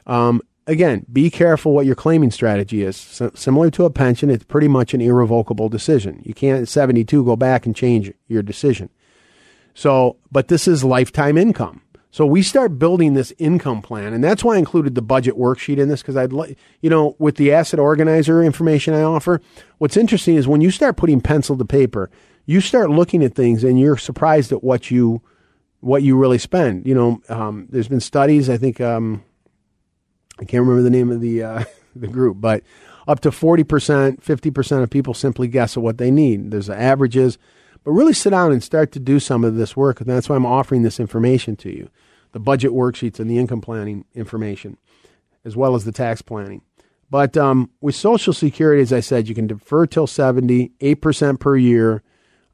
um, 0.07 0.41
again, 0.65 1.05
be 1.13 1.29
careful 1.29 1.73
what 1.73 1.85
your 1.85 1.93
claiming 1.93 2.31
strategy 2.31 2.81
is. 2.81 2.97
So, 2.97 3.29
similar 3.35 3.69
to 3.71 3.85
a 3.85 3.91
pension, 3.91 4.31
it's 4.31 4.43
pretty 4.43 4.67
much 4.67 4.95
an 4.95 5.01
irrevocable 5.01 5.69
decision. 5.69 6.23
You 6.25 6.33
can't 6.33 6.63
at 6.63 6.67
72 6.67 7.23
go 7.23 7.35
back 7.35 7.67
and 7.67 7.75
change 7.75 8.11
your 8.27 8.41
decision. 8.41 8.89
So, 9.75 10.17
but 10.31 10.47
this 10.47 10.67
is 10.67 10.83
lifetime 10.83 11.37
income. 11.37 11.81
So 12.15 12.25
we 12.25 12.43
start 12.43 12.79
building 12.79 13.13
this 13.13 13.33
income 13.39 13.81
plan, 13.81 14.13
and 14.13 14.23
that's 14.23 14.41
why 14.41 14.55
I 14.55 14.57
included 14.57 14.95
the 14.95 15.01
budget 15.01 15.35
worksheet 15.35 15.79
in 15.79 15.89
this 15.89 16.01
because 16.01 16.15
I'd 16.15 16.31
like, 16.31 16.57
you 16.79 16.89
know, 16.89 17.17
with 17.19 17.35
the 17.35 17.51
asset 17.51 17.77
organizer 17.77 18.41
information 18.41 18.93
I 18.93 19.01
offer. 19.01 19.41
What's 19.79 19.97
interesting 19.97 20.35
is 20.35 20.47
when 20.47 20.61
you 20.61 20.71
start 20.71 20.95
putting 20.95 21.19
pencil 21.19 21.57
to 21.57 21.65
paper, 21.65 22.09
you 22.45 22.61
start 22.61 22.89
looking 22.89 23.21
at 23.21 23.35
things, 23.35 23.65
and 23.65 23.77
you're 23.77 23.97
surprised 23.97 24.53
at 24.53 24.63
what 24.63 24.89
you 24.89 25.23
what 25.81 26.03
you 26.03 26.15
really 26.15 26.37
spend. 26.37 26.87
You 26.87 26.95
know, 26.95 27.21
um, 27.27 27.67
there's 27.69 27.89
been 27.89 27.99
studies. 27.99 28.49
I 28.49 28.55
think 28.55 28.79
um, 28.79 29.21
I 30.39 30.45
can't 30.45 30.61
remember 30.61 30.83
the 30.83 30.89
name 30.89 31.11
of 31.11 31.19
the 31.19 31.43
uh, 31.43 31.63
the 31.97 32.07
group, 32.07 32.37
but 32.39 32.63
up 33.09 33.19
to 33.19 33.31
forty 33.33 33.65
percent, 33.65 34.23
fifty 34.23 34.51
percent 34.51 34.83
of 34.83 34.89
people 34.89 35.13
simply 35.13 35.49
guess 35.49 35.75
at 35.75 35.83
what 35.83 35.97
they 35.97 36.11
need. 36.11 36.51
There's 36.51 36.69
averages. 36.69 37.37
But 37.83 37.91
really 37.91 38.13
sit 38.13 38.31
down 38.31 38.51
and 38.51 38.63
start 38.63 38.91
to 38.93 38.99
do 38.99 39.19
some 39.19 39.43
of 39.43 39.57
this 39.57 39.77
work. 39.77 40.01
And 40.01 40.09
that's 40.09 40.27
why 40.27 40.35
I'm 40.35 40.45
offering 40.45 40.81
this 40.81 40.99
information 40.99 41.55
to 41.57 41.69
you 41.69 41.87
the 42.35 42.39
budget 42.41 42.71
worksheets 42.71 43.17
and 43.17 43.31
the 43.31 43.37
income 43.37 43.61
planning 43.61 44.03
information, 44.13 44.75
as 45.45 45.55
well 45.55 45.73
as 45.73 45.85
the 45.85 45.91
tax 45.93 46.21
planning. 46.21 46.61
But 47.09 47.37
um, 47.37 47.69
with 47.79 47.95
Social 47.95 48.33
Security, 48.33 48.81
as 48.81 48.91
I 48.91 48.99
said, 48.99 49.29
you 49.29 49.33
can 49.33 49.47
defer 49.47 49.85
till 49.85 50.05
70, 50.05 50.73
8% 50.81 51.39
per 51.39 51.55
year. 51.55 52.03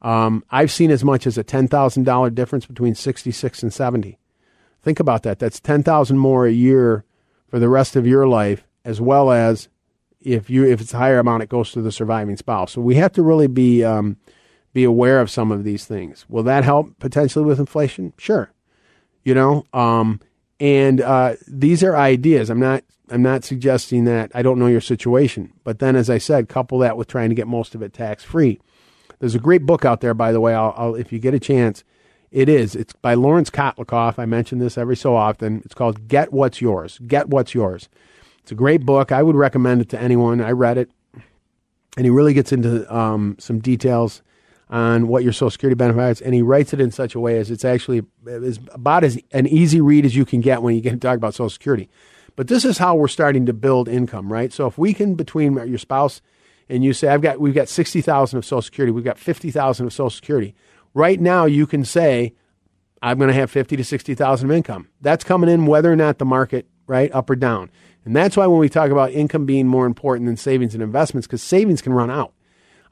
Um, 0.00 0.44
I've 0.52 0.70
seen 0.70 0.92
as 0.92 1.02
much 1.02 1.26
as 1.26 1.36
a 1.36 1.42
$10,000 1.42 2.32
difference 2.32 2.64
between 2.64 2.94
66 2.94 3.62
and 3.64 3.72
70. 3.72 4.20
Think 4.82 5.00
about 5.00 5.24
that. 5.24 5.40
That's 5.40 5.58
10,000 5.58 6.16
more 6.16 6.46
a 6.46 6.52
year 6.52 7.04
for 7.48 7.58
the 7.58 7.68
rest 7.68 7.96
of 7.96 8.06
your 8.06 8.28
life, 8.28 8.64
as 8.84 9.00
well 9.00 9.32
as 9.32 9.68
if 10.20 10.48
you 10.48 10.64
if 10.64 10.80
it's 10.80 10.94
a 10.94 10.98
higher 10.98 11.18
amount, 11.18 11.42
it 11.42 11.48
goes 11.48 11.72
to 11.72 11.82
the 11.82 11.90
surviving 11.90 12.36
spouse. 12.36 12.70
So 12.70 12.80
we 12.80 12.94
have 12.94 13.12
to 13.14 13.22
really 13.24 13.48
be 13.48 13.82
um, 13.82 14.16
be 14.72 14.84
aware 14.84 15.20
of 15.20 15.28
some 15.28 15.50
of 15.50 15.64
these 15.64 15.86
things. 15.86 16.24
Will 16.28 16.44
that 16.44 16.62
help 16.62 17.00
potentially 17.00 17.44
with 17.44 17.58
inflation? 17.58 18.12
Sure. 18.16 18.52
You 19.24 19.34
know, 19.34 19.64
um, 19.72 20.20
and 20.58 21.00
uh, 21.00 21.36
these 21.46 21.82
are 21.82 21.96
ideas. 21.96 22.50
I'm 22.50 22.60
not 22.60 22.84
I'm 23.10 23.22
not 23.22 23.44
suggesting 23.44 24.04
that 24.04 24.32
I 24.34 24.42
don't 24.42 24.58
know 24.58 24.66
your 24.66 24.80
situation, 24.80 25.52
but 25.64 25.78
then 25.78 25.96
as 25.96 26.08
I 26.08 26.18
said, 26.18 26.48
couple 26.48 26.78
that 26.78 26.96
with 26.96 27.08
trying 27.08 27.28
to 27.28 27.34
get 27.34 27.46
most 27.46 27.74
of 27.74 27.82
it 27.82 27.92
tax 27.92 28.24
free. 28.24 28.60
There's 29.18 29.34
a 29.34 29.40
great 29.40 29.66
book 29.66 29.84
out 29.84 30.00
there, 30.00 30.14
by 30.14 30.32
the 30.32 30.40
way. 30.40 30.54
I'll, 30.54 30.74
I'll, 30.76 30.94
if 30.94 31.12
you 31.12 31.18
get 31.18 31.34
a 31.34 31.38
chance, 31.38 31.84
it 32.32 32.48
is. 32.48 32.74
It's 32.74 32.94
by 32.94 33.14
Lawrence 33.14 33.50
Kotlikoff. 33.50 34.18
I 34.18 34.24
mention 34.24 34.58
this 34.58 34.78
every 34.78 34.96
so 34.96 35.14
often. 35.14 35.62
It's 35.64 35.74
called 35.74 36.08
Get 36.08 36.32
What's 36.32 36.60
Yours. 36.60 36.98
Get 37.06 37.28
What's 37.28 37.54
Yours. 37.54 37.88
It's 38.38 38.50
a 38.50 38.56
great 38.56 38.84
book. 38.84 39.12
I 39.12 39.22
would 39.22 39.36
recommend 39.36 39.82
it 39.82 39.88
to 39.90 40.00
anyone. 40.00 40.40
I 40.40 40.50
read 40.50 40.78
it, 40.78 40.90
and 41.96 42.04
he 42.04 42.10
really 42.10 42.34
gets 42.34 42.52
into 42.52 42.92
um, 42.92 43.36
some 43.38 43.60
details 43.60 44.22
on 44.72 45.06
what 45.06 45.22
your 45.22 45.34
Social 45.34 45.50
Security 45.50 45.76
benefits, 45.76 46.22
and 46.22 46.34
he 46.34 46.40
writes 46.40 46.72
it 46.72 46.80
in 46.80 46.90
such 46.90 47.14
a 47.14 47.20
way 47.20 47.38
as 47.38 47.50
it's 47.50 47.64
actually 47.64 48.02
is 48.26 48.58
about 48.72 49.04
as 49.04 49.18
an 49.32 49.46
easy 49.46 49.82
read 49.82 50.06
as 50.06 50.16
you 50.16 50.24
can 50.24 50.40
get 50.40 50.62
when 50.62 50.74
you 50.74 50.80
get 50.80 50.92
to 50.92 50.96
talk 50.96 51.16
about 51.16 51.34
Social 51.34 51.50
Security. 51.50 51.90
But 52.36 52.48
this 52.48 52.64
is 52.64 52.78
how 52.78 52.94
we're 52.94 53.08
starting 53.08 53.44
to 53.44 53.52
build 53.52 53.86
income, 53.86 54.32
right? 54.32 54.50
So 54.50 54.66
if 54.66 54.78
we 54.78 54.94
can 54.94 55.14
between 55.14 55.52
your 55.68 55.76
spouse 55.76 56.22
and 56.70 56.82
you 56.82 56.94
say, 56.94 57.08
I've 57.08 57.20
got 57.20 57.38
we've 57.38 57.54
got 57.54 57.68
sixty 57.68 58.00
thousand 58.00 58.38
of 58.38 58.46
Social 58.46 58.62
Security, 58.62 58.90
we've 58.90 59.04
got 59.04 59.18
fifty 59.18 59.50
thousand 59.50 59.84
of 59.84 59.92
Social 59.92 60.08
Security. 60.08 60.54
Right 60.94 61.20
now, 61.20 61.44
you 61.44 61.66
can 61.66 61.84
say, 61.84 62.32
I'm 63.02 63.18
going 63.18 63.28
to 63.28 63.34
have 63.34 63.50
fifty 63.50 63.76
to 63.76 63.84
sixty 63.84 64.14
thousand 64.14 64.50
of 64.50 64.56
income. 64.56 64.88
That's 65.02 65.22
coming 65.22 65.50
in 65.50 65.66
whether 65.66 65.92
or 65.92 65.96
not 65.96 66.16
the 66.16 66.24
market 66.24 66.66
right 66.86 67.12
up 67.12 67.28
or 67.28 67.36
down. 67.36 67.70
And 68.06 68.16
that's 68.16 68.38
why 68.38 68.46
when 68.46 68.58
we 68.58 68.70
talk 68.70 68.90
about 68.90 69.12
income 69.12 69.44
being 69.44 69.68
more 69.68 69.84
important 69.84 70.26
than 70.26 70.38
savings 70.38 70.72
and 70.72 70.82
investments, 70.82 71.26
because 71.26 71.42
savings 71.42 71.82
can 71.82 71.92
run 71.92 72.10
out. 72.10 72.32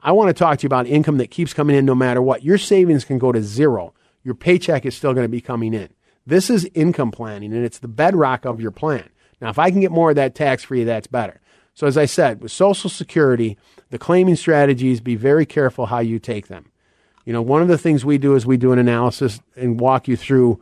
I 0.03 0.11
want 0.11 0.29
to 0.29 0.33
talk 0.33 0.59
to 0.59 0.63
you 0.63 0.67
about 0.67 0.87
income 0.87 1.17
that 1.17 1.31
keeps 1.31 1.53
coming 1.53 1.75
in 1.75 1.85
no 1.85 1.95
matter 1.95 2.21
what. 2.21 2.43
Your 2.43 2.57
savings 2.57 3.05
can 3.05 3.19
go 3.19 3.31
to 3.31 3.41
zero. 3.41 3.93
Your 4.23 4.35
paycheck 4.35 4.85
is 4.85 4.95
still 4.95 5.13
going 5.13 5.25
to 5.25 5.29
be 5.29 5.41
coming 5.41 5.73
in. 5.73 5.89
This 6.25 6.49
is 6.49 6.69
income 6.73 7.11
planning, 7.11 7.53
and 7.53 7.65
it's 7.65 7.79
the 7.79 7.87
bedrock 7.87 8.45
of 8.45 8.61
your 8.61 8.71
plan. 8.71 9.09
Now, 9.41 9.49
if 9.49 9.57
I 9.57 9.71
can 9.71 9.81
get 9.81 9.91
more 9.91 10.11
of 10.11 10.15
that 10.17 10.35
tax 10.35 10.63
free, 10.63 10.83
that's 10.83 11.07
better. 11.07 11.41
So, 11.73 11.87
as 11.87 11.97
I 11.97 12.05
said, 12.05 12.41
with 12.41 12.51
Social 12.51 12.89
Security, 12.89 13.57
the 13.89 13.97
claiming 13.97 14.35
strategies, 14.35 15.01
be 15.01 15.15
very 15.15 15.45
careful 15.45 15.87
how 15.87 15.99
you 15.99 16.19
take 16.19 16.47
them. 16.47 16.71
You 17.25 17.33
know, 17.33 17.41
one 17.41 17.61
of 17.61 17.67
the 17.67 17.77
things 17.77 18.03
we 18.03 18.17
do 18.17 18.35
is 18.35 18.45
we 18.45 18.57
do 18.57 18.71
an 18.71 18.79
analysis 18.79 19.39
and 19.55 19.79
walk 19.79 20.07
you 20.07 20.17
through, 20.17 20.61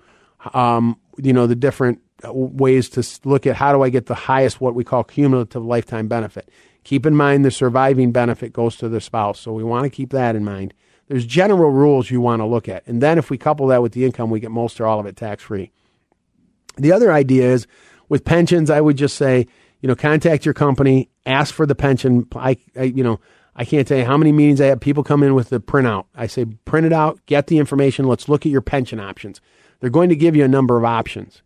um, 0.53 0.97
you 1.17 1.33
know, 1.33 1.47
the 1.47 1.55
different 1.55 2.01
uh, 2.23 2.31
ways 2.33 2.89
to 2.89 3.19
look 3.27 3.47
at 3.47 3.55
how 3.55 3.73
do 3.73 3.81
I 3.81 3.89
get 3.89 4.05
the 4.05 4.15
highest, 4.15 4.61
what 4.61 4.75
we 4.75 4.83
call 4.83 5.03
cumulative 5.03 5.63
lifetime 5.63 6.07
benefit. 6.07 6.49
Keep 6.83 7.05
in 7.05 7.15
mind 7.15 7.45
the 7.45 7.51
surviving 7.51 8.11
benefit 8.11 8.53
goes 8.53 8.75
to 8.77 8.89
the 8.89 9.01
spouse, 9.01 9.39
so 9.39 9.51
we 9.51 9.63
want 9.63 9.83
to 9.83 9.89
keep 9.89 10.11
that 10.11 10.35
in 10.35 10.43
mind. 10.43 10.73
There's 11.07 11.25
general 11.25 11.71
rules 11.71 12.11
you 12.11 12.21
want 12.21 12.39
to 12.41 12.45
look 12.45 12.69
at. 12.69 12.85
And 12.87 13.01
then 13.01 13.17
if 13.17 13.29
we 13.29 13.37
couple 13.37 13.67
that 13.67 13.81
with 13.81 13.93
the 13.93 14.05
income, 14.05 14.29
we 14.29 14.39
get 14.39 14.51
most 14.51 14.79
or 14.79 14.85
all 14.85 14.99
of 14.99 15.05
it 15.05 15.15
tax 15.15 15.43
free. 15.43 15.71
The 16.77 16.91
other 16.91 17.11
idea 17.11 17.51
is 17.51 17.67
with 18.07 18.25
pensions, 18.25 18.69
I 18.69 18.79
would 18.79 18.95
just 18.95 19.17
say, 19.17 19.47
you 19.81 19.87
know, 19.87 19.95
contact 19.95 20.45
your 20.45 20.53
company, 20.53 21.09
ask 21.25 21.53
for 21.53 21.65
the 21.65 21.75
pension. 21.75 22.27
I, 22.35 22.57
I, 22.77 22.83
you 22.83 23.03
know, 23.03 23.19
I 23.55 23.65
can't 23.65 23.87
tell 23.87 23.97
you 23.97 24.05
how 24.05 24.17
many 24.17 24.31
meetings 24.31 24.61
I 24.61 24.67
have. 24.67 24.79
People 24.79 25.03
come 25.03 25.23
in 25.23 25.33
with 25.33 25.49
the 25.49 25.59
printout. 25.59 26.05
I 26.15 26.27
say, 26.27 26.45
print 26.45 26.85
it 26.85 26.93
out, 26.93 27.19
get 27.25 27.47
the 27.47 27.57
information. 27.57 28.05
Let's 28.07 28.29
look 28.29 28.45
at 28.45 28.51
your 28.51 28.61
pension 28.61 28.99
options. 28.99 29.41
They're 29.79 29.89
going 29.89 30.09
to 30.09 30.15
give 30.15 30.35
you 30.35 30.43
a 30.43 30.49
number 30.49 30.77
of 30.77 30.85
options. 30.85 31.41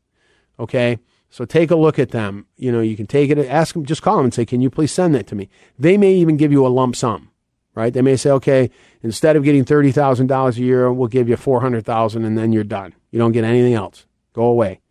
Okay. 0.59 0.99
So 1.33 1.45
take 1.45 1.71
a 1.71 1.75
look 1.75 1.97
at 1.97 2.11
them. 2.11 2.45
You 2.57 2.71
know, 2.71 2.81
you 2.81 2.95
can 2.95 3.07
take 3.07 3.31
it, 3.31 3.39
ask 3.39 3.73
them, 3.73 3.85
just 3.85 4.03
call 4.03 4.17
them 4.17 4.25
and 4.25 4.33
say, 4.35 4.45
can 4.45 4.61
you 4.61 4.69
please 4.69 4.91
send 4.91 5.15
that 5.15 5.25
to 5.25 5.35
me? 5.35 5.49
They 5.79 5.97
may 5.97 6.13
even 6.13 6.37
give 6.37 6.51
you 6.51 6.63
a 6.63 6.69
lump 6.69 6.95
sum, 6.95 7.31
right? 7.73 7.91
They 7.91 8.03
may 8.03 8.17
say, 8.17 8.29
okay, 8.29 8.69
instead 9.01 9.35
of 9.35 9.43
getting 9.43 9.65
$30,000 9.65 10.57
a 10.57 10.61
year, 10.61 10.93
we'll 10.93 11.07
give 11.07 11.27
you 11.27 11.35
400,000 11.35 12.23
and 12.23 12.37
then 12.37 12.53
you're 12.53 12.63
done. 12.63 12.93
You 13.09 13.17
don't 13.17 13.31
get 13.31 13.45
anything 13.45 13.73
else. 13.73 14.05
Go 14.33 14.43
away. 14.43 14.81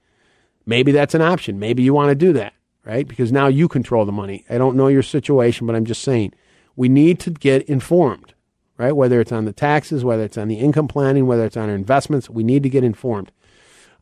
Maybe 0.67 0.91
that's 0.91 1.15
an 1.15 1.23
option. 1.23 1.61
Maybe 1.61 1.85
you 1.85 1.95
want 1.95 2.09
to 2.09 2.17
do 2.17 2.33
that, 2.33 2.55
right? 2.85 3.07
Because 3.07 3.31
now 3.31 3.47
you 3.47 3.69
control 3.69 4.05
the 4.05 4.11
money. 4.11 4.45
I 4.51 4.59
don't 4.59 4.77
know 4.77 4.89
your 4.89 5.05
situation, 5.05 5.69
but 5.69 5.77
I'm 5.77 5.85
just 5.85 6.03
saying 6.03 6.35
we 6.75 6.89
need 6.89 7.21
to 7.21 7.31
get 7.31 7.63
informed, 7.69 8.35
right? 8.79 8.97
Whether 8.97 9.21
it's 9.21 9.31
on 9.31 9.45
the 9.45 9.53
taxes, 9.53 10.05
whether 10.05 10.25
it's 10.25 10.37
on 10.37 10.49
the 10.49 10.59
income 10.59 10.89
planning, 10.89 11.29
whether 11.29 11.45
it's 11.45 11.57
on 11.57 11.69
our 11.69 11.77
investments, 11.77 12.29
we 12.29 12.43
need 12.43 12.65
to 12.65 12.69
get 12.69 12.83
informed. 12.83 13.31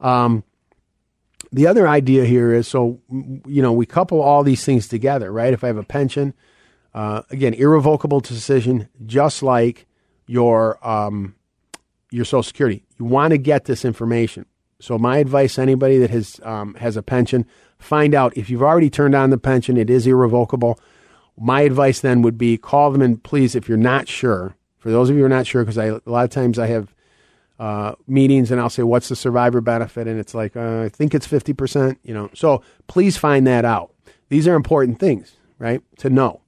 Um, 0.00 0.42
the 1.52 1.66
other 1.66 1.88
idea 1.88 2.24
here 2.24 2.52
is 2.52 2.68
so, 2.68 3.00
you 3.10 3.62
know, 3.62 3.72
we 3.72 3.86
couple 3.86 4.20
all 4.20 4.42
these 4.42 4.64
things 4.64 4.86
together, 4.88 5.32
right? 5.32 5.52
If 5.52 5.64
I 5.64 5.68
have 5.68 5.76
a 5.76 5.82
pension, 5.82 6.34
uh, 6.94 7.22
again, 7.30 7.54
irrevocable 7.54 8.20
decision, 8.20 8.88
just 9.06 9.42
like 9.42 9.86
your 10.26 10.78
um, 10.86 11.34
your 12.10 12.24
Social 12.24 12.42
Security. 12.42 12.84
You 12.98 13.04
want 13.04 13.32
to 13.32 13.38
get 13.38 13.64
this 13.64 13.84
information. 13.84 14.46
So 14.80 14.98
my 14.98 15.18
advice: 15.18 15.58
anybody 15.58 15.98
that 15.98 16.10
has 16.10 16.40
um, 16.42 16.74
has 16.74 16.96
a 16.96 17.02
pension, 17.02 17.46
find 17.78 18.14
out 18.14 18.36
if 18.36 18.48
you've 18.48 18.62
already 18.62 18.90
turned 18.90 19.14
on 19.14 19.30
the 19.30 19.38
pension. 19.38 19.76
It 19.76 19.90
is 19.90 20.06
irrevocable. 20.06 20.78
My 21.36 21.62
advice 21.62 22.00
then 22.00 22.22
would 22.22 22.38
be 22.38 22.58
call 22.58 22.90
them 22.90 23.02
and 23.02 23.22
please, 23.22 23.54
if 23.54 23.68
you're 23.68 23.78
not 23.78 24.08
sure. 24.08 24.56
For 24.78 24.90
those 24.90 25.10
of 25.10 25.16
you 25.16 25.22
who 25.22 25.26
are 25.26 25.28
not 25.28 25.46
sure, 25.46 25.62
because 25.62 25.78
a 25.78 26.00
lot 26.06 26.24
of 26.24 26.30
times 26.30 26.58
I 26.58 26.66
have 26.68 26.94
uh, 27.60 27.94
meetings 28.08 28.50
and 28.50 28.58
I'll 28.58 28.70
say, 28.70 28.82
what's 28.82 29.10
the 29.10 29.16
survivor 29.16 29.60
benefit? 29.60 30.08
And 30.08 30.18
it's 30.18 30.34
like, 30.34 30.56
uh, 30.56 30.80
I 30.80 30.88
think 30.88 31.14
it's 31.14 31.28
50%, 31.28 31.98
you 32.02 32.14
know. 32.14 32.30
So 32.34 32.62
please 32.86 33.18
find 33.18 33.46
that 33.46 33.66
out. 33.66 33.92
These 34.30 34.48
are 34.48 34.54
important 34.54 34.98
things, 34.98 35.36
right, 35.58 35.82
to 35.98 36.08
know. 36.08 36.40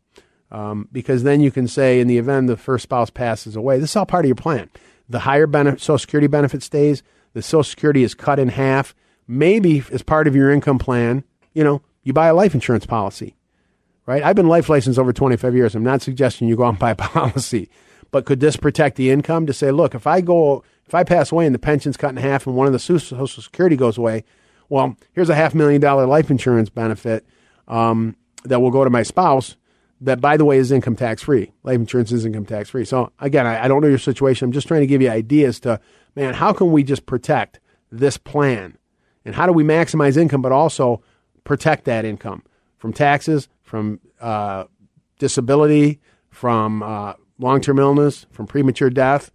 Um, 0.51 0.89
because 0.91 1.23
then 1.23 1.41
you 1.41 1.51
can 1.51 1.69
say, 1.69 2.01
in 2.01 2.09
the 2.09 2.17
event 2.17 2.47
the 2.47 2.57
first 2.57 2.85
spouse 2.85 3.11
passes 3.11 3.57
away, 3.57 3.79
this 3.79 3.91
is 3.91 3.97
all 3.97 4.07
part 4.07 4.25
of 4.25 4.29
your 4.29 4.37
plan. 4.37 4.71
The 5.07 5.21
higher 5.21 5.47
benefit, 5.47 5.83
Social 5.83 5.99
Security 5.99 6.29
benefit 6.29 6.63
stays, 6.63 7.03
the 7.35 7.43
Social 7.43 7.65
Security 7.65 8.05
is 8.05 8.15
cut 8.15 8.39
in 8.39 8.49
half. 8.49 8.95
Maybe 9.29 9.85
as 9.93 10.03
part 10.03 10.27
of 10.27 10.35
your 10.35 10.51
income 10.51 10.79
plan, 10.79 11.25
you 11.53 11.63
know, 11.63 11.83
you 12.05 12.15
buy 12.15 12.29
a 12.29 12.35
life 12.35 12.55
insurance 12.55 12.87
policy, 12.87 13.37
right? 14.07 14.23
I've 14.23 14.37
been 14.37 14.49
life 14.49 14.71
licensed 14.71 14.99
over 14.99 15.13
25 15.13 15.55
years. 15.55 15.75
I'm 15.75 15.85
not 15.85 16.01
suggesting 16.01 16.49
you 16.49 16.57
go 16.57 16.65
out 16.65 16.71
and 16.71 16.79
buy 16.79 16.93
a 16.93 16.95
policy, 16.97 17.69
but 18.13 18.27
could 18.27 18.39
this 18.39 18.57
protect 18.57 18.97
the 18.97 19.11
income 19.11 19.47
to 19.47 19.53
say, 19.53 19.73
look, 19.73 19.95
if 19.95 20.07
I 20.07 20.21
go, 20.21 20.63
if 20.87 20.95
I 20.95 21.03
pass 21.03 21.33
away 21.33 21.47
and 21.47 21.55
the 21.55 21.59
pension's 21.59 21.97
cut 21.97 22.11
in 22.11 22.19
half 22.19 22.47
and 22.47 22.55
one 22.55 22.69
of 22.69 22.73
the 22.73 22.79
Social 22.79 23.27
Security 23.27 23.75
goes 23.75 23.99
away, 23.99 24.23
well, 24.69 24.97
here's 25.13 25.31
a 25.31 25.35
half 25.35 25.55
million 25.55 25.81
dollar 25.81 26.07
life 26.07 26.31
insurance 26.31 26.69
benefit 26.69 27.27
um, 27.67 28.15
that 28.45 28.61
will 28.61 28.71
go 28.71 28.85
to 28.85 28.91
my 28.91 29.03
spouse. 29.03 29.57
That, 30.03 30.21
by 30.21 30.37
the 30.37 30.45
way, 30.45 30.59
is 30.59 30.73
income 30.73 30.97
tax 30.97 31.23
free. 31.23 31.53
Life 31.63 31.77
insurance 31.77 32.11
is 32.11 32.25
income 32.27 32.45
tax 32.45 32.71
free. 32.71 32.85
So, 32.85 33.13
again, 33.21 33.47
I, 33.47 33.65
I 33.65 33.69
don't 33.69 33.83
know 33.83 33.89
your 33.89 33.99
situation. 33.99 34.47
I'm 34.47 34.53
just 34.53 34.67
trying 34.67 34.81
to 34.81 34.87
give 34.89 35.01
you 35.01 35.09
ideas 35.09 35.61
to, 35.61 35.81
man, 36.17 36.35
how 36.35 36.53
can 36.53 36.73
we 36.73 36.83
just 36.83 37.07
protect 37.07 37.61
this 37.93 38.19
plan? 38.19 38.77
And 39.25 39.33
how 39.33 39.47
do 39.47 39.53
we 39.53 39.63
maximize 39.63 40.17
income, 40.17 40.43
but 40.43 40.51
also 40.51 41.05
protect 41.45 41.85
that 41.85 42.05
income 42.05 42.43
from 42.79 42.93
taxes, 42.93 43.49
from 43.63 44.01
uh, 44.21 44.65
disability, 45.21 46.01
from 46.31 46.83
uh, 46.83 47.13
long 47.43 47.61
term 47.61 47.79
illness, 47.79 48.27
from 48.31 48.47
premature 48.47 48.91
death? 48.91 49.31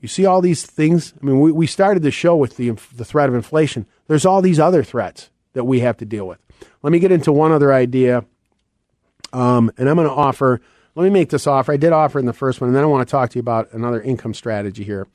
You 0.00 0.08
see 0.08 0.26
all 0.26 0.40
these 0.40 0.66
things. 0.66 1.14
I 1.20 1.24
mean, 1.24 1.40
we, 1.40 1.52
we 1.52 1.66
started 1.66 2.02
the 2.02 2.10
show 2.10 2.36
with 2.36 2.56
the, 2.56 2.70
the 2.94 3.04
threat 3.04 3.28
of 3.28 3.34
inflation. 3.34 3.86
There's 4.06 4.26
all 4.26 4.42
these 4.42 4.60
other 4.60 4.82
threats 4.82 5.30
that 5.54 5.64
we 5.64 5.80
have 5.80 5.96
to 5.98 6.04
deal 6.04 6.26
with. 6.26 6.38
Let 6.82 6.92
me 6.92 6.98
get 6.98 7.10
into 7.10 7.32
one 7.32 7.52
other 7.52 7.72
idea. 7.72 8.24
Um, 9.32 9.70
and 9.78 9.88
I'm 9.88 9.96
going 9.96 10.06
to 10.08 10.14
offer, 10.14 10.60
let 10.94 11.04
me 11.04 11.10
make 11.10 11.30
this 11.30 11.46
offer. 11.46 11.72
I 11.72 11.76
did 11.76 11.92
offer 11.92 12.18
in 12.18 12.26
the 12.26 12.32
first 12.32 12.60
one, 12.60 12.68
and 12.68 12.76
then 12.76 12.84
I 12.84 12.86
want 12.86 13.06
to 13.06 13.10
talk 13.10 13.30
to 13.30 13.36
you 13.36 13.40
about 13.40 13.72
another 13.72 14.00
income 14.00 14.34
strategy 14.34 14.84
here. 14.84 15.06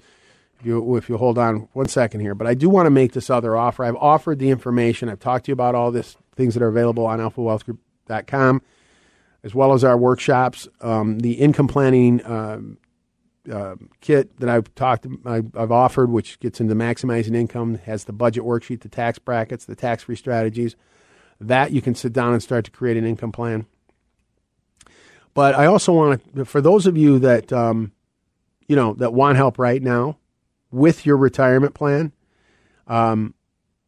If 0.59 0.65
you, 0.65 0.97
if 0.97 1.07
you 1.07 1.17
hold 1.17 1.37
on 1.37 1.69
one 1.71 1.87
second 1.87 2.19
here, 2.19 2.35
but 2.35 2.47
I 2.47 2.53
do 2.53 2.67
want 2.67 2.87
to 2.87 2.89
make 2.89 3.13
this 3.13 3.29
other 3.29 3.55
offer. 3.55 3.85
I've 3.85 3.95
offered 3.95 4.39
the 4.39 4.49
information. 4.49 5.07
I've 5.07 5.19
talked 5.19 5.45
to 5.45 5.51
you 5.51 5.53
about 5.53 5.73
all 5.73 5.91
this 5.91 6.17
things 6.35 6.53
that 6.55 6.63
are 6.63 6.67
available 6.67 7.05
on 7.05 7.19
alphawealthgroup.com, 7.19 8.61
as 9.43 9.55
well 9.55 9.73
as 9.73 9.83
our 9.83 9.97
workshops. 9.97 10.67
Um, 10.81 11.19
the 11.19 11.33
income 11.33 11.67
planning 11.67 12.25
um, 12.25 12.77
uh, 13.51 13.75
kit 14.01 14.37
that 14.39 14.49
I've 14.49 14.73
talked, 14.75 15.07
I've, 15.25 15.55
I've 15.55 15.71
offered, 15.71 16.11
which 16.11 16.39
gets 16.39 16.59
into 16.59 16.75
maximizing 16.75 17.35
income, 17.35 17.75
has 17.85 18.03
the 18.03 18.13
budget 18.13 18.43
worksheet, 18.43 18.81
the 18.81 18.89
tax 18.89 19.19
brackets, 19.19 19.65
the 19.65 19.75
tax 19.75 20.03
free 20.03 20.15
strategies. 20.15 20.75
That 21.41 21.71
you 21.71 21.81
can 21.81 21.95
sit 21.95 22.11
down 22.11 22.33
and 22.33 22.43
start 22.43 22.65
to 22.65 22.71
create 22.71 22.97
an 22.97 23.05
income 23.05 23.31
plan. 23.31 23.65
But 25.33 25.55
I 25.55 25.67
also 25.67 25.93
want 25.93 26.35
to, 26.35 26.43
for 26.43 26.59
those 26.59 26.85
of 26.85 26.97
you 26.97 27.19
that, 27.19 27.53
um, 27.53 27.93
you 28.67 28.75
know, 28.75 28.93
that 28.95 29.13
want 29.13 29.37
help 29.37 29.57
right 29.57 29.81
now 29.81 30.17
with 30.69 31.05
your 31.05 31.15
retirement 31.15 31.73
plan, 31.73 32.11
um, 32.87 33.33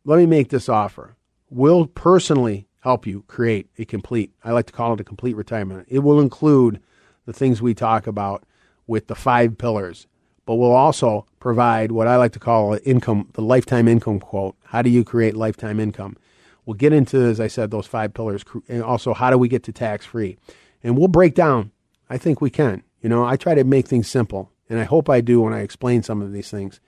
let 0.05 0.17
me 0.17 0.25
make 0.25 0.49
this 0.49 0.69
offer. 0.69 1.17
We'll 1.49 1.87
personally 1.87 2.67
help 2.81 3.07
you 3.07 3.23
create 3.27 3.67
a 3.77 3.85
complete, 3.85 4.31
I 4.43 4.51
like 4.51 4.65
to 4.67 4.73
call 4.73 4.93
it 4.93 4.99
a 4.99 5.05
complete 5.05 5.35
retirement. 5.35 5.87
It 5.89 5.99
will 5.99 6.19
include 6.19 6.81
the 7.25 7.33
things 7.33 7.61
we 7.61 7.73
talk 7.73 8.07
about 8.07 8.43
with 8.87 9.07
the 9.07 9.15
five 9.15 9.57
pillars, 9.57 10.07
but 10.45 10.55
we'll 10.55 10.71
also 10.71 11.25
provide 11.39 11.91
what 11.91 12.07
I 12.07 12.17
like 12.17 12.33
to 12.33 12.39
call 12.39 12.77
income, 12.83 13.29
the 13.33 13.41
lifetime 13.41 13.87
income 13.87 14.19
quote. 14.19 14.55
How 14.65 14.81
do 14.81 14.89
you 14.89 15.03
create 15.03 15.35
lifetime 15.35 15.79
income? 15.79 16.17
We'll 16.65 16.73
get 16.75 16.93
into, 16.93 17.17
as 17.17 17.39
I 17.39 17.47
said, 17.47 17.71
those 17.71 17.87
five 17.87 18.13
pillars, 18.13 18.43
and 18.67 18.83
also 18.83 19.13
how 19.13 19.29
do 19.29 19.37
we 19.37 19.47
get 19.47 19.63
to 19.63 19.71
tax 19.71 20.05
free? 20.05 20.37
And 20.83 20.97
we'll 20.97 21.07
break 21.07 21.35
down. 21.35 21.71
I 22.09 22.17
think 22.17 22.41
we 22.41 22.49
can. 22.49 22.83
You 23.01 23.09
know, 23.09 23.23
I 23.23 23.35
try 23.35 23.55
to 23.55 23.63
make 23.63 23.87
things 23.87 24.09
simple, 24.09 24.51
and 24.69 24.79
I 24.79 24.83
hope 24.83 25.09
I 25.09 25.21
do 25.21 25.41
when 25.41 25.53
I 25.53 25.61
explain 25.61 26.03
some 26.03 26.21
of 26.21 26.33
these 26.33 26.51
things. 26.51 26.79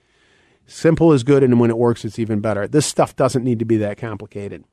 Simple 0.66 1.12
is 1.12 1.22
good, 1.22 1.42
and 1.42 1.60
when 1.60 1.70
it 1.70 1.78
works, 1.78 2.04
it's 2.04 2.18
even 2.18 2.40
better. 2.40 2.66
This 2.66 2.86
stuff 2.86 3.14
doesn't 3.14 3.44
need 3.44 3.58
to 3.58 3.64
be 3.64 3.76
that 3.78 3.98
complicated. 3.98 4.64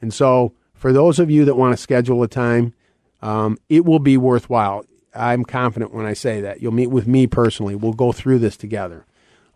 And 0.00 0.12
so, 0.12 0.54
for 0.82 0.92
those 0.92 1.20
of 1.20 1.30
you 1.30 1.44
that 1.44 1.54
want 1.54 1.72
to 1.72 1.80
schedule 1.80 2.24
a 2.24 2.28
time, 2.28 2.74
um, 3.22 3.56
it 3.68 3.84
will 3.84 4.00
be 4.00 4.16
worthwhile. 4.16 4.84
I'm 5.14 5.44
confident 5.44 5.94
when 5.94 6.06
I 6.06 6.12
say 6.12 6.40
that. 6.40 6.60
You'll 6.60 6.72
meet 6.72 6.88
with 6.88 7.06
me 7.06 7.28
personally. 7.28 7.76
We'll 7.76 7.92
go 7.92 8.10
through 8.10 8.40
this 8.40 8.56
together. 8.56 9.06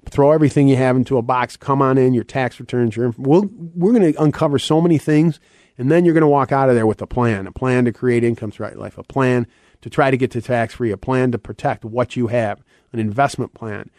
Throw 0.08 0.30
everything 0.30 0.68
you 0.68 0.76
have 0.76 0.94
into 0.94 1.18
a 1.18 1.22
box. 1.22 1.56
Come 1.56 1.82
on 1.82 1.98
in, 1.98 2.14
your 2.14 2.22
tax 2.22 2.60
returns, 2.60 2.94
your 2.94 3.12
we'll, 3.18 3.50
we're 3.74 3.92
going 3.92 4.12
to 4.12 4.22
uncover 4.22 4.60
so 4.60 4.80
many 4.80 4.98
things, 4.98 5.40
and 5.76 5.90
then 5.90 6.04
you're 6.04 6.14
going 6.14 6.20
to 6.20 6.28
walk 6.28 6.52
out 6.52 6.68
of 6.68 6.76
there 6.76 6.86
with 6.86 7.02
a 7.02 7.08
plan, 7.08 7.48
a 7.48 7.52
plan 7.52 7.86
to 7.86 7.92
create 7.92 8.22
income 8.22 8.52
throughout 8.52 8.76
life, 8.76 8.96
a 8.96 9.02
plan 9.02 9.48
to 9.80 9.90
try 9.90 10.12
to 10.12 10.16
get 10.16 10.30
to 10.30 10.40
tax 10.40 10.74
free, 10.74 10.92
a 10.92 10.96
plan 10.96 11.32
to 11.32 11.38
protect 11.38 11.84
what 11.84 12.14
you 12.14 12.28
have, 12.28 12.62
an 12.92 13.00
investment 13.00 13.52
plan. 13.52 13.90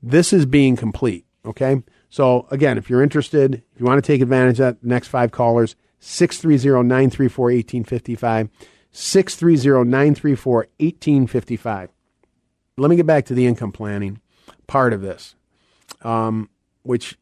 This 0.00 0.32
is 0.32 0.46
being 0.46 0.76
complete. 0.76 1.26
Okay. 1.44 1.82
So 2.08 2.46
again, 2.52 2.78
if 2.78 2.88
you're 2.88 3.02
interested, 3.02 3.64
if 3.74 3.80
you 3.80 3.84
want 3.84 3.98
to 3.98 4.06
take 4.06 4.20
advantage 4.20 4.60
of 4.60 4.80
that, 4.80 4.84
next 4.84 5.08
five 5.08 5.32
callers, 5.32 5.74
630 6.00 6.86
934 6.86 7.44
1855. 7.46 8.48
630 8.90 9.88
934 9.88 10.54
1855. 10.78 11.90
Let 12.76 12.90
me 12.90 12.96
get 12.96 13.06
back 13.06 13.26
to 13.26 13.34
the 13.34 13.46
income 13.46 13.72
planning 13.72 14.20
part 14.66 14.92
of 14.92 15.00
this, 15.02 15.34
um, 16.02 16.48
which 16.82 17.18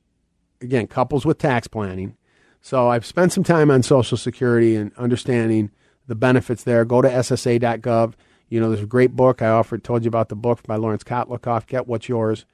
again 0.60 0.86
couples 0.86 1.24
with 1.24 1.38
tax 1.38 1.66
planning. 1.66 2.16
So 2.60 2.88
I've 2.88 3.06
spent 3.06 3.32
some 3.32 3.44
time 3.44 3.70
on 3.70 3.82
Social 3.82 4.18
Security 4.18 4.74
and 4.74 4.92
understanding 4.96 5.70
the 6.06 6.14
benefits 6.14 6.64
there. 6.64 6.84
Go 6.84 7.00
to 7.00 7.08
SSA.gov. 7.08 8.14
You 8.48 8.60
know, 8.60 8.68
there's 8.68 8.82
a 8.82 8.86
great 8.86 9.14
book 9.14 9.42
I 9.42 9.48
offered, 9.48 9.84
told 9.84 10.04
you 10.04 10.08
about 10.08 10.28
the 10.28 10.36
book 10.36 10.62
by 10.64 10.76
Lawrence 10.76 11.04
Kotlikoff, 11.04 11.66
Get 11.66 11.86
What's 11.86 12.08
Yours. 12.08 12.44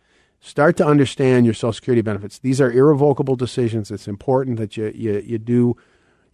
Start 0.41 0.77
to 0.79 0.87
understand 0.87 1.45
your 1.47 1.55
Social 1.55 1.73
Security 1.73 2.03
benefits. 2.03 2.39
These 2.39 2.61
are 2.61 2.71
irrevocable 2.71 3.37
decisions. 3.37 3.91
It's 3.91 4.09
important 4.09 4.59
that 4.59 4.77
you, 4.77 4.93
you, 4.95 5.23
you 5.25 5.39
do, 5.39 5.77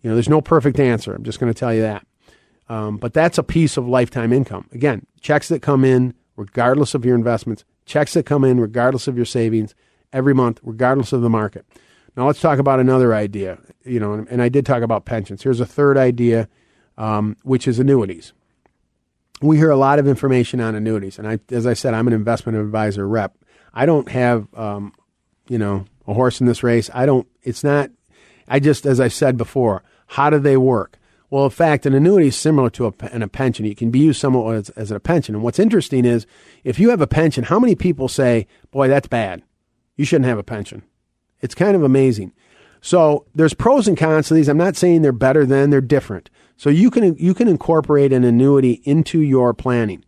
you 0.02 0.08
know, 0.08 0.16
there's 0.16 0.28
no 0.28 0.40
perfect 0.40 0.78
answer. 0.78 1.14
I'm 1.14 1.24
just 1.24 1.40
going 1.40 1.52
to 1.52 1.58
tell 1.58 1.74
you 1.74 1.82
that. 1.82 2.06
Um, 2.68 2.98
but 2.98 3.14
that's 3.14 3.38
a 3.38 3.42
piece 3.42 3.76
of 3.76 3.88
lifetime 3.88 4.32
income. 4.32 4.68
Again, 4.72 5.06
checks 5.20 5.48
that 5.48 5.62
come 5.62 5.84
in 5.84 6.14
regardless 6.36 6.94
of 6.94 7.04
your 7.04 7.16
investments, 7.16 7.64
checks 7.84 8.14
that 8.14 8.24
come 8.24 8.44
in 8.44 8.60
regardless 8.60 9.08
of 9.08 9.16
your 9.16 9.26
savings 9.26 9.74
every 10.12 10.34
month, 10.34 10.60
regardless 10.62 11.12
of 11.12 11.22
the 11.22 11.30
market. 11.30 11.66
Now 12.16 12.26
let's 12.26 12.40
talk 12.40 12.58
about 12.58 12.80
another 12.80 13.14
idea. 13.14 13.58
You 13.84 14.00
know, 14.00 14.12
and, 14.12 14.42
I 14.42 14.48
did 14.48 14.66
talk 14.66 14.82
about 14.82 15.04
pensions. 15.04 15.42
Here's 15.42 15.60
a 15.60 15.66
third 15.66 15.96
idea, 15.96 16.48
um, 16.96 17.36
which 17.42 17.66
is 17.66 17.78
annuities. 17.78 18.32
We 19.40 19.56
hear 19.56 19.70
a 19.70 19.76
lot 19.76 19.98
of 19.98 20.08
information 20.08 20.60
on 20.60 20.74
annuities, 20.74 21.18
and 21.18 21.28
I, 21.28 21.38
as 21.50 21.64
I 21.66 21.74
said, 21.74 21.94
I'm 21.94 22.08
an 22.08 22.12
investment 22.12 22.58
advisor 22.58 23.06
rep. 23.06 23.36
I 23.72 23.86
don't 23.86 24.08
have, 24.08 24.48
um, 24.54 24.92
you 25.48 25.58
know, 25.58 25.84
a 26.08 26.14
horse 26.14 26.40
in 26.40 26.46
this 26.46 26.64
race. 26.64 26.90
I 26.92 27.06
don't. 27.06 27.26
It's 27.42 27.62
not. 27.62 27.90
I 28.48 28.58
just, 28.58 28.84
as 28.84 28.98
I 28.98 29.08
said 29.08 29.36
before, 29.36 29.84
how 30.08 30.30
do 30.30 30.38
they 30.38 30.56
work? 30.56 30.98
Well, 31.30 31.44
in 31.44 31.50
fact, 31.50 31.84
an 31.84 31.94
annuity 31.94 32.28
is 32.28 32.36
similar 32.36 32.70
to 32.70 32.86
a, 32.86 32.92
an, 33.12 33.22
a 33.22 33.28
pension. 33.28 33.66
It 33.66 33.76
can 33.76 33.90
be 33.90 33.98
used 33.98 34.20
somewhat 34.20 34.54
as, 34.54 34.70
as 34.70 34.90
a 34.90 34.98
pension. 34.98 35.34
And 35.34 35.44
what's 35.44 35.58
interesting 35.58 36.04
is 36.04 36.26
if 36.64 36.78
you 36.78 36.90
have 36.90 37.02
a 37.02 37.06
pension, 37.06 37.44
how 37.44 37.58
many 37.58 37.74
people 37.74 38.08
say, 38.08 38.46
boy, 38.70 38.88
that's 38.88 39.08
bad. 39.08 39.42
You 39.96 40.04
shouldn't 40.04 40.28
have 40.28 40.38
a 40.38 40.42
pension. 40.42 40.82
It's 41.40 41.54
kind 41.54 41.76
of 41.76 41.82
amazing. 41.82 42.32
So 42.80 43.26
there's 43.34 43.54
pros 43.54 43.86
and 43.86 43.96
cons 43.96 44.28
to 44.28 44.34
these. 44.34 44.48
I'm 44.48 44.56
not 44.56 44.76
saying 44.76 45.02
they're 45.02 45.12
better 45.12 45.44
than, 45.44 45.70
they're 45.70 45.80
different. 45.80 46.30
So 46.56 46.70
you 46.70 46.90
can, 46.90 47.16
you 47.16 47.34
can 47.34 47.48
incorporate 47.48 48.12
an 48.12 48.24
annuity 48.24 48.80
into 48.84 49.20
your 49.20 49.52
planning. 49.52 50.04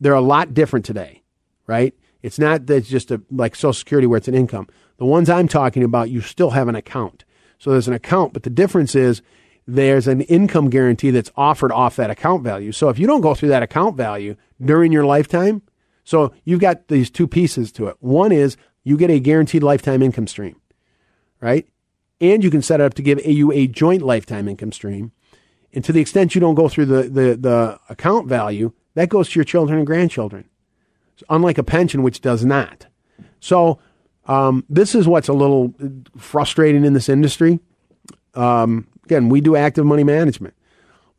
They're 0.00 0.14
a 0.14 0.20
lot 0.20 0.52
different 0.52 0.84
today, 0.84 1.22
right? 1.66 1.94
It's 2.22 2.38
not 2.38 2.66
that 2.66 2.76
it's 2.76 2.88
just 2.88 3.10
a, 3.10 3.22
like 3.30 3.54
Social 3.54 3.72
Security 3.72 4.06
where 4.06 4.16
it's 4.16 4.28
an 4.28 4.34
income. 4.34 4.66
The 4.96 5.04
ones 5.04 5.30
I'm 5.30 5.48
talking 5.48 5.84
about, 5.84 6.10
you 6.10 6.20
still 6.22 6.50
have 6.50 6.68
an 6.68 6.74
account. 6.74 7.24
So 7.58 7.70
there's 7.70 7.88
an 7.88 7.94
account, 7.94 8.32
but 8.32 8.42
the 8.42 8.50
difference 8.50 8.94
is 8.94 9.22
there's 9.66 10.06
an 10.06 10.20
income 10.22 10.70
guarantee 10.70 11.10
that's 11.10 11.32
offered 11.36 11.72
off 11.72 11.96
that 11.96 12.10
account 12.10 12.44
value. 12.44 12.72
So 12.72 12.88
if 12.88 12.98
you 12.98 13.06
don't 13.06 13.20
go 13.20 13.34
through 13.34 13.48
that 13.48 13.62
account 13.62 13.96
value 13.96 14.36
during 14.64 14.92
your 14.92 15.04
lifetime, 15.04 15.62
so 16.04 16.32
you've 16.44 16.60
got 16.60 16.88
these 16.88 17.10
two 17.10 17.26
pieces 17.26 17.72
to 17.72 17.88
it. 17.88 17.96
One 18.00 18.30
is 18.30 18.56
you 18.84 18.96
get 18.96 19.10
a 19.10 19.18
guaranteed 19.18 19.64
lifetime 19.64 20.02
income 20.02 20.28
stream, 20.28 20.60
right? 21.40 21.66
And 22.20 22.44
you 22.44 22.50
can 22.50 22.62
set 22.62 22.80
it 22.80 22.84
up 22.84 22.94
to 22.94 23.02
give 23.02 23.24
you 23.26 23.50
a 23.52 23.66
joint 23.66 24.02
lifetime 24.02 24.48
income 24.48 24.72
stream. 24.72 25.10
And 25.72 25.84
to 25.84 25.92
the 25.92 26.00
extent 26.00 26.34
you 26.34 26.40
don't 26.40 26.54
go 26.54 26.68
through 26.68 26.86
the, 26.86 27.02
the, 27.02 27.36
the 27.36 27.80
account 27.88 28.28
value, 28.28 28.72
that 28.94 29.08
goes 29.08 29.28
to 29.30 29.38
your 29.38 29.44
children 29.44 29.78
and 29.78 29.86
grandchildren. 29.86 30.48
Unlike 31.28 31.58
a 31.58 31.64
pension, 31.64 32.02
which 32.02 32.20
does 32.20 32.44
not. 32.44 32.86
So 33.40 33.78
um, 34.26 34.64
this 34.68 34.94
is 34.94 35.08
what's 35.08 35.28
a 35.28 35.32
little 35.32 35.74
frustrating 36.16 36.84
in 36.84 36.92
this 36.92 37.08
industry. 37.08 37.58
Um, 38.34 38.86
Again, 39.06 39.28
we 39.28 39.40
do 39.40 39.54
active 39.54 39.86
money 39.86 40.02
management, 40.02 40.54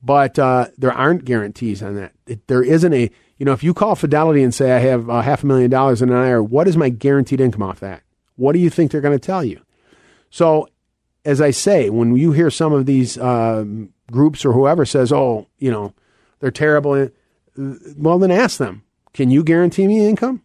but 0.04 0.38
uh, 0.38 0.68
there 0.78 0.92
aren't 0.92 1.24
guarantees 1.24 1.82
on 1.82 1.96
that. 1.96 2.12
It, 2.28 2.46
there 2.48 2.62
isn't 2.62 2.94
a, 2.94 3.10
you 3.38 3.46
know, 3.46 3.54
if 3.54 3.64
you 3.64 3.74
call 3.74 3.96
Fidelity 3.96 4.44
and 4.44 4.54
say, 4.54 4.74
I 4.74 4.80
have 4.80 5.10
uh, 5.10 5.22
half 5.22 5.44
a 5.44 5.48
million 5.48 5.72
dollars 5.72 6.02
in 6.02 6.10
an 6.10 6.16
IRA, 6.16 6.44
what 6.44 6.68
is 6.68 6.76
my 6.76 6.90
guaranteed 6.90 7.40
income 7.40 7.64
off 7.64 7.80
that? 7.80 8.04
What 8.36 8.52
do 8.52 8.60
you 8.60 8.70
think 8.70 8.92
they're 8.92 9.02
going 9.02 9.18
to 9.18 9.26
tell 9.26 9.44
you? 9.44 9.62
So, 10.30 10.68
as 11.24 11.40
I 11.40 11.52
say, 11.52 11.90
when 11.90 12.16
you 12.18 12.34
hear 12.34 12.50
some 12.50 12.74
of 12.74 12.86
these 12.86 13.18
um, 13.18 13.94
groups 14.12 14.44
or 14.44 14.52
whoever 14.52 14.86
says, 14.86 15.14
oh, 15.14 15.48
you 15.58 15.72
know, 15.72 15.94
they're 16.40 16.52
terrible, 16.52 16.92
uh, 16.92 17.08
well, 17.96 18.20
then 18.20 18.32
ask 18.32 18.58
them, 18.58 18.84
can 19.14 19.32
you 19.32 19.44
guarantee 19.44 19.88
me 19.88 20.06
income? 20.06 20.44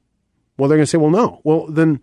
Well, 0.57 0.69
they're 0.69 0.79
going 0.79 0.87
to 0.87 0.91
say, 0.91 0.99
well, 0.99 1.11
no. 1.11 1.41
Well, 1.43 1.67
then 1.67 2.01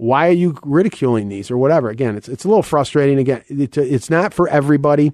why 0.00 0.28
are 0.28 0.32
you 0.32 0.56
ridiculing 0.62 1.28
these 1.28 1.50
or 1.50 1.58
whatever? 1.58 1.90
Again, 1.90 2.16
it's 2.16 2.26
it's 2.26 2.46
a 2.46 2.48
little 2.48 2.62
frustrating. 2.62 3.18
Again, 3.18 3.44
it's 3.50 4.08
not 4.08 4.32
for 4.32 4.48
everybody. 4.48 5.12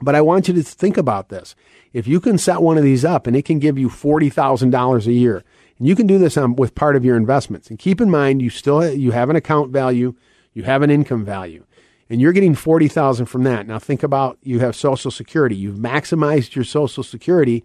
But 0.00 0.16
I 0.16 0.20
want 0.20 0.48
you 0.48 0.54
to 0.54 0.62
think 0.64 0.96
about 0.96 1.28
this. 1.28 1.54
If 1.92 2.08
you 2.08 2.18
can 2.18 2.36
set 2.36 2.60
one 2.60 2.76
of 2.76 2.82
these 2.82 3.04
up 3.04 3.28
and 3.28 3.36
it 3.36 3.44
can 3.44 3.60
give 3.60 3.78
you 3.78 3.88
$40,000 3.88 5.06
a 5.06 5.12
year, 5.12 5.44
and 5.78 5.86
you 5.86 5.94
can 5.94 6.08
do 6.08 6.18
this 6.18 6.36
on, 6.36 6.56
with 6.56 6.74
part 6.74 6.96
of 6.96 7.04
your 7.04 7.16
investments. 7.16 7.70
And 7.70 7.78
keep 7.78 8.00
in 8.00 8.10
mind, 8.10 8.42
you 8.42 8.50
still 8.50 8.92
you 8.92 9.12
have 9.12 9.30
an 9.30 9.36
account 9.36 9.70
value, 9.70 10.16
you 10.54 10.64
have 10.64 10.82
an 10.82 10.90
income 10.90 11.24
value, 11.24 11.64
and 12.10 12.20
you're 12.20 12.32
getting 12.32 12.56
40,000 12.56 13.26
from 13.26 13.44
that. 13.44 13.68
Now 13.68 13.78
think 13.78 14.02
about 14.02 14.38
you 14.42 14.58
have 14.58 14.74
social 14.74 15.12
security. 15.12 15.54
You've 15.54 15.76
maximized 15.76 16.56
your 16.56 16.64
social 16.64 17.04
security 17.04 17.62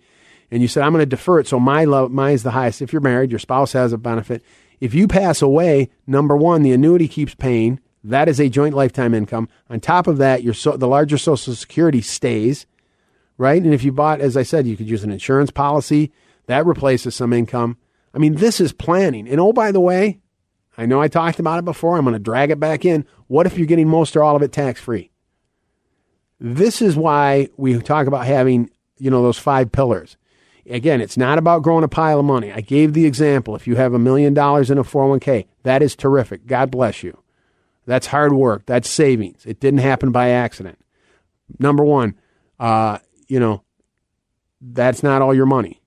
and 0.52 0.62
you 0.62 0.68
said 0.68 0.84
I'm 0.84 0.94
going 0.94 1.02
to 1.02 1.08
defer 1.08 1.40
it 1.40 1.48
so 1.48 1.60
my 1.60 1.86
love 1.86 2.12
mine 2.12 2.34
is 2.34 2.44
the 2.44 2.52
highest. 2.52 2.84
If 2.84 2.94
you're 2.94 3.02
married, 3.02 3.32
your 3.32 3.40
spouse 3.40 3.74
has 3.74 3.94
a 3.94 3.98
benefit. 3.98 4.44
If 4.80 4.94
you 4.94 5.08
pass 5.08 5.42
away, 5.42 5.90
number 6.08 6.36
1, 6.36 6.64
the 6.64 6.72
annuity 6.72 7.08
keeps 7.08 7.36
paying. 7.36 7.80
That 8.04 8.30
is 8.30 8.40
a 8.40 8.50
joint 8.50 8.76
lifetime 8.76 9.14
income. 9.14 9.50
On 9.70 9.80
top 9.80 10.08
of 10.08 10.18
that, 10.18 10.44
your 10.44 10.54
so, 10.54 10.78
the 10.78 10.88
larger 10.88 11.18
social 11.18 11.54
security 11.54 12.02
stays, 12.02 12.66
right? 13.38 13.62
And 13.62 13.74
if 13.74 13.84
you 13.84 13.92
bought 13.92 14.22
as 14.22 14.38
I 14.38 14.44
said, 14.44 14.68
you 14.68 14.78
could 14.78 14.90
use 14.90 15.04
an 15.04 15.12
insurance 15.12 15.52
policy, 15.52 16.12
that 16.46 16.66
replaces 16.66 17.16
some 17.16 17.34
income. 17.34 17.78
I 18.14 18.18
mean, 18.18 18.36
this 18.36 18.60
is 18.60 18.72
planning. 18.72 19.28
And 19.28 19.40
oh, 19.40 19.54
by 19.54 19.72
the 19.72 19.82
way, 19.82 20.20
I 20.78 20.86
know 20.86 21.02
I 21.02 21.10
talked 21.10 21.40
about 21.40 21.60
it 21.60 21.66
before. 21.66 21.98
I'm 21.98 22.06
going 22.06 22.14
to 22.14 22.20
drag 22.20 22.52
it 22.52 22.60
back 22.60 22.86
in. 22.86 23.06
What 23.28 23.46
if 23.46 23.58
you're 23.58 23.68
getting 23.68 23.90
most 23.90 24.16
or 24.16 24.24
all 24.24 24.36
of 24.36 24.42
it 24.42 24.52
tax 24.52 24.80
free? 24.80 25.12
This 26.40 26.82
is 26.82 26.96
why 26.96 27.50
we 27.58 27.78
talk 27.80 28.08
about 28.08 28.26
having, 28.26 28.70
you 28.98 29.12
know, 29.12 29.22
those 29.22 29.38
five 29.38 29.72
pillars. 29.72 30.16
Again, 30.68 31.02
it's 31.02 31.18
not 31.18 31.38
about 31.38 31.64
growing 31.64 31.84
a 31.84 31.88
pile 31.88 32.20
of 32.20 32.26
money. 32.26 32.52
I 32.52 32.62
gave 32.62 32.94
the 32.94 33.06
example. 33.06 33.56
If 33.56 33.68
you 33.68 33.76
have 33.76 33.94
a 33.94 34.00
million 34.00 34.34
dollars 34.34 34.70
in 34.70 34.78
a 34.78 34.84
401k, 34.84 35.46
that 35.64 35.82
is 35.82 35.96
terrific. 35.96 36.46
God 36.46 36.72
bless 36.72 37.04
you. 37.04 37.22
That's 37.86 38.08
hard 38.08 38.34
work. 38.34 38.66
That's 38.66 38.90
savings. 38.90 39.46
It 39.46 39.60
didn't 39.60 39.80
happen 39.80 40.12
by 40.12 40.30
accident. 40.30 40.80
Number 41.58 41.84
one, 41.84 42.16
uh, 42.60 43.00
you 43.28 43.40
know, 43.40 43.64
that's 44.62 45.02
not 45.02 45.22
all 45.22 45.34
your 45.34 45.48
money, 45.48 45.82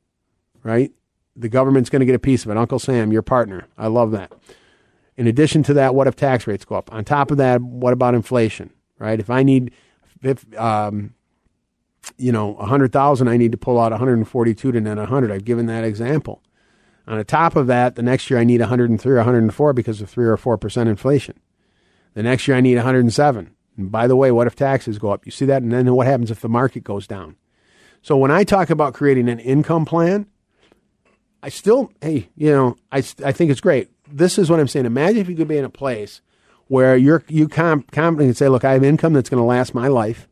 right? 0.65 0.93
the 1.37 1.49
government's 1.49 1.91
going 1.91 2.01
to 2.01 2.07
get 2.07 2.15
a 2.15 2.21
piece 2.21 2.45
of 2.45 2.51
it. 2.51 2.57
Uncle 2.57 2.79
Sam, 2.79 3.13
your 3.13 3.23
partner. 3.23 3.67
I 3.79 3.87
love 3.87 4.11
that. 4.13 4.33
In 5.17 5.27
addition 5.27 5.63
to 5.65 5.75
that, 5.75 5.95
what 5.95 6.07
if 6.07 6.17
tax 6.17 6.47
rates 6.47 6.65
go 6.65 6.77
up? 6.77 6.93
On 6.93 7.05
top 7.05 7.31
of 7.31 7.37
that, 7.39 7.61
what 7.61 7.93
about 7.93 8.15
inflation? 8.15 8.71
Right? 8.99 9.19
If 9.19 9.31
I 9.31 9.43
need, 9.43 9.73
if 10.23 10.45
um, 10.59 11.15
you 12.17 12.33
know, 12.33 12.57
a 12.57 12.67
hundred 12.67 12.93
thousand, 12.93 13.29
I 13.29 13.37
need 13.37 13.53
to 13.53 13.59
pull 13.59 13.79
out 13.79 13.93
142 13.93 14.73
to 14.73 14.81
net 14.81 14.97
100. 14.97 15.31
I've 15.31 15.45
given 15.45 15.67
that 15.67 15.85
example. 15.85 16.43
On 17.07 17.19
the 17.19 17.25
top 17.25 17.57
of 17.57 17.67
that, 17.67 17.97
the 17.97 18.03
next 18.03 18.31
year 18.31 18.39
I 18.39 18.45
need 18.45 18.61
103 18.61 19.13
or 19.13 19.17
104 19.17 19.73
because 19.73 20.01
of 20.01 20.09
three 20.09 20.27
or 20.27 20.37
four 20.37 20.57
percent 20.57 20.89
inflation. 20.89 21.39
The 22.15 22.23
next 22.23 22.47
year 22.47 22.57
I 22.57 22.61
need 22.61 22.77
107. 22.77 23.51
And 23.77 23.91
by 23.91 24.07
the 24.07 24.17
way, 24.17 24.31
what 24.31 24.47
if 24.47 24.55
taxes 24.55 24.99
go 24.99 25.11
up? 25.11 25.25
You 25.25 25.33
see 25.33 25.47
that, 25.47 25.63
and 25.63 25.73
then 25.73 25.93
what 25.95 26.07
happens 26.07 26.31
if 26.31 26.41
the 26.41 26.49
market 26.49 26.85
goes 26.85 27.07
down? 27.07 27.37
So 28.03 28.17
when 28.17 28.31
I 28.31 28.45
talk 28.45 28.71
about 28.71 28.95
creating 28.95 29.29
an 29.29 29.39
income 29.39 29.85
plan, 29.85 30.27
I 31.43 31.49
still, 31.49 31.93
hey, 32.01 32.29
you 32.37 32.51
know, 32.51 32.77
I, 32.91 32.99
I 33.25 33.33
think 33.33 33.51
it's 33.51 33.61
great. 33.61 33.91
This 34.07 34.39
is 34.39 34.51
what 34.51 34.61
I'm 34.61 34.69
saying. 34.69 34.87
Imagine 34.87 35.19
if 35.19 35.29
you 35.29 35.37
could 35.37 35.49
be 35.49 35.57
in 35.57 35.65
a 35.65 35.71
place 35.71 36.21
where 36.69 36.97
you're 36.97 37.25
you 37.29 37.49
com- 37.49 37.83
confidently 37.83 38.27
can 38.27 38.35
say, 38.35 38.49
look, 38.49 38.65
I 38.65 38.73
have 38.73 38.85
income 38.85 39.13
that's 39.13 39.31
going 39.31 39.41
to 39.41 39.47
last 39.47 39.75
my 39.75 39.89
life. 39.89 40.29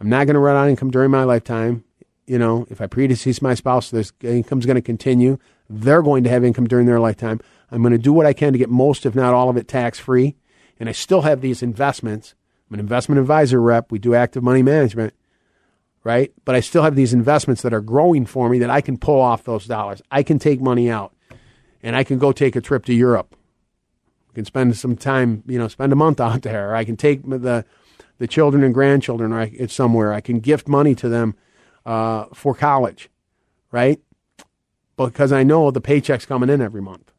I'm 0.00 0.08
not 0.08 0.26
going 0.26 0.34
to 0.34 0.40
run 0.40 0.56
out 0.56 0.64
of 0.64 0.70
income 0.70 0.90
during 0.90 1.10
my 1.10 1.24
lifetime. 1.24 1.84
You 2.26 2.38
know, 2.38 2.66
if 2.70 2.80
I 2.80 2.86
predecease 2.86 3.42
my 3.42 3.54
spouse, 3.54 3.90
this 3.90 4.12
income's 4.22 4.66
going 4.66 4.76
to 4.76 4.82
continue. 4.82 5.38
They're 5.68 6.02
going 6.02 6.24
to 6.24 6.30
have 6.30 6.44
income 6.44 6.66
during 6.66 6.86
their 6.86 7.00
lifetime. 7.00 7.40
I'm 7.70 7.82
going 7.82 7.92
to 7.92 7.98
do 7.98 8.12
what 8.12 8.26
I 8.26 8.32
can 8.32 8.52
to 8.52 8.58
get 8.58 8.70
most, 8.70 9.06
if 9.06 9.14
not 9.14 9.34
all 9.34 9.48
of 9.48 9.56
it, 9.56 9.68
tax 9.68 9.98
free. 9.98 10.36
And 10.80 10.88
I 10.88 10.92
still 10.92 11.22
have 11.22 11.40
these 11.40 11.62
investments. 11.62 12.34
I'm 12.68 12.74
an 12.74 12.80
investment 12.80 13.20
advisor 13.20 13.60
rep. 13.60 13.92
We 13.92 13.98
do 13.98 14.14
active 14.14 14.42
money 14.42 14.62
management 14.62 15.14
right? 16.04 16.32
But 16.44 16.54
I 16.54 16.60
still 16.60 16.82
have 16.82 16.94
these 16.94 17.14
investments 17.14 17.62
that 17.62 17.74
are 17.74 17.80
growing 17.80 18.26
for 18.26 18.48
me 18.48 18.58
that 18.60 18.70
I 18.70 18.82
can 18.82 18.98
pull 18.98 19.20
off 19.20 19.42
those 19.42 19.66
dollars. 19.66 20.02
I 20.10 20.22
can 20.22 20.38
take 20.38 20.60
money 20.60 20.90
out 20.90 21.14
and 21.82 21.96
I 21.96 22.04
can 22.04 22.18
go 22.18 22.30
take 22.30 22.54
a 22.54 22.60
trip 22.60 22.84
to 22.84 22.94
Europe. 22.94 23.34
I 24.30 24.34
can 24.34 24.44
spend 24.44 24.76
some 24.76 24.96
time, 24.96 25.42
you 25.46 25.58
know, 25.58 25.66
spend 25.66 25.92
a 25.92 25.96
month 25.96 26.20
out 26.20 26.42
there. 26.42 26.76
I 26.76 26.84
can 26.84 26.96
take 26.96 27.28
the 27.28 27.64
the 28.18 28.26
children 28.26 28.62
and 28.62 28.74
grandchildren 28.74 29.32
are, 29.32 29.48
it's 29.52 29.74
somewhere. 29.74 30.12
I 30.12 30.20
can 30.20 30.40
gift 30.40 30.68
money 30.68 30.94
to 30.96 31.08
them 31.08 31.34
uh, 31.84 32.26
for 32.32 32.54
college, 32.54 33.10
right? 33.72 34.00
Because 34.96 35.32
I 35.32 35.42
know 35.42 35.70
the 35.70 35.80
paycheck's 35.80 36.26
coming 36.26 36.48
in 36.48 36.60
every 36.60 36.82
month. 36.82 37.12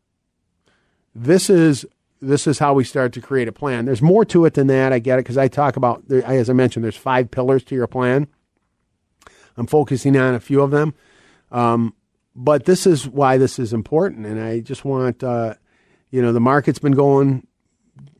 This 1.13 1.49
is 1.49 1.85
this 2.21 2.47
is 2.47 2.59
how 2.59 2.73
we 2.73 2.83
start 2.83 3.13
to 3.13 3.21
create 3.21 3.47
a 3.47 3.51
plan. 3.51 3.85
There's 3.85 4.01
more 4.01 4.25
to 4.25 4.45
it 4.45 4.53
than 4.53 4.67
that. 4.67 4.91
I 4.91 4.99
get 4.99 5.19
it 5.19 5.23
because 5.23 5.37
I 5.37 5.47
talk 5.47 5.75
about, 5.75 6.03
as 6.09 6.49
I 6.49 6.53
mentioned, 6.53 6.83
there's 6.83 6.95
five 6.95 7.29
pillars 7.29 7.63
to 7.65 7.75
your 7.75 7.87
plan. 7.87 8.27
I'm 9.57 9.67
focusing 9.67 10.17
on 10.17 10.33
a 10.33 10.39
few 10.39 10.61
of 10.61 10.71
them. 10.71 10.93
Um, 11.51 11.93
but 12.35 12.65
this 12.65 12.85
is 12.85 13.07
why 13.07 13.37
this 13.37 13.59
is 13.59 13.73
important. 13.73 14.25
And 14.25 14.41
I 14.41 14.59
just 14.59 14.83
want, 14.83 15.23
uh, 15.23 15.55
you 16.09 16.21
know, 16.21 16.33
the 16.33 16.41
market's 16.41 16.79
been 16.79 16.93
going, 16.93 17.47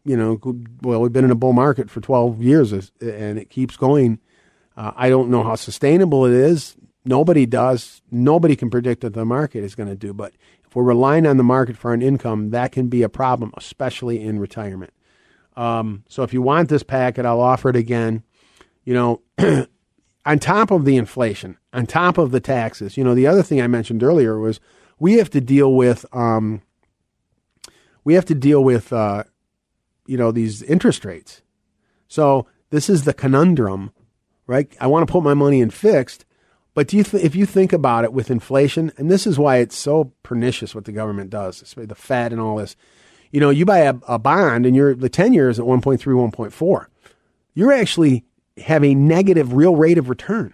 you 0.06 0.16
know, 0.16 0.40
well, 0.82 1.02
we've 1.02 1.12
been 1.12 1.26
in 1.26 1.32
a 1.32 1.36
bull 1.36 1.54
market 1.54 1.90
for 1.90 2.00
12 2.00 2.42
years 2.42 2.72
and 3.02 3.40
it 3.40 3.50
keeps 3.50 3.76
going. 3.76 4.20
Uh, 4.78 4.92
I 4.96 5.10
don't 5.10 5.30
know 5.30 5.44
how 5.44 5.56
sustainable 5.56 6.26
it 6.26 6.34
is. 6.34 6.76
Nobody 7.04 7.46
does. 7.46 8.02
Nobody 8.12 8.56
can 8.56 8.70
predict 8.70 9.04
what 9.04 9.14
the 9.14 9.26
market 9.26 9.64
is 9.64 9.76
going 9.76 9.90
to 9.90 9.96
do. 9.96 10.14
But 10.14 10.34
if 10.66 10.76
we're 10.76 10.84
relying 10.84 11.26
on 11.26 11.38
the 11.38 11.44
market 11.44 11.76
for 11.76 11.94
an 11.94 12.02
income, 12.02 12.52
that 12.52 12.72
can 12.72 12.88
be 12.88 13.02
a 13.02 13.10
problem, 13.10 13.52
especially 13.58 14.22
in 14.22 14.40
retirement. 14.40 14.94
Um, 15.56 16.04
so 16.08 16.24
if 16.24 16.34
you 16.34 16.42
want 16.42 16.70
this 16.70 16.84
packet, 16.84 17.26
I'll 17.26 17.42
offer 17.42 17.70
it 17.70 17.76
again. 17.76 18.24
You 18.84 18.94
know, 18.94 19.22
on 20.26 20.40
top 20.40 20.72
of 20.72 20.86
the 20.86 20.98
inflation, 20.98 21.58
on 21.74 21.86
top 21.86 22.18
of 22.18 22.32
the 22.32 22.40
taxes, 22.40 22.98
you 22.98 23.04
know, 23.04 23.16
the 23.16 23.28
other 23.28 23.42
thing 23.42 23.62
I 23.62 23.68
mentioned 23.68 24.04
earlier 24.04 24.38
was 24.38 24.60
we 25.00 25.14
have 25.14 25.30
to 25.32 25.42
deal 25.42 25.74
with, 25.74 26.06
um, 26.14 26.62
we 28.04 28.14
have 28.14 28.26
to 28.26 28.36
deal 28.36 28.64
with, 28.64 28.94
uh, 28.94 29.24
you 30.06 30.18
know, 30.18 30.32
these 30.32 30.62
interest 30.64 31.06
rates. 31.06 31.42
So 32.08 32.48
this 32.70 32.90
is 32.90 33.04
the 33.04 33.14
conundrum, 33.14 33.92
right? 34.48 34.72
I 34.80 34.88
want 34.88 35.08
to 35.08 35.12
put 35.12 35.24
my 35.24 35.34
money 35.34 35.62
in 35.62 35.70
fixed, 35.70 36.26
but 36.74 36.88
do 36.88 36.98
you 36.98 37.04
th- 37.04 37.24
if 37.24 37.36
you 37.36 37.46
think 37.46 37.74
about 37.74 38.04
it 38.04 38.14
with 38.14 38.30
inflation, 38.30 38.92
and 38.98 39.10
this 39.10 39.26
is 39.26 39.40
why 39.40 39.58
it's 39.58 39.78
so 39.78 40.12
pernicious 40.24 40.76
what 40.76 40.86
the 40.86 40.92
government 40.92 41.30
does, 41.30 41.74
the 41.76 41.96
Fed 41.96 42.32
and 42.32 42.42
all 42.42 42.58
this. 42.58 42.76
You 43.32 43.40
know, 43.40 43.50
you 43.50 43.66
buy 43.66 43.80
a, 43.80 43.96
a 44.08 44.20
bond 44.20 44.66
and 44.66 44.76
you're 44.76 44.96
the 44.96 45.10
ten 45.10 45.34
years 45.34 45.60
at 45.60 45.66
1.3, 45.66 46.00
1.4. 46.00 46.86
You're 47.54 47.74
actually 47.74 48.26
have 48.58 48.84
a 48.84 48.96
negative 48.96 49.54
real 49.54 49.76
rate 49.76 49.98
of 49.98 50.10
return. 50.10 50.54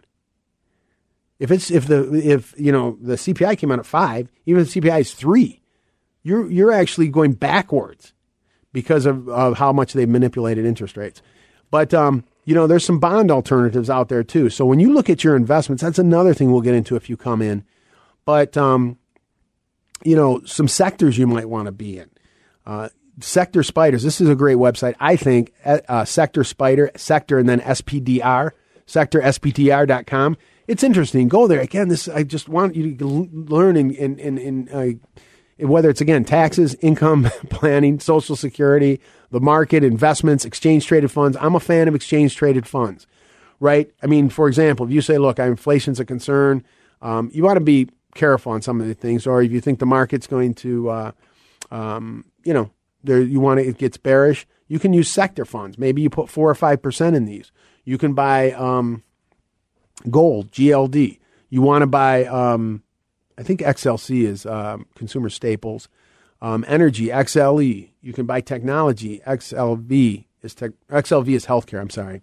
If 1.39 1.49
it's 1.49 1.71
if 1.71 1.87
the 1.87 2.13
if 2.13 2.53
you 2.57 2.71
know 2.71 2.97
the 3.01 3.15
CPI 3.15 3.57
came 3.57 3.71
out 3.71 3.79
at 3.79 3.85
five, 3.85 4.31
even 4.45 4.61
if 4.61 4.71
the 4.71 4.79
CPI 4.79 5.01
is 5.01 5.13
three, 5.13 5.61
you're 6.21 6.49
you're 6.49 6.71
actually 6.71 7.07
going 7.07 7.33
backwards 7.33 8.13
because 8.73 9.05
of, 9.05 9.27
of 9.29 9.57
how 9.57 9.71
much 9.71 9.93
they've 9.93 10.09
manipulated 10.09 10.65
interest 10.65 10.97
rates. 10.97 11.21
But 11.69 11.93
um, 11.93 12.23
you 12.45 12.55
know, 12.55 12.67
there's 12.67 12.85
some 12.85 12.99
bond 12.99 13.31
alternatives 13.31 13.89
out 13.89 14.09
there 14.09 14.23
too. 14.23 14.49
So 14.49 14.65
when 14.65 14.79
you 14.79 14.93
look 14.93 15.09
at 15.09 15.23
your 15.23 15.35
investments, 15.35 15.83
that's 15.83 15.99
another 15.99 16.33
thing 16.33 16.51
we'll 16.51 16.61
get 16.61 16.75
into 16.75 16.95
if 16.95 17.09
you 17.09 17.17
come 17.17 17.41
in. 17.41 17.63
But 18.25 18.57
um, 18.57 18.97
you 20.03 20.15
know, 20.15 20.41
some 20.45 20.67
sectors 20.67 21.17
you 21.17 21.27
might 21.27 21.49
want 21.49 21.67
to 21.67 21.71
be 21.71 21.97
in. 21.97 22.09
Uh, 22.65 22.89
Sector 23.19 23.63
Spiders. 23.63 24.03
This 24.03 24.21
is 24.21 24.29
a 24.29 24.35
great 24.35 24.57
website. 24.57 24.95
I 24.99 25.15
think 25.15 25.53
uh, 25.65 25.79
uh 25.87 26.05
Sector 26.05 26.43
Spider, 26.43 26.91
Sector, 26.95 27.39
and 27.39 27.47
then 27.47 27.59
SPDR, 27.61 28.51
SectorSPDR.com. 28.87 30.37
It's 30.67 30.83
interesting. 30.83 31.27
Go 31.27 31.47
there. 31.47 31.59
Again, 31.59 31.89
this 31.89 32.07
I 32.07 32.23
just 32.23 32.47
want 32.47 32.75
you 32.75 32.95
to 32.95 33.05
learn 33.05 33.75
and 33.75 33.91
and 33.95 34.19
and, 34.19 34.39
in 34.39 34.69
uh, 34.69 35.21
whether 35.61 35.89
it's, 35.89 36.01
again, 36.01 36.23
taxes, 36.23 36.75
income 36.81 37.23
planning, 37.49 37.99
Social 37.99 38.35
Security, 38.35 38.99
the 39.29 39.39
market, 39.39 39.83
investments, 39.83 40.45
exchange 40.45 40.85
traded 40.85 41.11
funds. 41.11 41.37
I'm 41.39 41.55
a 41.55 41.59
fan 41.59 41.87
of 41.87 41.95
exchange 41.95 42.35
traded 42.35 42.67
funds, 42.67 43.07
right? 43.59 43.91
I 44.01 44.07
mean, 44.07 44.29
for 44.29 44.47
example, 44.47 44.85
if 44.85 44.91
you 44.91 45.01
say, 45.01 45.17
look, 45.17 45.39
inflation's 45.39 45.99
a 45.99 46.05
concern, 46.05 46.63
um, 47.01 47.29
you 47.33 47.43
want 47.43 47.57
to 47.57 47.63
be 47.63 47.89
careful 48.15 48.51
on 48.51 48.61
some 48.61 48.81
of 48.81 48.87
the 48.87 48.93
things. 48.93 49.25
Or 49.25 49.41
if 49.41 49.51
you 49.51 49.61
think 49.61 49.79
the 49.79 49.85
market's 49.85 50.27
going 50.27 50.53
to, 50.55 50.89
uh, 50.89 51.11
um, 51.71 52.25
you 52.43 52.53
know, 52.53 52.71
there 53.03 53.21
you 53.21 53.39
want 53.39 53.59
to, 53.59 53.67
it 53.67 53.77
gets 53.77 53.97
bearish, 53.97 54.45
you 54.67 54.79
can 54.79 54.93
use 54.93 55.09
sector 55.09 55.45
funds. 55.45 55.77
Maybe 55.77 56.01
you 56.01 56.09
put 56.09 56.29
four 56.29 56.49
or 56.49 56.55
five 56.55 56.81
percent 56.81 57.15
in 57.15 57.25
these. 57.25 57.51
You 57.83 57.97
can 57.97 58.13
buy 58.13 58.51
um, 58.51 59.03
gold, 60.09 60.51
GLD. 60.51 61.19
You 61.49 61.61
want 61.61 61.81
to 61.81 61.87
buy, 61.87 62.25
um, 62.25 62.83
I 63.37 63.43
think 63.43 63.61
XLC 63.61 64.23
is 64.23 64.45
um, 64.45 64.85
consumer 64.95 65.29
staples. 65.29 65.87
Um, 66.41 66.65
energy, 66.67 67.07
XLE. 67.07 67.89
You 68.01 68.13
can 68.13 68.25
buy 68.25 68.41
technology, 68.41 69.21
XLV 69.27 70.25
is 70.41 70.55
tech, 70.55 70.71
XLV 70.89 71.27
is 71.29 71.45
healthcare. 71.45 71.79
I'm 71.79 71.91
sorry, 71.91 72.21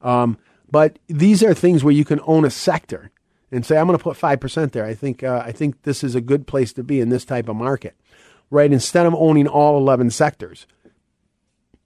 um, 0.00 0.38
but 0.70 0.98
these 1.08 1.42
are 1.42 1.52
things 1.52 1.84
where 1.84 1.92
you 1.92 2.06
can 2.06 2.20
own 2.26 2.46
a 2.46 2.50
sector 2.50 3.10
and 3.52 3.66
say, 3.66 3.76
I'm 3.76 3.86
going 3.86 3.98
to 3.98 4.02
put 4.02 4.16
five 4.16 4.40
percent 4.40 4.72
there. 4.72 4.86
I 4.86 4.94
think 4.94 5.22
uh, 5.22 5.42
I 5.44 5.52
think 5.52 5.82
this 5.82 6.02
is 6.02 6.14
a 6.14 6.22
good 6.22 6.46
place 6.46 6.72
to 6.72 6.82
be 6.82 7.00
in 7.00 7.10
this 7.10 7.26
type 7.26 7.48
of 7.48 7.56
market 7.56 7.94
right? 8.50 8.72
Instead 8.72 9.06
of 9.06 9.14
owning 9.14 9.46
all 9.46 9.78
11 9.78 10.10
sectors. 10.10 10.66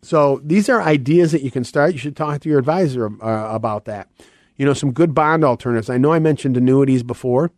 So 0.03 0.41
these 0.45 0.69
are 0.69 0.83
ideas 0.83 1.33
that 1.33 1.43
you 1.43 1.51
can 1.51 1.65
start. 1.65 1.93
You 1.93 1.99
should 1.99 2.17
talk 2.17 2.41
to 2.41 2.49
your 2.49 2.59
advisor 2.59 3.07
uh, 3.23 3.55
about 3.55 3.85
that. 3.85 4.09
you 4.57 4.65
know, 4.65 4.73
some 4.75 4.93
good 4.93 5.15
bond 5.15 5.45
alternatives. 5.45 5.91
I 5.91 5.99
know 5.99 6.13
I 6.13 6.19
mentioned 6.19 6.57
annuities 6.57 7.03
before, 7.03 7.51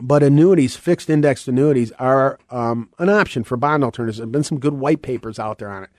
but 0.00 0.22
annuities, 0.22 0.76
fixed 0.76 1.10
indexed 1.10 1.48
annuities, 1.48 1.92
are 1.92 2.38
um, 2.50 2.90
an 2.98 3.08
option 3.08 3.44
for 3.44 3.56
bond 3.56 3.82
alternatives. 3.84 4.18
There 4.18 4.26
have 4.26 4.32
been 4.32 4.44
some 4.44 4.60
good 4.60 4.74
white 4.74 5.02
papers 5.02 5.38
out 5.38 5.58
there 5.58 5.70
on 5.70 5.84
it. 5.84 5.90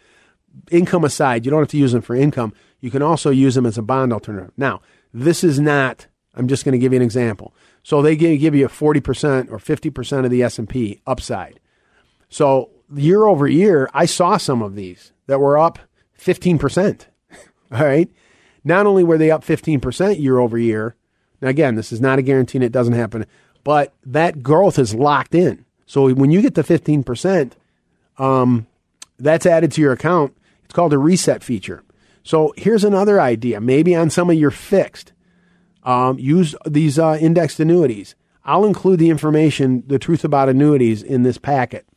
Income 0.72 1.04
aside, 1.04 1.46
you 1.46 1.52
don't 1.52 1.62
have 1.62 1.70
to 1.70 1.78
use 1.78 1.92
them 1.92 2.02
for 2.02 2.16
income. 2.16 2.54
You 2.80 2.92
can 2.92 3.02
also 3.02 3.30
use 3.30 3.56
them 3.56 3.66
as 3.66 3.78
a 3.78 3.82
bond 3.82 4.14
alternative. 4.14 4.52
Now, 4.58 4.82
this 5.14 5.44
is 5.44 5.60
not. 5.60 6.08
I'm 6.34 6.48
just 6.48 6.64
going 6.64 6.74
to 6.74 6.80
give 6.80 6.94
you 6.94 6.98
an 6.98 7.04
example. 7.04 7.54
So 7.84 8.02
they 8.02 8.16
give 8.16 8.56
you 8.56 8.66
a 8.66 8.70
40% 8.70 9.52
or 9.52 9.58
50% 9.58 10.26
of 10.26 10.32
the 10.32 10.44
S&P 10.44 11.02
upside. 11.06 11.60
So 12.30 12.70
year 12.96 13.26
over 13.26 13.48
year, 13.48 13.90
I 13.94 14.06
saw 14.06 14.38
some 14.38 14.62
of 14.62 14.76
these 14.76 15.12
that 15.28 15.40
were 15.40 15.58
up 15.58 15.80
15%. 16.18 17.06
All 17.72 17.86
right. 17.86 18.10
Not 18.64 18.86
only 18.86 19.04
were 19.04 19.18
they 19.18 19.32
up 19.32 19.44
15% 19.44 20.22
year 20.22 20.38
over 20.38 20.58
year, 20.58 20.96
now 21.42 21.48
again, 21.48 21.76
this 21.76 21.92
is 21.92 22.02
not 22.02 22.20
a 22.20 22.22
guarantee 22.22 22.58
and 22.58 22.66
it 22.66 22.72
doesn't 22.72 22.94
happen, 22.94 23.26
but 23.64 23.94
that 24.06 24.42
growth 24.44 24.80
is 24.80 24.94
locked 24.94 25.36
in. 25.36 25.66
So 25.86 26.14
when 26.14 26.32
you 26.32 26.42
get 26.42 26.56
the 26.56 26.64
15%, 26.64 27.54
um, 28.18 28.68
that's 29.18 29.46
added 29.46 29.72
to 29.74 29.82
your 29.82 29.94
account. 29.94 30.36
It's 30.66 30.74
called 30.74 30.94
a 30.94 30.98
reset 30.98 31.44
feature. 31.44 31.84
So 32.24 32.54
here's 32.58 32.84
another 32.84 33.20
idea. 33.20 33.60
Maybe 33.60 33.96
on 33.96 34.10
some 34.10 34.30
of 34.30 34.36
your 34.36 34.52
fixed, 34.52 35.14
um, 35.84 36.20
use 36.20 36.56
these 36.66 37.00
uh, 37.00 37.18
indexed 37.20 37.60
annuities. 37.60 38.16
I'll 38.46 38.66
include 38.66 39.00
the 39.00 39.10
information, 39.10 39.84
the 39.88 40.00
truth 40.00 40.24
about 40.24 40.50
annuities 40.50 41.02
in 41.02 41.24
this 41.24 41.38
packet. 41.38 41.88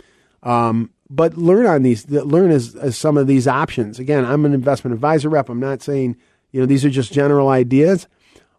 Um, 0.42 0.90
but 1.10 1.36
learn 1.36 1.66
on 1.66 1.82
these, 1.82 2.08
learn 2.08 2.50
as, 2.50 2.74
as 2.74 2.96
some 2.96 3.16
of 3.16 3.26
these 3.26 3.46
options. 3.46 3.98
Again, 3.98 4.24
I'm 4.24 4.44
an 4.44 4.54
investment 4.54 4.94
advisor 4.94 5.28
rep. 5.28 5.48
I'm 5.48 5.60
not 5.60 5.82
saying, 5.82 6.16
you 6.50 6.60
know, 6.60 6.66
these 6.66 6.84
are 6.84 6.90
just 6.90 7.12
general 7.12 7.48
ideas, 7.48 8.08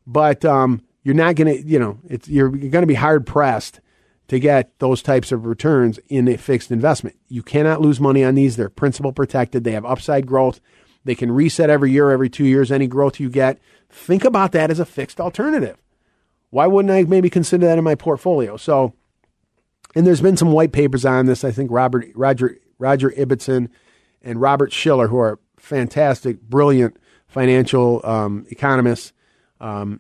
but 0.06 0.46
um, 0.46 0.84
you're 1.04 1.16
not 1.16 1.36
going 1.36 1.54
to, 1.54 1.68
you 1.68 1.80
know, 1.80 2.00
it's, 2.08 2.28
you're, 2.28 2.56
you're 2.56 2.72
going 2.72 2.84
to 2.84 2.88
be 2.88 2.94
hard 2.94 3.26
pressed 3.26 3.80
to 4.30 4.40
get 4.40 4.80
those 4.80 5.02
types 5.02 5.32
of 5.32 5.46
returns 5.46 6.00
in 6.08 6.28
a 6.28 6.38
fixed 6.38 6.72
investment. 6.72 7.18
You 7.28 7.44
cannot 7.44 7.82
lose 7.82 8.00
money 8.00 8.24
on 8.24 8.36
these. 8.36 8.56
They're 8.56 8.70
principal 8.70 9.12
protected. 9.12 9.64
They 9.64 9.74
have 9.74 9.86
upside 9.86 10.26
growth. 10.26 10.60
They 11.04 11.16
can 11.16 11.32
reset 11.32 11.70
every 11.70 11.92
year, 11.92 12.10
every 12.10 12.30
two 12.30 12.46
years, 12.46 12.72
any 12.72 12.88
growth 12.88 13.20
you 13.20 13.30
get. 13.30 13.60
Think 13.90 14.24
about 14.24 14.54
that 14.54 14.72
as 14.72 14.80
a 14.80 14.86
fixed 14.86 15.20
alternative. 15.20 15.78
Why 16.50 16.68
wouldn't 16.68 16.94
I 16.94 17.04
maybe 17.04 17.30
consider 17.30 17.66
that 17.68 17.78
in 17.78 17.84
my 17.84 17.96
portfolio? 17.96 18.58
So, 18.58 18.94
and 19.96 20.08
there's 20.08 20.22
been 20.22 20.38
some 20.38 20.52
white 20.52 20.72
papers 20.72 21.04
on 21.04 21.26
this. 21.26 21.44
I 21.44 21.52
think 21.52 21.70
Robert 21.72 22.06
Roger 22.16 22.58
Roger 22.80 23.10
Ibbotson 23.12 23.70
and 24.22 24.40
Robert 24.40 24.72
Shiller, 24.72 25.08
who 25.08 25.18
are 25.18 25.40
fantastic, 25.58 26.42
brilliant 26.42 26.98
financial 27.28 28.02
um, 28.06 28.46
economists. 28.50 29.14
Um, 29.60 30.00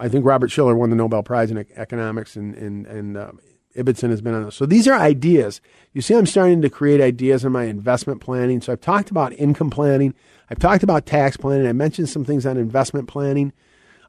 I 0.00 0.08
think 0.08 0.24
Robert 0.24 0.50
Shiller 0.50 0.76
won 0.76 0.90
the 0.90 0.96
Nobel 0.96 1.22
Prize 1.22 1.50
in 1.50 1.64
economics, 1.76 2.36
and 2.36 2.54
and 2.54 2.86
and 2.86 3.16
uh, 3.16 3.32
Ibbotson 3.76 4.10
has 4.10 4.20
been 4.20 4.34
on 4.34 4.44
this. 4.44 4.56
So 4.56 4.66
these 4.66 4.88
are 4.88 4.94
ideas. 4.94 5.60
You 5.92 6.02
see, 6.02 6.14
I'm 6.14 6.26
starting 6.26 6.62
to 6.62 6.70
create 6.70 7.00
ideas 7.00 7.44
in 7.44 7.52
my 7.52 7.64
investment 7.64 8.20
planning. 8.20 8.60
So 8.60 8.72
I've 8.72 8.80
talked 8.80 9.10
about 9.10 9.32
income 9.34 9.70
planning. 9.70 10.14
I've 10.50 10.58
talked 10.58 10.82
about 10.82 11.06
tax 11.06 11.36
planning. 11.36 11.66
I 11.66 11.72
mentioned 11.72 12.08
some 12.08 12.24
things 12.24 12.46
on 12.46 12.56
investment 12.56 13.08
planning. 13.08 13.52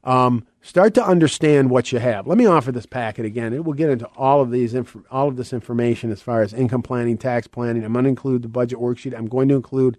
Um, 0.04 0.46
start 0.62 0.94
to 0.94 1.04
understand 1.04 1.70
what 1.70 1.92
you 1.92 1.98
have. 1.98 2.26
Let 2.26 2.38
me 2.38 2.46
offer 2.46 2.72
this 2.72 2.86
packet 2.86 3.26
again. 3.26 3.52
It 3.52 3.64
will 3.64 3.74
get 3.74 3.90
into 3.90 4.06
all 4.16 4.40
of 4.40 4.50
these 4.50 4.74
inf- 4.74 4.96
all 5.10 5.28
of 5.28 5.36
this 5.36 5.52
information 5.52 6.10
as 6.10 6.22
far 6.22 6.42
as 6.42 6.54
income 6.54 6.82
planning, 6.82 7.18
tax 7.18 7.46
planning. 7.46 7.84
I'm 7.84 7.92
going 7.92 8.04
to 8.04 8.08
include 8.08 8.42
the 8.42 8.48
budget 8.48 8.78
worksheet. 8.78 9.16
I'm 9.16 9.26
going 9.26 9.48
to 9.48 9.54
include 9.54 9.98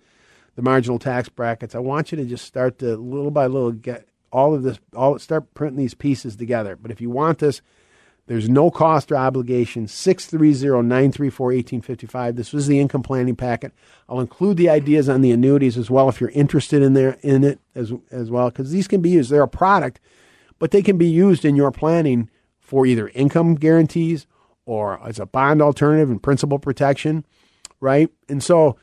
the 0.56 0.62
marginal 0.62 1.00
tax 1.00 1.30
brackets. 1.30 1.76
I 1.76 1.80
want 1.80 2.12
you 2.12 2.18
to 2.18 2.26
just 2.26 2.46
start 2.46 2.80
to 2.80 2.98
little 2.98 3.32
by 3.32 3.46
little 3.48 3.72
get 3.72 4.09
all 4.32 4.54
of 4.54 4.64
this. 4.64 4.80
All 4.96 5.20
start 5.20 5.54
printing 5.54 5.80
these 5.80 5.94
pieces 5.94 6.36
together. 6.36 6.76
But 6.76 6.92
if 6.92 7.00
you 7.02 7.10
want 7.10 7.40
this, 7.40 7.62
there's 8.28 8.48
no 8.48 8.70
cost 8.70 9.12
or 9.12 9.18
obligation. 9.18 9.88
630-934-1855. 9.88 12.36
This 12.36 12.54
was 12.54 12.68
the 12.68 12.80
income 12.80 13.02
planning 13.02 13.36
packet. 13.36 13.74
I'll 14.08 14.20
include 14.20 14.58
the 14.58 14.70
ideas 14.70 15.10
on 15.10 15.22
the 15.22 15.32
annuities 15.32 15.80
as 15.80 15.90
well 15.90 16.10
if 16.10 16.22
you're 16.22 16.30
interested 16.30 16.84
in 16.84 16.94
there 16.94 17.18
in 17.22 17.44
it 17.44 17.60
as 17.74 17.92
as 18.12 18.30
well 18.30 18.50
because 18.50 18.72
these 18.72 18.88
can 18.88 19.02
be 19.02 19.10
used. 19.10 19.32
They're 19.32 19.42
a 19.42 19.48
product, 19.48 20.00
but 20.60 20.70
they 20.72 20.84
can 20.84 21.00
be 21.00 21.10
used 21.10 21.44
in 21.44 21.56
your 21.56 21.72
planning 21.72 22.30
for 22.60 22.86
either 22.86 23.08
income 23.16 23.56
guarantees 23.56 24.28
or 24.64 25.04
as 25.04 25.18
a 25.18 25.26
bond 25.26 25.60
alternative 25.60 26.12
and 26.12 26.22
principal 26.22 26.60
protection, 26.60 27.26
right? 27.80 28.12
And 28.30 28.44
so 28.44 28.78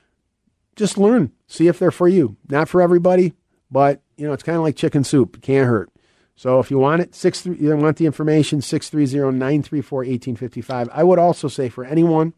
just 0.74 0.98
learn, 0.98 1.30
see 1.46 1.68
if 1.68 1.78
they're 1.78 1.92
for 1.92 2.08
you. 2.08 2.36
Not 2.48 2.68
for 2.68 2.82
everybody, 2.82 3.32
but 3.70 4.00
you 4.16 4.26
know, 4.26 4.32
it's 4.32 4.42
kind 4.42 4.56
of 4.56 4.62
like 4.62 4.76
chicken 4.76 5.04
soup. 5.04 5.36
It 5.36 5.42
can't 5.42 5.68
hurt. 5.68 5.90
So 6.36 6.58
if 6.60 6.70
you 6.70 6.78
want 6.78 7.02
it, 7.02 7.14
six 7.14 7.44
you 7.46 7.76
want 7.76 7.96
the 7.96 8.06
information, 8.06 8.60
630-934-1855. 8.60 10.88
I 10.92 11.02
would 11.02 11.18
also 11.18 11.48
say 11.48 11.68
for 11.68 11.84
anyone 11.84 12.34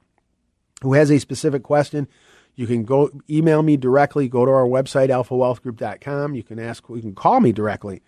who 0.82 0.94
has 0.94 1.10
a 1.10 1.18
specific 1.18 1.64
question, 1.64 2.08
you 2.54 2.66
can 2.66 2.84
go 2.84 3.10
email 3.28 3.62
me 3.62 3.76
directly, 3.76 4.28
go 4.28 4.44
to 4.44 4.50
our 4.50 4.66
website, 4.66 5.10
alphawealthgroup.com. 5.10 6.34
You 6.34 6.42
can 6.42 6.58
ask, 6.58 6.84
you 6.88 7.00
can 7.00 7.14
call 7.14 7.40
me 7.40 7.52
directly. 7.52 8.02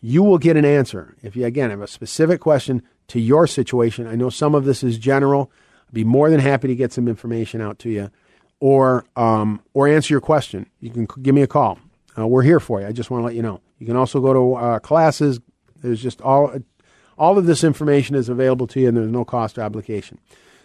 You 0.00 0.22
will 0.22 0.38
get 0.38 0.56
an 0.56 0.64
answer. 0.64 1.14
If 1.22 1.36
you, 1.36 1.44
again, 1.44 1.70
have 1.70 1.80
a 1.80 1.86
specific 1.86 2.40
question 2.40 2.82
to 3.08 3.20
your 3.20 3.46
situation, 3.46 4.06
I 4.06 4.16
know 4.16 4.28
some 4.28 4.54
of 4.54 4.64
this 4.64 4.82
is 4.82 4.98
general. 4.98 5.50
I'd 5.88 5.94
be 5.94 6.04
more 6.04 6.30
than 6.30 6.40
happy 6.40 6.68
to 6.68 6.74
get 6.74 6.92
some 6.92 7.06
information 7.06 7.60
out 7.60 7.78
to 7.80 7.90
you 7.90 8.10
or, 8.58 9.04
um, 9.14 9.60
or 9.72 9.86
answer 9.86 10.14
your 10.14 10.20
question. 10.20 10.66
You 10.80 10.90
can 10.90 11.06
give 11.22 11.34
me 11.34 11.42
a 11.42 11.46
call. 11.46 11.78
Uh, 12.16 12.26
we're 12.26 12.42
here 12.42 12.60
for 12.60 12.80
you. 12.80 12.86
I 12.86 12.92
just 12.92 13.10
want 13.10 13.22
to 13.22 13.26
let 13.26 13.34
you 13.34 13.42
know. 13.42 13.60
You 13.78 13.86
can 13.86 13.96
also 13.96 14.20
go 14.20 14.32
to 14.32 14.54
uh, 14.54 14.78
classes. 14.80 15.40
There's 15.82 16.02
just 16.02 16.20
all 16.20 16.54
all 17.18 17.38
of 17.38 17.46
this 17.46 17.64
information 17.64 18.16
is 18.16 18.28
available 18.28 18.66
to 18.68 18.80
you, 18.80 18.88
and 18.88 18.96
there's 18.96 19.10
no 19.10 19.24
cost 19.24 19.58
or 19.58 19.62
obligation. 19.62 20.18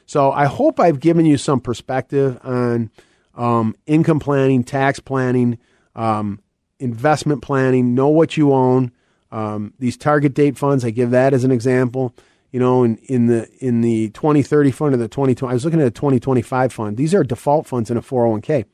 So 0.06 0.32
I 0.32 0.46
hope 0.46 0.80
I've 0.80 1.00
given 1.00 1.26
you 1.26 1.38
some 1.38 1.60
perspective 1.60 2.40
on 2.44 2.90
um, 3.36 3.76
income 3.86 4.20
planning, 4.20 4.64
tax 4.64 5.00
planning, 5.00 5.58
um, 5.96 6.42
investment 6.80 7.42
planning. 7.42 7.94
Know 7.94 8.08
what 8.08 8.38
you 8.38 8.54
own. 8.54 8.92
Um, 9.32 9.74
these 9.80 9.98
target 9.98 10.34
date 10.34 10.58
funds, 10.58 10.86
I 10.86 10.90
give 10.92 11.12
that 11.12 11.34
as 11.34 11.44
an 11.44 11.52
example. 11.52 12.16
You 12.52 12.62
know, 12.62 12.84
in, 12.84 12.96
in 13.10 13.28
the 13.28 13.50
in 13.60 13.82
the 13.82 14.10
2030 14.12 14.72
fund 14.72 14.94
or 14.94 14.98
the 14.98 15.10
2020, 15.10 15.52
I 15.52 15.54
was 15.54 15.66
looking 15.66 15.82
at 15.82 15.88
a 15.88 15.92
2025 15.92 16.72
fund. 16.72 16.96
These 16.98 17.14
are 17.14 17.24
default 17.24 17.68
funds 17.68 17.92
in 17.92 17.98
a 17.98 18.02
401k. 18.02 18.66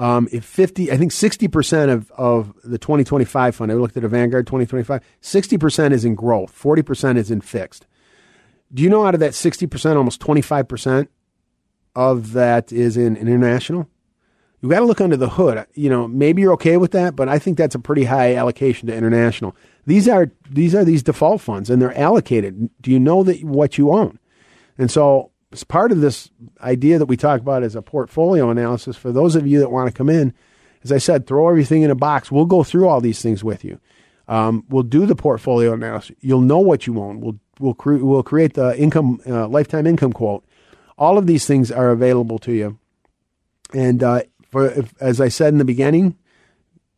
Um, 0.00 0.30
if 0.32 0.46
50, 0.46 0.90
I 0.90 0.96
think 0.96 1.12
60% 1.12 1.92
of, 1.92 2.10
of 2.12 2.54
the 2.64 2.78
2025 2.78 3.54
fund, 3.54 3.70
I 3.70 3.74
looked 3.74 3.98
at 3.98 4.02
a 4.02 4.08
Vanguard 4.08 4.46
2025, 4.46 5.02
60% 5.20 5.92
is 5.92 6.06
in 6.06 6.14
growth, 6.14 6.58
40% 6.58 7.18
is 7.18 7.30
in 7.30 7.42
fixed. 7.42 7.86
Do 8.72 8.82
you 8.82 8.88
know 8.88 9.04
out 9.04 9.12
of 9.12 9.20
that 9.20 9.32
60%, 9.32 9.96
almost 9.96 10.18
25% 10.22 11.08
of 11.94 12.32
that 12.32 12.72
is 12.72 12.96
in 12.96 13.14
international? 13.18 13.88
You 14.62 14.70
got 14.70 14.80
to 14.80 14.86
look 14.86 15.02
under 15.02 15.18
the 15.18 15.28
hood. 15.28 15.66
You 15.74 15.90
know, 15.90 16.08
maybe 16.08 16.40
you're 16.40 16.54
okay 16.54 16.78
with 16.78 16.92
that, 16.92 17.14
but 17.14 17.28
I 17.28 17.38
think 17.38 17.58
that's 17.58 17.74
a 17.74 17.78
pretty 17.78 18.04
high 18.04 18.34
allocation 18.34 18.88
to 18.88 18.94
international. 18.94 19.54
These 19.84 20.08
are 20.08 20.30
these 20.50 20.74
are 20.74 20.84
these 20.84 21.02
default 21.02 21.42
funds, 21.42 21.68
and 21.68 21.80
they're 21.80 21.96
allocated. 21.98 22.70
Do 22.80 22.90
you 22.90 23.00
know 23.00 23.22
that 23.24 23.42
what 23.42 23.76
you 23.76 23.90
own? 23.90 24.18
And 24.76 24.90
so 24.90 25.30
as 25.52 25.64
part 25.64 25.92
of 25.92 26.00
this 26.00 26.30
idea 26.60 26.98
that 26.98 27.06
we 27.06 27.16
talk 27.16 27.40
about 27.40 27.62
as 27.62 27.74
a 27.74 27.82
portfolio 27.82 28.50
analysis, 28.50 28.96
for 28.96 29.12
those 29.12 29.34
of 29.34 29.46
you 29.46 29.58
that 29.60 29.70
want 29.70 29.88
to 29.88 29.94
come 29.94 30.08
in, 30.08 30.32
as 30.82 30.92
I 30.92 30.98
said, 30.98 31.26
throw 31.26 31.48
everything 31.48 31.82
in 31.82 31.90
a 31.90 31.96
box. 31.96 32.30
We'll 32.30 32.46
go 32.46 32.62
through 32.62 32.88
all 32.88 33.00
these 33.00 33.20
things 33.20 33.44
with 33.44 33.64
you. 33.64 33.80
Um, 34.28 34.64
we'll 34.68 34.84
do 34.84 35.06
the 35.06 35.16
portfolio 35.16 35.72
analysis. 35.72 36.16
You'll 36.20 36.40
know 36.40 36.58
what 36.58 36.86
you 36.86 37.00
own. 37.00 37.20
We'll 37.20 37.38
we'll, 37.58 37.74
cre- 37.74 37.96
we'll 37.96 38.22
create 38.22 38.54
the 38.54 38.78
income 38.78 39.20
uh, 39.26 39.48
lifetime 39.48 39.86
income 39.86 40.12
quote. 40.12 40.44
All 40.96 41.18
of 41.18 41.26
these 41.26 41.46
things 41.46 41.72
are 41.72 41.90
available 41.90 42.38
to 42.40 42.52
you. 42.52 42.78
And 43.74 44.02
uh, 44.02 44.22
for 44.50 44.68
if, 44.68 44.94
as 45.00 45.20
I 45.20 45.28
said 45.28 45.52
in 45.52 45.58
the 45.58 45.64
beginning, 45.64 46.16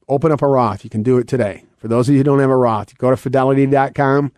open 0.08 0.30
up 0.30 0.42
a 0.42 0.46
Roth. 0.46 0.84
You 0.84 0.90
can 0.90 1.02
do 1.02 1.18
it 1.18 1.26
today. 1.26 1.64
For 1.78 1.88
those 1.88 2.08
of 2.08 2.12
you 2.12 2.20
who 2.20 2.24
don't 2.24 2.38
have 2.38 2.50
a 2.50 2.56
Roth, 2.56 2.96
go 2.98 3.10
to 3.10 3.16
fidelity.com. 3.16 4.32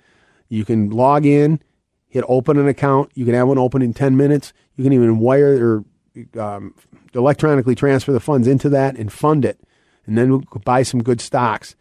You 0.48 0.64
can 0.64 0.90
log 0.90 1.26
in 1.26 1.60
hit 2.14 2.24
open 2.28 2.56
an 2.58 2.68
account. 2.68 3.10
You 3.14 3.24
can 3.24 3.34
have 3.34 3.48
one 3.48 3.58
open 3.58 3.82
in 3.82 3.92
10 3.92 4.16
minutes. 4.16 4.52
You 4.76 4.84
can 4.84 4.92
even 4.92 5.18
wire 5.18 5.84
or 6.16 6.40
um, 6.40 6.72
electronically 7.12 7.74
transfer 7.74 8.12
the 8.12 8.20
funds 8.20 8.46
into 8.46 8.68
that 8.68 8.96
and 8.96 9.12
fund 9.12 9.44
it. 9.44 9.58
And 10.06 10.16
then 10.16 10.30
we'll 10.30 10.44
buy 10.64 10.84
some 10.84 11.02
good 11.02 11.20
stocks 11.20 11.74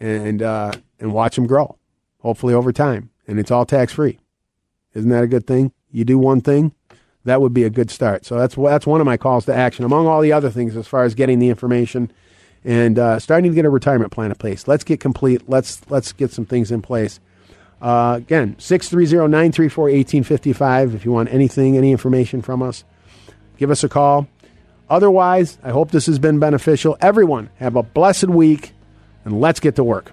and, 0.00 0.42
uh, 0.42 0.72
and 0.98 1.12
watch 1.12 1.36
them 1.36 1.46
grow, 1.46 1.78
hopefully 2.18 2.52
over 2.52 2.72
time. 2.72 3.10
And 3.28 3.38
it's 3.38 3.52
all 3.52 3.64
tax 3.64 3.92
free. 3.92 4.18
Isn't 4.92 5.10
that 5.10 5.22
a 5.22 5.28
good 5.28 5.46
thing? 5.46 5.70
You 5.92 6.04
do 6.04 6.18
one 6.18 6.40
thing, 6.40 6.74
that 7.22 7.40
would 7.40 7.54
be 7.54 7.62
a 7.62 7.70
good 7.70 7.88
start. 7.88 8.26
So 8.26 8.36
that's, 8.36 8.56
that's 8.56 8.88
one 8.88 9.00
of 9.00 9.06
my 9.06 9.16
calls 9.16 9.44
to 9.44 9.54
action, 9.54 9.84
among 9.84 10.08
all 10.08 10.20
the 10.20 10.32
other 10.32 10.50
things 10.50 10.76
as 10.76 10.88
far 10.88 11.04
as 11.04 11.14
getting 11.14 11.38
the 11.38 11.48
information 11.48 12.10
and 12.64 12.98
uh, 12.98 13.20
starting 13.20 13.52
to 13.52 13.54
get 13.54 13.64
a 13.64 13.70
retirement 13.70 14.10
plan 14.10 14.32
in 14.32 14.36
place. 14.36 14.66
Let's 14.66 14.82
get 14.82 14.98
complete. 14.98 15.48
Let's, 15.48 15.88
let's 15.88 16.10
get 16.10 16.32
some 16.32 16.44
things 16.44 16.72
in 16.72 16.82
place 16.82 17.20
uh, 17.80 18.14
again, 18.18 18.56
630 18.58 19.28
934 19.28 19.84
1855. 19.84 20.94
If 20.94 21.04
you 21.04 21.12
want 21.12 21.32
anything, 21.32 21.76
any 21.76 21.92
information 21.92 22.42
from 22.42 22.62
us, 22.62 22.84
give 23.58 23.70
us 23.70 23.84
a 23.84 23.88
call. 23.88 24.28
Otherwise, 24.88 25.58
I 25.62 25.70
hope 25.70 25.90
this 25.90 26.06
has 26.06 26.18
been 26.18 26.38
beneficial. 26.38 26.96
Everyone, 27.00 27.50
have 27.56 27.76
a 27.76 27.82
blessed 27.82 28.28
week 28.28 28.72
and 29.24 29.40
let's 29.40 29.60
get 29.60 29.76
to 29.76 29.84
work. 29.84 30.12